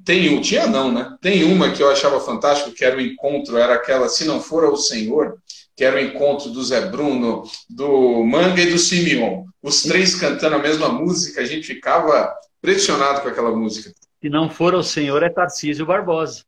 Tem, 0.05 0.41
tinha 0.41 0.67
não, 0.67 0.91
né? 0.91 1.17
Tem 1.21 1.45
uma 1.45 1.71
que 1.71 1.83
eu 1.83 1.91
achava 1.91 2.21
fantástico, 2.21 2.73
que 2.73 2.85
era 2.85 2.97
o 2.97 3.01
encontro, 3.01 3.57
era 3.57 3.75
aquela 3.75 4.09
Se 4.09 4.25
Não 4.25 4.41
For 4.41 4.65
o 4.65 4.77
Senhor, 4.77 5.39
que 5.79 5.85
era 5.85 5.95
o 5.95 6.01
encontro 6.01 6.51
do 6.51 6.64
Zé 6.64 6.91
Bruno, 6.91 7.45
do 7.70 8.24
Manga 8.24 8.61
e 8.61 8.68
do 8.68 8.79
Simeon. 8.79 9.45
Os 9.62 9.83
três 9.83 10.16
cantando 10.16 10.57
a 10.57 10.59
mesma 10.59 10.89
música, 10.89 11.41
a 11.41 11.45
gente 11.45 11.68
ficava 11.68 12.37
pressionado 12.61 13.20
com 13.20 13.29
aquela 13.29 13.55
música. 13.55 13.95
Se 14.20 14.29
não 14.29 14.51
for 14.51 14.74
o 14.74 14.83
Senhor, 14.83 15.22
é 15.22 15.31
Tarcísio 15.31 15.87
Barbosa. 15.87 16.43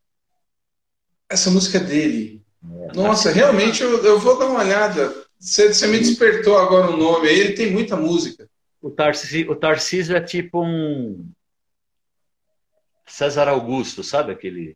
Essa 1.29 1.49
música 1.49 1.77
é 1.77 1.81
dele. 1.81 2.43
É, 2.61 2.93
Nossa, 2.93 3.31
realmente 3.31 3.81
eu, 3.81 4.03
eu, 4.03 4.19
vou 4.19 4.37
dar 4.37 4.47
uma 4.47 4.59
olhada. 4.59 5.15
Você, 5.39 5.73
você 5.73 5.87
me 5.87 5.99
despertou 5.99 6.57
agora 6.57 6.91
o 6.91 6.95
um 6.95 6.97
nome 6.97 7.29
aí, 7.29 7.39
ele 7.39 7.53
tem 7.53 7.71
muita 7.71 7.95
música. 7.95 8.49
O 8.81 8.91
Tarcísio, 8.91 9.49
o 9.49 9.55
Tarcísio 9.55 10.13
é 10.13 10.19
tipo 10.19 10.61
um 10.61 11.31
César 13.07 13.47
Augusto, 13.47 14.03
sabe 14.03 14.33
aquele? 14.33 14.75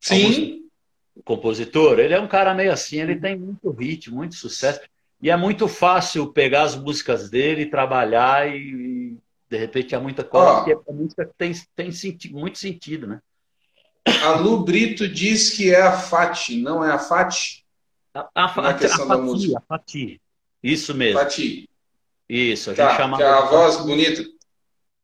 Sim. 0.00 0.24
Augusto 0.24 0.65
o 1.16 1.22
compositor, 1.22 1.98
ele 1.98 2.14
é 2.14 2.20
um 2.20 2.28
cara 2.28 2.54
meio 2.54 2.70
assim, 2.72 3.00
ele 3.00 3.18
tem 3.18 3.36
muito 3.36 3.70
ritmo, 3.70 4.16
muito 4.16 4.34
sucesso. 4.34 4.80
E 5.20 5.30
é 5.30 5.36
muito 5.36 5.66
fácil 5.66 6.30
pegar 6.30 6.64
as 6.64 6.76
músicas 6.76 7.30
dele, 7.30 7.66
trabalhar 7.66 8.46
e, 8.46 8.58
e 8.58 9.16
de 9.48 9.56
repente 9.56 9.94
há 9.94 10.00
muita 10.00 10.22
coisa, 10.22 10.56
porque 10.56 10.72
a 10.72 10.92
música 10.92 11.30
tem, 11.38 11.52
tem 11.74 11.90
senti 11.90 12.30
muito 12.30 12.58
sentido, 12.58 13.06
né? 13.06 13.20
A 14.22 14.34
Lu 14.34 14.62
Brito 14.62 15.08
diz 15.08 15.50
que 15.50 15.74
é 15.74 15.80
a 15.80 15.92
Fati, 15.92 16.60
não 16.60 16.84
é 16.84 16.92
a 16.92 16.98
Fati? 16.98 17.64
A, 18.14 18.20
a, 18.20 18.28
a, 18.34 18.44
a, 18.44 18.48
Fati, 18.48 19.56
a 19.56 19.60
Fati. 19.62 20.20
Isso 20.62 20.94
mesmo. 20.94 21.18
Fati. 21.18 21.68
Isso, 22.28 22.70
a 22.70 22.74
gente 22.74 22.86
tá, 22.86 22.96
chama. 22.96 23.16
Que 23.16 23.22
é 23.22 23.28
a 23.28 23.40
voz 23.42 23.76
bonita. 23.78 24.24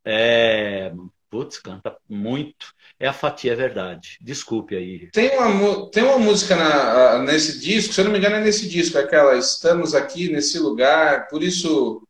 É. 0.05 0.93
Putz, 1.31 1.59
canta 1.59 1.97
muito. 2.09 2.75
É 3.03 3.09
a 3.09 3.13
fatia, 3.13 3.53
é 3.53 3.57
verdade. 3.57 4.17
Desculpe 4.21 4.77
aí. 4.77 5.11
Tem 5.11 5.37
uma, 5.37 5.91
tem 5.91 6.05
uma 6.05 6.21
música 6.21 6.55
na, 6.55 7.19
nesse 7.19 7.59
disco, 7.59 7.93
se 7.93 8.01
eu 8.01 8.05
não 8.05 8.13
me 8.13 8.19
engano, 8.19 8.37
é 8.37 8.41
nesse 8.41 8.69
disco, 8.69 8.97
aquela 8.97 9.37
Estamos 9.37 9.93
aqui 9.93 10.31
nesse 10.31 10.57
lugar, 10.61 11.27
por 11.27 11.43
isso 11.43 12.01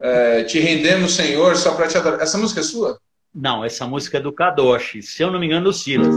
é, 0.00 0.42
te 0.42 0.58
rendemos, 0.58 1.14
Senhor, 1.14 1.54
só 1.54 1.76
para 1.76 1.86
te 1.86 1.96
adorar. 1.96 2.20
Essa 2.20 2.36
música 2.36 2.58
é 2.58 2.62
sua? 2.64 2.98
Não, 3.32 3.64
essa 3.64 3.86
música 3.86 4.18
é 4.18 4.20
do 4.20 4.32
Kadoshi, 4.32 5.04
se 5.04 5.22
eu 5.22 5.30
não 5.30 5.38
me 5.38 5.46
engano, 5.46 5.66
do 5.66 5.72
Silas. 5.72 6.16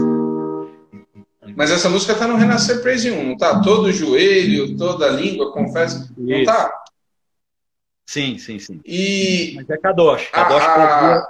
Mas 1.54 1.70
essa 1.70 1.88
música 1.88 2.12
tá 2.16 2.26
no 2.26 2.34
Renascer 2.34 2.82
Praise 2.82 3.12
1, 3.12 3.24
não 3.24 3.36
tá? 3.36 3.60
Todo 3.60 3.92
joelho, 3.92 4.76
toda 4.76 5.06
a 5.06 5.10
língua, 5.10 5.52
confesso. 5.52 6.12
Não 6.18 6.42
tá? 6.42 6.72
Sim, 8.04 8.36
sim, 8.36 8.58
sim. 8.58 8.80
E... 8.84 9.52
Mas 9.54 9.70
é 9.70 9.76
Kadoshi. 9.76 10.32
Kadoshi 10.32 10.66
a... 10.66 11.28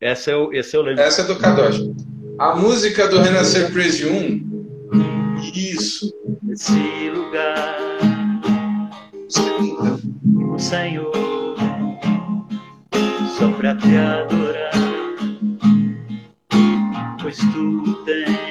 Essa 0.00 0.30
eu, 0.30 0.52
esse 0.54 0.74
eu 0.74 0.80
lembro. 0.80 1.02
Essa 1.02 1.20
é 1.20 1.24
do 1.26 1.38
Kadosh. 1.38 1.80
A 2.38 2.56
música 2.56 3.06
do 3.08 3.20
Renascer 3.20 3.70
1. 4.04 4.54
Isso. 5.54 6.12
Esse 6.50 7.10
lugar. 7.10 7.76
O 10.52 10.58
Senhor. 10.58 11.12
Só 13.38 13.50
pra 13.52 13.76
te 13.76 13.96
adorar. 13.96 14.72
Pois 17.20 17.36
tu 17.36 18.04
tens 18.04 18.43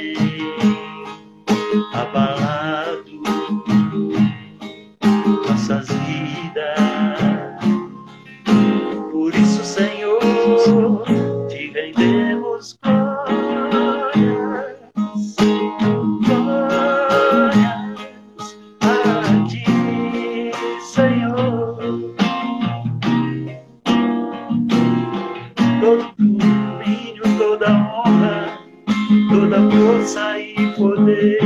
poder 31.03 31.39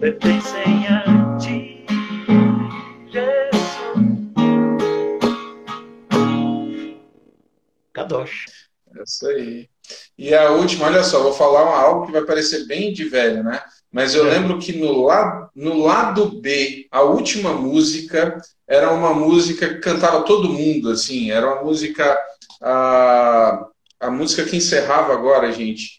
pertencem 0.00 0.88
a 0.88 1.36
ti, 1.38 1.86
Jesus. 3.12 3.78
Kadosh. 7.92 8.46
Isso 9.04 9.28
aí. 9.28 9.68
E 10.18 10.34
a 10.34 10.50
última, 10.50 10.86
olha 10.86 11.04
só, 11.04 11.22
vou 11.22 11.32
falar 11.32 11.80
algo 11.80 12.06
que 12.06 12.12
vai 12.12 12.24
parecer 12.24 12.66
bem 12.66 12.92
de 12.92 13.04
velho, 13.04 13.44
né? 13.44 13.62
Mas 13.92 14.16
eu 14.16 14.26
é. 14.26 14.30
lembro 14.30 14.58
que 14.58 14.72
no 14.72 15.04
lado, 15.04 15.48
no 15.54 15.78
lado 15.78 16.40
B, 16.40 16.88
a 16.90 17.02
última 17.02 17.52
música 17.52 18.36
era 18.66 18.92
uma 18.92 19.14
música 19.14 19.68
que 19.68 19.78
cantava 19.80 20.24
todo 20.24 20.52
mundo, 20.52 20.90
assim, 20.90 21.30
era 21.30 21.46
uma 21.46 21.62
música. 21.62 22.18
A, 22.60 23.64
a 24.00 24.10
música 24.10 24.44
que 24.44 24.56
encerrava 24.56 25.12
agora, 25.12 25.52
gente. 25.52 25.97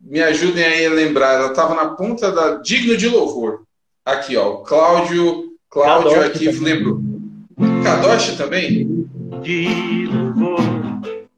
Me 0.00 0.22
ajudem 0.22 0.64
aí 0.64 0.86
a 0.86 0.90
lembrar, 0.90 1.34
ela 1.34 1.48
estava 1.48 1.74
na 1.74 1.90
ponta 1.90 2.30
da. 2.32 2.56
Digno 2.56 2.96
de 2.96 3.08
louvor. 3.08 3.62
Aqui, 4.04 4.36
ó. 4.36 4.58
Cláudio, 4.58 5.50
Cláudio 5.68 6.24
aqui, 6.24 6.50
lembro. 6.50 7.02
Kadosh 7.84 8.36
também? 8.36 9.06
De 9.42 10.06
louvor 10.06 10.60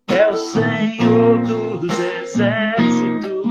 é 0.08 0.28
o 0.28 0.36
Senhor 0.36 1.38
dos 1.78 1.98
exércitos, 1.98 3.44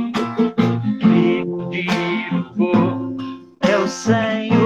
de 1.70 1.86
louvor, 2.32 3.16
é 3.62 3.78
o 3.78 3.88
Senhor 3.88 4.61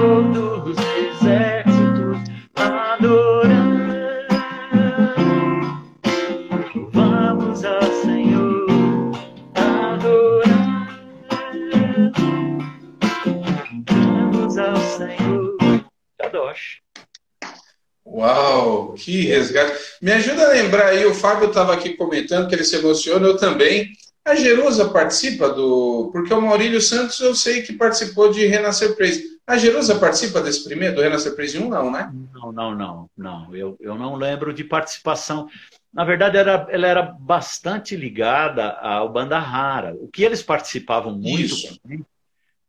Uau, 18.15 18.93
que 18.93 19.25
resgate. 19.25 19.77
Me 20.01 20.13
ajuda 20.13 20.45
a 20.45 20.51
lembrar 20.51 20.87
aí, 20.87 21.05
o 21.05 21.13
Fábio 21.13 21.49
estava 21.49 21.73
aqui 21.73 21.95
comentando 21.95 22.47
que 22.47 22.55
ele 22.55 22.63
se 22.63 22.77
emociona, 22.77 23.27
eu 23.27 23.35
também. 23.35 23.91
A 24.23 24.35
Jerusa 24.35 24.89
participa 24.89 25.49
do. 25.49 26.09
Porque 26.13 26.33
o 26.33 26.41
Maurílio 26.41 26.79
Santos 26.79 27.19
eu 27.19 27.35
sei 27.35 27.61
que 27.61 27.73
participou 27.73 28.31
de 28.31 28.45
Renascer 28.45 28.95
Praise. 28.95 29.35
A 29.45 29.57
Jerusa 29.57 29.99
participa 29.99 30.41
desse 30.41 30.63
primeiro, 30.63 30.95
do 30.95 31.01
Renascer 31.01 31.35
Praise 31.35 31.59
1, 31.59 31.67
não, 31.69 31.91
né? 31.91 32.09
Não, 32.33 32.51
não, 32.53 32.73
não, 32.73 33.09
não. 33.17 33.55
Eu, 33.55 33.75
eu 33.81 33.95
não 33.95 34.15
lembro 34.15 34.53
de 34.53 34.63
participação. 34.63 35.49
Na 35.93 36.05
verdade, 36.05 36.37
era, 36.37 36.65
ela 36.69 36.87
era 36.87 37.01
bastante 37.01 37.97
ligada 37.97 38.69
ao 38.79 39.11
Banda 39.11 39.37
Rara. 39.37 39.93
O 39.99 40.07
que 40.07 40.23
eles 40.23 40.41
participavam 40.41 41.13
muito, 41.13 41.55
também, 41.81 42.05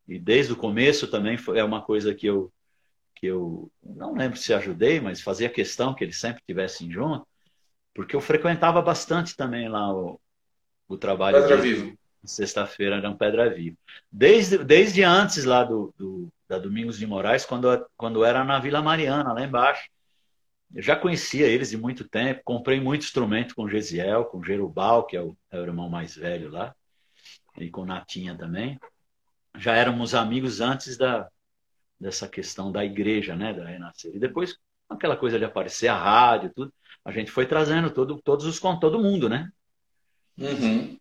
e 0.09 0.19
desde 0.19 0.53
o 0.53 0.57
começo 0.57 1.07
também 1.07 1.37
foi, 1.37 1.59
é 1.59 1.65
uma 1.65 1.81
coisa 1.81 2.15
que 2.15 2.27
eu, 2.27 2.53
que 3.17 3.27
eu 3.27 3.71
não 3.83 4.15
lembro 4.15 4.39
se 4.39 4.53
ajudei, 4.53 5.01
mas 5.01 5.23
fazia 5.23 5.49
questão 5.49 5.95
que 5.95 6.05
eles 6.05 6.21
sempre 6.21 6.41
estivessem 6.43 6.91
juntos, 6.91 7.27
porque 7.95 8.15
eu 8.15 8.21
frequentava 8.21 8.81
bastante 8.83 9.35
também 9.35 9.69
lá 9.69 9.93
o, 9.93 10.21
o 10.87 10.99
trabalho 10.99 11.41
Pedra 11.41 11.57
Viva. 11.57 11.97
Sexta-feira 12.25 12.97
era 12.97 13.09
um 13.09 13.17
Pedra 13.17 13.49
Viva. 13.49 13.77
Desde, 14.13 14.59
desde 14.59 15.03
antes 15.03 15.45
lá 15.45 15.65
do, 15.65 15.95
do, 15.97 16.29
da 16.47 16.59
Domingos 16.59 16.99
de 16.99 17.07
Moraes, 17.07 17.47
quando, 17.47 17.87
quando 17.97 18.25
era 18.25 18.45
na 18.45 18.59
Vila 18.59 18.83
Mariana, 18.83 19.33
lá 19.33 19.43
embaixo. 19.43 19.89
Eu 20.75 20.83
já 20.83 20.97
conhecia 20.97 21.47
eles 21.47 21.71
de 21.71 21.77
muito 21.77 22.07
tempo, 22.07 22.43
comprei 22.45 22.81
muito 22.81 23.03
instrumento 23.05 23.55
com 23.55 23.69
Gesiel, 23.69 24.25
com 24.27 24.43
Gerubal, 24.43 25.07
que 25.07 25.17
é 25.17 25.23
o, 25.23 25.37
é 25.51 25.59
o 25.59 25.63
irmão 25.63 25.89
mais 25.89 26.17
velho 26.17 26.51
lá, 26.51 26.75
e 27.57 27.71
com 27.71 27.85
Natinha 27.85 28.37
também. 28.37 28.79
Já 29.57 29.75
éramos 29.75 30.15
amigos 30.15 30.61
antes 30.61 30.99
da, 30.99 31.31
dessa 31.99 32.29
questão 32.29 32.71
da 32.71 32.85
igreja, 32.85 33.35
né, 33.35 33.53
da 33.53 33.65
Renascer. 33.65 34.15
E 34.15 34.19
depois, 34.19 34.57
aquela 34.89 35.17
coisa 35.17 35.39
de 35.39 35.45
aparecer 35.45 35.89
a 35.89 35.97
rádio, 35.97 36.53
tudo, 36.55 36.73
a 37.05 37.13
gente 37.13 37.31
foi 37.31 37.47
trazendo 37.47 37.91
todo, 37.91 38.21
todos 38.23 38.47
os 38.47 38.59
todo 38.81 39.01
mundo, 39.01 39.29
né? 39.29 39.51
Uhum. 40.39 40.99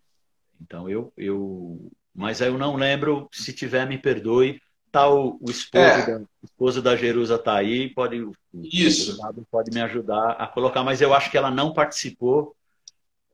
Então 0.62 0.90
eu, 0.90 1.12
eu, 1.18 1.92
mas 2.14 2.42
eu 2.42 2.58
não 2.58 2.76
lembro. 2.76 3.28
Se 3.32 3.52
tiver, 3.52 3.88
me 3.88 3.98
perdoe. 3.98 4.62
Tá 4.92 5.10
o, 5.10 5.38
o 5.42 5.52
esposo, 5.52 5.84
É. 5.84 6.06
da, 6.06 6.20
o 6.20 6.46
esposo 6.46 6.82
da 6.82 6.96
Jerusa 6.96 7.38
tá 7.38 7.56
aí, 7.56 7.90
pode 7.94 8.26
Isso. 8.64 9.18
pode 9.52 9.70
me 9.72 9.82
ajudar 9.82 10.32
a 10.32 10.48
colocar, 10.48 10.84
mas 10.86 11.02
eu 11.02 11.14
acho 11.14 11.30
que 11.30 11.38
ela 11.38 11.52
não 11.52 11.74
participou. 11.74 12.56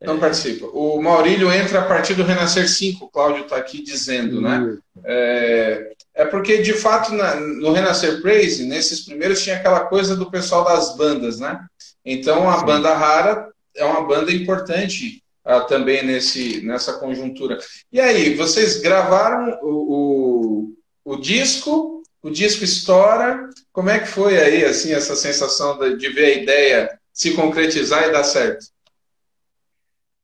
Não 0.02 0.20
participa. 0.20 0.66
O 0.68 1.00
Maurílio 1.02 1.52
entra 1.52 1.80
a 1.80 1.86
partir 1.86 2.16
do 2.16 2.24
Renascer 2.24 2.68
5, 2.68 3.06
o 3.06 3.10
Cláudio 3.10 3.44
está 3.44 3.58
aqui 3.58 3.84
dizendo, 3.84 4.42
né? 4.42 4.78
É, 5.04 5.92
é 6.16 6.26
porque, 6.26 6.58
de 6.58 6.74
fato, 6.74 7.14
na- 7.14 7.36
no 7.36 7.72
Renascer 7.72 8.20
Praise, 8.22 8.66
nesses 8.66 9.02
primeiros, 9.02 9.44
tinha 9.44 9.56
aquela 9.58 9.82
coisa 9.82 10.16
do 10.16 10.30
pessoal 10.32 10.64
das 10.66 10.98
bandas, 10.98 11.40
né? 11.40 11.60
Então, 12.04 12.50
a 12.50 12.60
Sim. 12.60 12.66
banda 12.66 12.94
rara 12.96 13.48
é 13.76 13.86
uma 13.86 14.04
banda 14.04 14.32
importante 14.32 15.22
ah, 15.46 15.62
também 15.62 16.04
nesse, 16.06 16.62
nessa 16.66 16.94
conjuntura. 16.94 17.60
E 17.92 18.00
aí, 18.00 18.34
vocês 18.36 18.82
gravaram 18.82 19.60
o, 19.62 20.74
o, 21.06 21.14
o 21.14 21.16
disco, 21.18 22.02
o 22.24 22.30
disco 22.30 22.64
estoura. 22.64 23.50
Como 23.72 23.90
é 23.90 24.00
que 24.00 24.08
foi 24.08 24.38
aí, 24.40 24.66
assim, 24.66 24.94
essa 24.94 25.16
sensação 25.16 25.78
de, 25.78 25.98
de 25.98 26.10
ver 26.10 26.26
a 26.26 26.42
ideia 26.42 27.00
se 27.14 27.32
concretizar 27.34 28.08
e 28.08 28.12
dar 28.12 28.24
certo? 28.24 28.66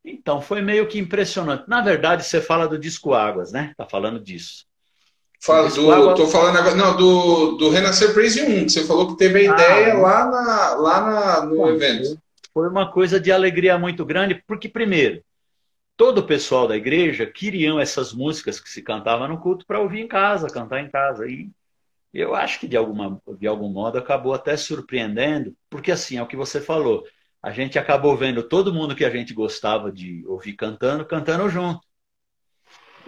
Então, 0.10 0.42
foi 0.42 0.62
meio 0.62 0.88
que 0.88 0.98
impressionante. 0.98 1.66
Na 1.68 1.82
verdade, 1.82 2.24
você 2.24 2.40
fala 2.42 2.68
do 2.68 2.80
disco 2.80 3.14
Águas, 3.14 3.52
né? 3.52 3.74
Tá 3.78 3.86
falando 3.86 4.20
disso. 4.22 4.66
Fala 5.42 5.70
do, 5.70 5.92
Água- 5.92 6.16
tô 6.16 6.28
falando 6.28 6.58
agora, 6.58 6.76
não, 6.76 6.96
do, 6.98 7.58
do 7.58 7.70
Renascer 7.70 8.14
Praise 8.14 8.42
1, 8.42 8.66
que 8.66 8.70
você 8.72 8.86
falou 8.86 9.08
que 9.10 9.18
teve 9.18 9.40
a 9.40 9.52
Ah, 9.52 9.54
ideia 9.54 9.94
né? 9.94 10.02
lá, 10.02 10.26
na, 10.26 10.76
lá 10.76 11.02
na, 11.02 11.46
no 11.46 11.56
Bom, 11.58 11.70
evento. 11.70 12.20
Foi 12.54 12.68
uma 12.70 12.92
coisa 12.92 13.20
de 13.20 13.32
alegria 13.32 13.78
muito 13.78 14.04
grande, 14.06 14.42
porque, 14.48 14.68
primeiro, 14.70 15.22
todo 15.98 16.20
o 16.20 16.28
pessoal 16.28 16.68
da 16.68 16.78
igreja 16.78 17.26
queriam 17.26 17.80
essas 17.80 18.14
músicas 18.14 18.60
que 18.60 18.70
se 18.70 18.82
cantava 18.82 19.28
no 19.28 19.40
culto 19.40 19.66
para 19.66 19.80
ouvir 19.80 20.02
em 20.02 20.08
casa, 20.08 20.48
cantar 20.48 20.82
em 20.82 20.90
casa. 20.90 21.28
E 21.28 21.50
eu 22.14 22.36
acho 22.36 22.60
que, 22.60 22.68
de, 22.68 22.78
alguma, 22.78 23.22
de 23.40 23.48
algum 23.48 23.70
modo, 23.70 23.98
acabou 23.98 24.34
até 24.34 24.58
surpreendendo, 24.58 25.56
porque, 25.70 25.92
assim, 25.92 26.18
é 26.18 26.24
o 26.24 26.28
que 26.28 26.36
você 26.38 26.62
falou, 26.62 27.04
a 27.48 27.52
gente 27.52 27.80
acabou 27.80 28.18
vendo 28.18 28.44
todo 28.44 28.74
mundo 28.74 28.94
que 28.94 29.06
a 29.06 29.10
gente 29.10 29.34
gostava 29.34 29.90
de 29.90 30.22
ouvir 30.28 30.52
cantando, 30.52 31.06
cantando 31.06 31.50
junto. 31.50 31.80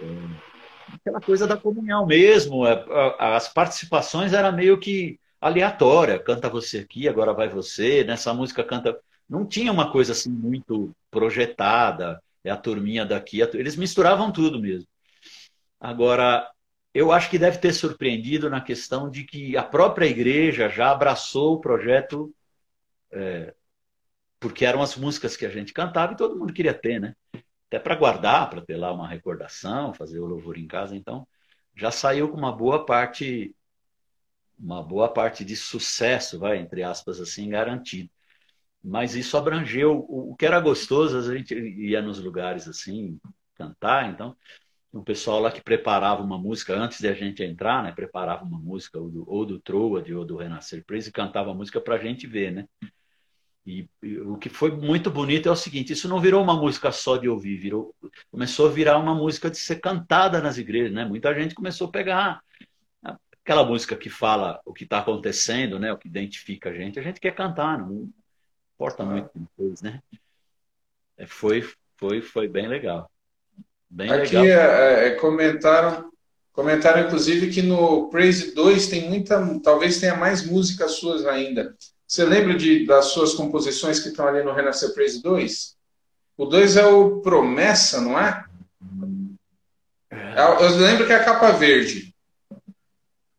É, 0.00 0.94
Aquela 0.94 1.20
coisa 1.20 1.46
da 1.46 1.58
comunhão 1.58 2.06
mesmo, 2.06 2.66
é, 2.66 2.82
as 3.18 3.52
participações 3.52 4.32
era 4.32 4.50
meio 4.50 4.80
que 4.80 5.20
aleatória, 5.38 6.18
canta 6.18 6.48
você 6.48 6.78
aqui, 6.78 7.06
agora 7.06 7.34
vai 7.34 7.50
você, 7.50 8.02
nessa 8.02 8.32
música 8.32 8.64
canta 8.64 8.98
não 9.28 9.44
tinha 9.44 9.70
uma 9.70 9.92
coisa 9.92 10.12
assim 10.12 10.30
muito 10.30 10.90
projetada, 11.10 12.18
é 12.42 12.50
a 12.50 12.56
turminha 12.56 13.04
daqui, 13.04 13.42
a 13.42 13.50
eles 13.52 13.76
misturavam 13.76 14.32
tudo 14.32 14.58
mesmo. 14.58 14.88
Agora, 15.78 16.50
eu 16.94 17.12
acho 17.12 17.28
que 17.28 17.38
deve 17.38 17.58
ter 17.58 17.74
surpreendido 17.74 18.48
na 18.48 18.62
questão 18.62 19.10
de 19.10 19.22
que 19.22 19.54
a 19.54 19.62
própria 19.62 20.06
igreja 20.06 20.70
já 20.70 20.92
abraçou 20.92 21.56
o 21.56 21.60
projeto, 21.60 22.34
é, 23.12 23.54
porque 24.40 24.64
eram 24.64 24.82
as 24.82 24.96
músicas 24.96 25.36
que 25.36 25.46
a 25.46 25.50
gente 25.50 25.72
cantava 25.72 26.14
e 26.14 26.16
todo 26.16 26.38
mundo 26.38 26.52
queria 26.52 26.74
ter, 26.74 27.00
né? 27.00 27.14
Até 27.68 27.78
para 27.78 27.94
guardar, 27.94 28.50
para 28.50 28.62
ter 28.62 28.76
lá 28.76 28.92
uma 28.92 29.08
recordação, 29.08 29.94
fazer 29.94 30.18
o 30.18 30.26
louvor 30.26 30.58
em 30.58 30.66
casa, 30.66 30.96
então 30.96 31.26
já 31.76 31.90
saiu 31.90 32.28
com 32.30 32.36
uma 32.36 32.50
boa 32.50 32.84
parte, 32.84 33.54
uma 34.58 34.82
boa 34.82 35.08
parte 35.12 35.44
de 35.44 35.56
sucesso, 35.56 36.38
vai, 36.38 36.58
entre 36.58 36.82
aspas 36.82 37.20
assim, 37.20 37.48
garantido 37.48 38.10
mas 38.82 39.14
isso 39.14 39.36
abrangeu 39.36 40.04
o, 40.08 40.34
que 40.36 40.46
era 40.46 40.58
gostoso, 40.58 41.18
a 41.18 41.36
gente 41.36 41.54
ia 41.54 42.00
nos 42.00 42.18
lugares 42.18 42.66
assim, 42.66 43.20
cantar, 43.54 44.10
então 44.10 44.34
o 44.92 45.02
pessoal 45.02 45.38
lá 45.40 45.52
que 45.52 45.62
preparava 45.62 46.22
uma 46.22 46.38
música 46.38 46.74
antes 46.74 46.98
de 46.98 47.06
a 47.06 47.12
gente 47.12 47.42
entrar, 47.42 47.82
né, 47.82 47.92
preparava 47.92 48.44
uma 48.44 48.58
música 48.58 48.98
ou 48.98 49.08
do, 49.08 49.30
ou 49.30 49.46
do 49.46 49.60
Trowad 49.60 50.12
ou 50.14 50.24
do 50.24 50.36
Renascer 50.36 50.84
Praise 50.84 51.10
e 51.10 51.12
cantava 51.12 51.50
a 51.50 51.54
música 51.54 51.80
para 51.80 51.96
a 51.96 51.98
gente 51.98 52.26
ver, 52.26 52.52
né? 52.52 52.66
E, 53.70 53.88
e 54.02 54.18
o 54.18 54.36
que 54.36 54.48
foi 54.48 54.72
muito 54.72 55.10
bonito 55.10 55.48
é 55.48 55.52
o 55.52 55.56
seguinte, 55.56 55.92
isso 55.92 56.08
não 56.08 56.20
virou 56.20 56.42
uma 56.42 56.54
música 56.54 56.90
só 56.90 57.16
de 57.16 57.28
ouvir, 57.28 57.56
virou, 57.56 57.94
começou 58.30 58.66
a 58.66 58.72
virar 58.72 58.98
uma 58.98 59.14
música 59.14 59.48
de 59.48 59.58
ser 59.58 59.76
cantada 59.76 60.40
nas 60.40 60.58
igrejas, 60.58 60.92
né? 60.92 61.04
Muita 61.04 61.32
gente 61.34 61.54
começou 61.54 61.86
a 61.86 61.90
pegar 61.90 62.40
aquela 63.50 63.64
música 63.64 63.96
que 63.96 64.08
fala 64.10 64.60
o 64.64 64.72
que 64.72 64.84
está 64.84 64.98
acontecendo, 64.98 65.78
né? 65.78 65.92
O 65.92 65.98
que 65.98 66.08
identifica 66.08 66.70
a 66.70 66.74
gente, 66.74 66.98
a 66.98 67.02
gente 67.02 67.20
quer 67.20 67.34
cantar, 67.34 67.78
não 67.78 68.10
importa 68.74 69.04
muito 69.04 69.30
depois, 69.34 69.82
né? 69.82 70.00
É, 71.16 71.26
Foi, 71.26 71.68
foi, 71.96 72.22
foi 72.22 72.48
bem 72.48 72.68
legal. 72.68 73.10
Bem 73.88 74.10
Aqui 74.10 74.36
legal. 74.36 74.44
é, 74.44 75.08
é, 75.08 75.10
comentaram, 75.16 76.10
comentaram 76.52 77.06
inclusive 77.06 77.50
que 77.50 77.60
no 77.60 78.08
Praise 78.08 78.54
2 78.54 78.86
tem 78.88 79.08
muita, 79.08 79.60
talvez 79.60 79.98
tenha 79.98 80.14
mais 80.14 80.46
músicas 80.46 80.92
suas 80.92 81.26
ainda. 81.26 81.74
Você 82.10 82.24
lembra 82.24 82.56
de, 82.56 82.84
das 82.84 83.12
suas 83.12 83.34
composições 83.34 84.00
que 84.00 84.08
estão 84.08 84.26
ali 84.26 84.42
no 84.42 84.52
Renascer 84.52 84.92
Praise 84.92 85.22
2? 85.22 85.76
O 86.36 86.44
2 86.44 86.76
é 86.76 86.84
o 86.84 87.20
Promessa, 87.20 88.00
não 88.00 88.18
é? 88.18 88.44
É- 90.10 90.42
Eu 90.60 90.76
lembro 90.78 91.06
que 91.06 91.12
é 91.12 91.14
a 91.16 91.24
capa 91.24 91.52
verde. 91.52 92.12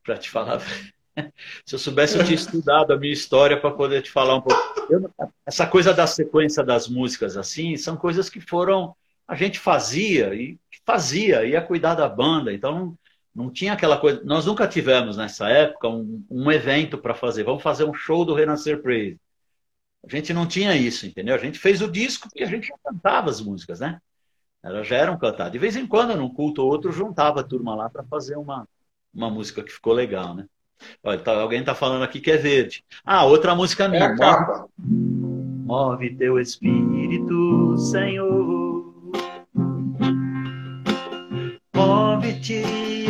Para 0.06 0.18
te 0.18 0.30
falar, 0.30 0.62
se 1.66 1.76
eu 1.76 1.80
soubesse, 1.80 2.18
eu 2.18 2.24
tinha 2.24 2.36
estudado 2.36 2.94
a 2.94 2.98
minha 2.98 3.12
história 3.12 3.60
para 3.60 3.72
poder 3.72 4.04
te 4.04 4.10
falar 4.10 4.36
um 4.36 4.42
pouco. 4.42 4.62
Eu- 4.90 5.14
essa 5.46 5.68
coisa 5.68 5.94
da 5.94 6.08
sequência 6.08 6.64
das 6.64 6.88
músicas 6.88 7.36
assim, 7.36 7.76
são 7.76 7.98
coisas 7.98 8.30
que 8.30 8.40
foram 8.40 8.96
a 9.28 9.36
gente 9.36 9.60
fazia 9.60 10.34
e 10.34 10.58
fazia, 10.86 11.44
ia 11.46 11.62
cuidar 11.62 11.96
da 11.96 12.08
banda, 12.08 12.54
então 12.54 12.98
não, 13.34 13.50
tinha 13.50 13.74
aquela 13.74 13.98
coisa. 13.98 14.22
Nós 14.24 14.46
nunca 14.46 14.68
tivemos 14.68 15.18
nessa 15.18 15.50
época 15.50 15.88
um, 15.88 16.24
um 16.30 16.52
evento 16.52 16.98
para 16.98 17.14
fazer. 17.14 17.44
Vamos 17.44 17.64
fazer 17.64 17.86
um 17.86 17.94
show 17.94 18.26
do 18.26 18.34
Renascer 18.34 18.82
Praise. 18.82 19.18
A 20.06 20.10
gente 20.10 20.34
não 20.34 20.48
tinha 20.48 20.76
isso, 20.76 21.06
entendeu? 21.06 21.36
A 21.36 21.38
gente 21.38 21.60
fez 21.60 21.82
o 21.82 21.92
disco 21.92 22.28
porque 22.28 22.44
a 22.44 22.48
gente 22.48 22.68
já 22.68 22.76
cantava 22.84 23.30
as 23.30 23.40
músicas, 23.40 23.80
né? 23.80 24.00
Elas 24.64 24.88
já 24.88 24.96
eram 24.98 25.18
cantadas. 25.18 25.52
De 25.52 25.60
vez 25.60 25.76
em 25.76 25.88
quando, 25.88 26.16
num 26.16 26.30
culto 26.34 26.62
ou 26.64 26.70
outro, 26.70 26.92
juntava 26.92 27.40
a 27.40 27.44
turma 27.44 27.76
lá 27.76 27.90
para 27.90 28.04
fazer 28.04 28.36
uma, 28.36 28.68
uma 29.14 29.30
música 29.30 29.64
que 29.64 29.72
ficou 29.72 29.94
legal, 29.94 30.36
né? 30.36 30.46
Olha, 31.04 31.20
tá- 31.20 31.40
alguém 31.40 31.64
tá 31.64 31.76
falando 31.76 32.04
aqui 32.04 32.20
que 32.20 32.32
é 32.32 32.38
verde. 32.38 32.84
Ah, 33.06 33.24
outra 33.26 33.56
música 33.56 33.86
É 33.86 33.88
minha. 33.88 34.06
a 34.08 34.18
capa. 34.18 34.68
Move 34.78 36.16
teu 36.16 36.40
espírito, 36.40 37.78
Senhor. 37.78 38.92
Move-te, 41.76 42.64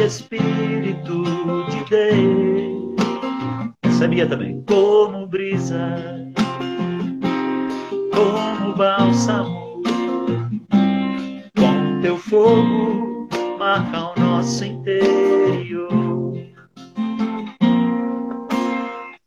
Espírito 0.06 1.24
de 1.70 1.90
Deus. 1.90 2.96
Sabia 4.00 4.28
também. 4.28 4.64
Como 4.68 5.28
brisa, 5.28 5.96
como 8.12 8.76
bálsamo, 8.76 9.82
com 11.56 12.02
teu 12.02 12.18
fogo 12.18 13.30
marca 13.60 14.12
o 14.12 14.20
nosso 14.20 14.66
interior. 14.66 16.02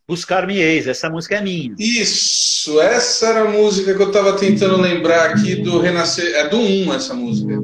Buscar-me-eis, 0.07 0.87
essa 0.87 1.09
música 1.09 1.35
é 1.35 1.41
minha. 1.41 1.73
Isso, 1.79 2.81
essa 2.81 3.27
era 3.27 3.41
a 3.43 3.49
música 3.49 3.95
que 3.95 4.01
eu 4.01 4.07
estava 4.07 4.37
tentando 4.37 4.75
lembrar 4.81 5.31
aqui 5.31 5.55
do 5.55 5.79
Renascer. 5.79 6.35
É 6.35 6.49
do 6.49 6.57
1 6.57 6.93
essa 6.93 7.13
música. 7.13 7.63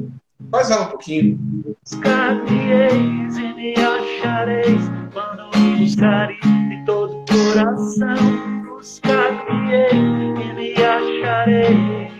Faz 0.52 0.70
ela 0.70 0.82
um 0.82 0.90
pouquinho. 0.90 1.38
Buscar-me-eis 1.82 3.38
e 3.38 3.54
me 3.54 3.74
achareis 3.74 4.82
quando 5.10 5.48
me 5.56 5.76
buscareis 5.76 6.38
de 6.42 6.84
todo 6.84 7.24
coração. 7.26 8.14
Buscar-me-eis 8.68 9.94
e 9.94 10.52
me 10.52 10.74
achareis. 10.74 12.12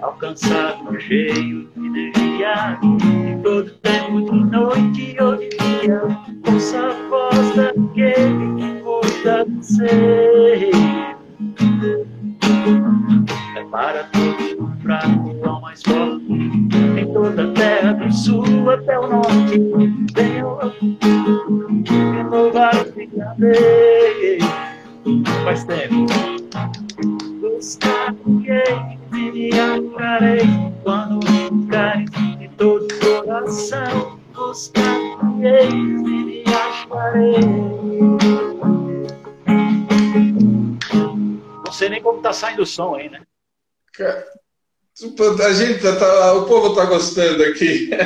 Alcançado, 0.00 0.98
cheio 0.98 1.68
de 1.76 1.86
energia, 1.86 2.78
de 2.80 3.42
todo 3.42 3.70
tempo, 3.82 4.22
de 4.22 4.44
noite 4.44 5.16
ou 5.20 5.36
de 5.36 5.50
dia. 5.50 6.00
Ouça 6.50 6.78
a 6.80 7.08
voz 7.10 7.54
daquele 7.54 8.54
que 8.56 8.80
cuida 8.80 9.44
do 9.44 9.62
ser. 9.62 10.70
para 13.74 14.04
todo 14.04 14.62
o 14.62 14.63
fraco 14.84 15.34
ao 15.42 15.60
mais 15.62 15.82
forte. 15.82 16.24
Em 16.30 17.12
toda 17.12 17.44
a 17.44 17.52
terra, 17.52 17.92
do 17.94 18.12
sul 18.12 18.70
até 18.70 18.98
o 18.98 19.08
norte, 19.08 19.58
venho 20.14 20.58
renovar 22.12 22.76
o 22.76 22.92
que 22.92 23.08
andei. 23.20 24.38
Faz 25.42 25.64
tempo. 25.64 26.06
Buscar-me 27.40 28.98
e 29.12 29.32
me 29.32 29.50
acharei 29.50 30.72
quando 30.82 31.20
me 31.30 31.50
buscares 31.50 32.10
de 32.38 32.48
todo 32.56 32.86
coração. 33.00 34.18
Buscar-me 34.34 35.48
e 35.48 36.24
me 36.24 36.44
acharei. 36.46 37.74
sei 41.72 41.88
nem 41.88 42.00
como 42.00 42.22
tá 42.22 42.32
saindo 42.32 42.62
o 42.62 42.66
som 42.66 42.94
aí, 42.94 43.10
né? 43.10 43.20
A 45.44 45.52
gente 45.52 45.80
tá, 45.80 45.96
tá 45.96 46.32
o 46.34 46.44
povo 46.44 46.68
está 46.68 46.84
gostando 46.84 47.42
aqui. 47.42 47.90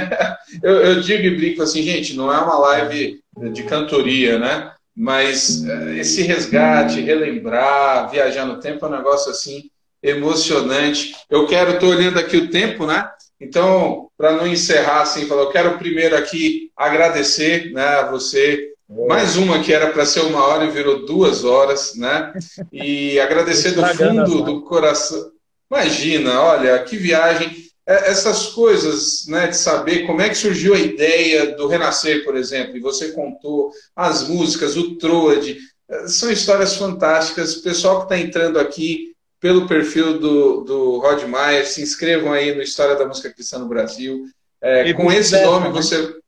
Eu, 0.62 0.76
eu, 0.76 1.00
digo 1.02 1.24
e 1.24 1.36
brinco 1.36 1.62
assim, 1.62 1.82
gente, 1.82 2.16
não 2.16 2.32
é 2.32 2.38
uma 2.38 2.58
live 2.58 3.20
de 3.52 3.64
cantoria, 3.64 4.38
né? 4.38 4.72
Mas 4.96 5.62
eh, 5.62 5.98
esse 5.98 6.22
resgate, 6.22 7.02
relembrar, 7.02 8.10
viajar 8.10 8.46
no 8.46 8.58
tempo 8.58 8.86
é 8.86 8.88
um 8.88 8.92
negócio 8.92 9.30
assim 9.30 9.64
emocionante. 10.02 11.14
Eu 11.28 11.46
quero, 11.46 11.72
estou 11.72 11.90
olhando 11.90 12.18
aqui 12.18 12.38
o 12.38 12.50
tempo, 12.50 12.86
né? 12.86 13.06
Então, 13.38 14.08
para 14.16 14.32
não 14.32 14.46
encerrar 14.46 15.02
assim, 15.02 15.28
eu 15.28 15.50
quero 15.50 15.76
primeiro 15.76 16.16
aqui 16.16 16.70
agradecer 16.74 17.72
né, 17.72 17.84
a 17.84 18.10
você 18.10 18.72
mais 19.06 19.36
uma 19.36 19.60
que 19.60 19.72
era 19.72 19.90
para 19.90 20.06
ser 20.06 20.20
uma 20.20 20.44
hora 20.46 20.64
e 20.64 20.70
virou 20.70 21.04
duas 21.04 21.44
horas, 21.44 21.94
né? 21.94 22.32
E 22.72 23.20
agradecer 23.20 23.72
do 23.72 23.84
fundo 23.86 24.42
do 24.42 24.62
coração. 24.62 25.30
Imagina, 25.70 26.40
olha, 26.40 26.82
que 26.82 26.96
viagem. 26.96 27.68
É, 27.86 28.10
essas 28.10 28.48
coisas, 28.48 29.26
né, 29.28 29.46
de 29.46 29.56
saber 29.56 30.06
como 30.06 30.20
é 30.20 30.28
que 30.28 30.34
surgiu 30.34 30.74
a 30.74 30.78
ideia 30.78 31.56
do 31.56 31.66
Renascer, 31.66 32.24
por 32.24 32.36
exemplo, 32.36 32.76
e 32.76 32.80
você 32.80 33.12
contou 33.12 33.70
as 33.96 34.28
músicas, 34.28 34.76
o 34.76 34.96
Troade, 34.96 35.58
é, 35.88 36.06
são 36.06 36.30
histórias 36.30 36.76
fantásticas. 36.76 37.56
O 37.56 37.62
pessoal 37.62 37.98
que 37.98 38.02
está 38.14 38.18
entrando 38.18 38.58
aqui 38.58 39.14
pelo 39.40 39.66
perfil 39.66 40.18
do, 40.18 40.60
do 40.62 40.98
Rod 40.98 41.22
Maier, 41.24 41.66
se 41.66 41.80
inscrevam 41.80 42.32
aí 42.32 42.54
no 42.54 42.62
História 42.62 42.96
da 42.96 43.06
Música 43.06 43.32
Cristã 43.32 43.58
no 43.58 43.68
Brasil. 43.68 44.26
É, 44.60 44.92
com 44.92 45.12
esse 45.12 45.40
nome, 45.42 45.70
você 45.70 46.18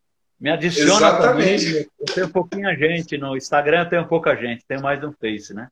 me 0.41 0.51
adiciona 0.51 0.95
Exatamente. 0.95 1.67
também. 1.67 1.87
Eu 1.99 2.15
tenho 2.15 2.29
pouquinha 2.31 2.75
gente. 2.75 3.19
No 3.19 3.37
Instagram 3.37 3.83
eu 3.83 3.91
tenho 3.91 4.09
pouca 4.09 4.35
gente, 4.37 4.65
tenho 4.67 4.81
mais 4.81 5.01
no 5.01 5.13
Face, 5.13 5.53
né? 5.53 5.69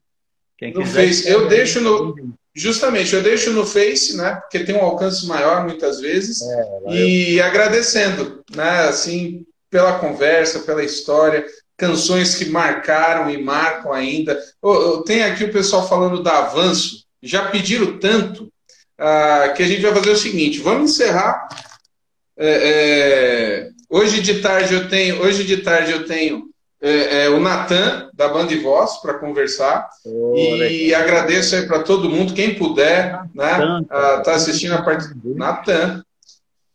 Quem 0.59 0.73
no 0.73 0.83
quiser, 0.83 1.07
Face. 1.07 1.27
Eu 1.27 1.47
deixo 1.47 1.79
no. 1.79 2.13
Justamente, 2.53 3.15
eu 3.15 3.23
deixo 3.23 3.51
no 3.51 3.65
Face, 3.65 4.17
né? 4.17 4.35
Porque 4.35 4.59
tem 4.59 4.75
um 4.75 4.83
alcance 4.83 5.25
maior 5.25 5.63
muitas 5.63 6.01
vezes. 6.01 6.41
É, 6.41 6.93
e 6.93 7.41
agradecendo, 7.41 8.43
né? 8.53 8.81
Assim, 8.81 9.45
pela 9.69 9.97
conversa, 9.97 10.59
pela 10.59 10.83
história, 10.83 11.45
canções 11.77 12.35
que 12.35 12.45
marcaram 12.49 13.29
e 13.29 13.41
marcam 13.41 13.93
ainda. 13.93 14.37
Tem 15.05 15.23
aqui 15.23 15.45
o 15.45 15.53
pessoal 15.53 15.87
falando 15.87 16.21
da 16.21 16.39
avanço. 16.39 17.05
Já 17.23 17.49
pediram 17.49 17.97
tanto 17.97 18.43
uh, 18.43 19.53
que 19.55 19.63
a 19.63 19.67
gente 19.67 19.81
vai 19.81 19.95
fazer 19.95 20.11
o 20.11 20.17
seguinte: 20.17 20.59
vamos 20.59 20.91
encerrar. 20.91 21.47
É, 22.37 23.67
é, 23.67 23.69
Hoje 23.91 24.21
de 24.21 24.39
tarde 24.39 24.75
eu 24.75 24.87
tenho, 24.87 25.19
hoje 25.23 25.43
de 25.43 25.57
tarde 25.57 25.91
eu 25.91 26.05
tenho 26.05 26.48
é, 26.81 27.25
é, 27.25 27.29
o 27.29 27.39
Natan, 27.39 28.09
da 28.13 28.29
Band 28.29 28.47
Voz, 28.61 28.97
para 29.01 29.15
conversar. 29.15 29.89
Oh, 30.05 30.33
e 30.35 30.57
legal. 30.57 31.01
agradeço 31.01 31.55
aí 31.55 31.67
para 31.67 31.83
todo 31.83 32.09
mundo, 32.09 32.33
quem 32.33 32.55
puder, 32.55 33.19
né? 33.35 33.83
Tá 33.89 34.23
ah, 34.25 34.35
assistindo 34.35 34.73
a 34.73 34.81
parte. 34.81 35.07
Natan. 35.23 36.03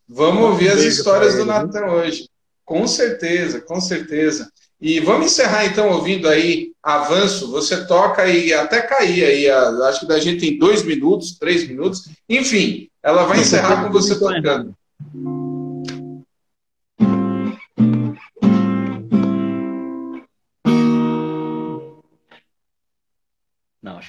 Vamos 0.07 0.43
um 0.43 0.47
ouvir 0.49 0.69
as 0.69 0.83
histórias 0.83 1.37
do 1.37 1.47
Natan 1.47 1.87
hoje. 1.87 2.29
Com 2.65 2.87
certeza, 2.87 3.61
com 3.61 3.81
certeza. 3.81 4.51
E 4.81 5.01
vamos 5.01 5.27
encerrar 5.27 5.65
então 5.65 5.89
ouvindo 5.89 6.29
aí 6.29 6.73
Avanço. 6.83 7.51
Você 7.51 7.87
toca 7.87 8.27
e 8.27 8.53
até 8.53 8.83
cair 8.83 9.25
aí. 9.25 9.51
Acho 9.89 10.01
que 10.01 10.07
da 10.07 10.21
gente 10.21 10.41
tem 10.41 10.59
dois 10.59 10.83
minutos, 10.83 11.39
três 11.39 11.67
minutos. 11.67 12.09
Enfim, 12.29 12.91
ela 13.03 13.25
vai 13.25 13.41
encerrar 13.41 13.83
com 13.83 13.91
você 13.91 14.19
tocando. 14.19 14.75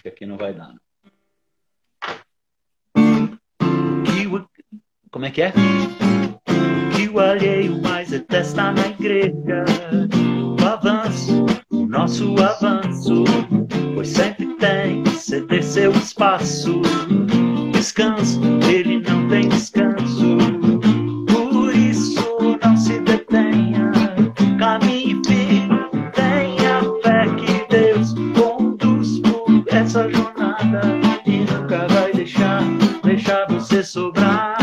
Que 0.06 0.10
aqui 0.10 0.26
não 0.26 0.38
vai 0.38 0.53
dar. 0.53 0.76
Como 5.10 5.26
é 5.26 5.32
que 5.32 5.41
é? 5.41 5.53
Que 6.95 7.10
o 7.10 7.20
alheio 7.20 7.82
mais 7.82 8.10
detesta 8.10 8.72
na 8.72 8.88
igreja. 8.88 9.66
O 10.62 10.66
avanço, 10.68 11.45
o 11.72 11.88
nosso 11.88 12.36
avanço, 12.38 13.24
pois 13.95 14.10
sempre 14.10 14.45
tem 14.58 15.03
que 15.03 15.12
ceder 15.12 15.64
seu 15.64 15.91
espaço. 15.91 16.82
Descanso, 17.72 18.41
ele 18.70 18.95
você 33.66 33.84
sobrar. 33.84 34.55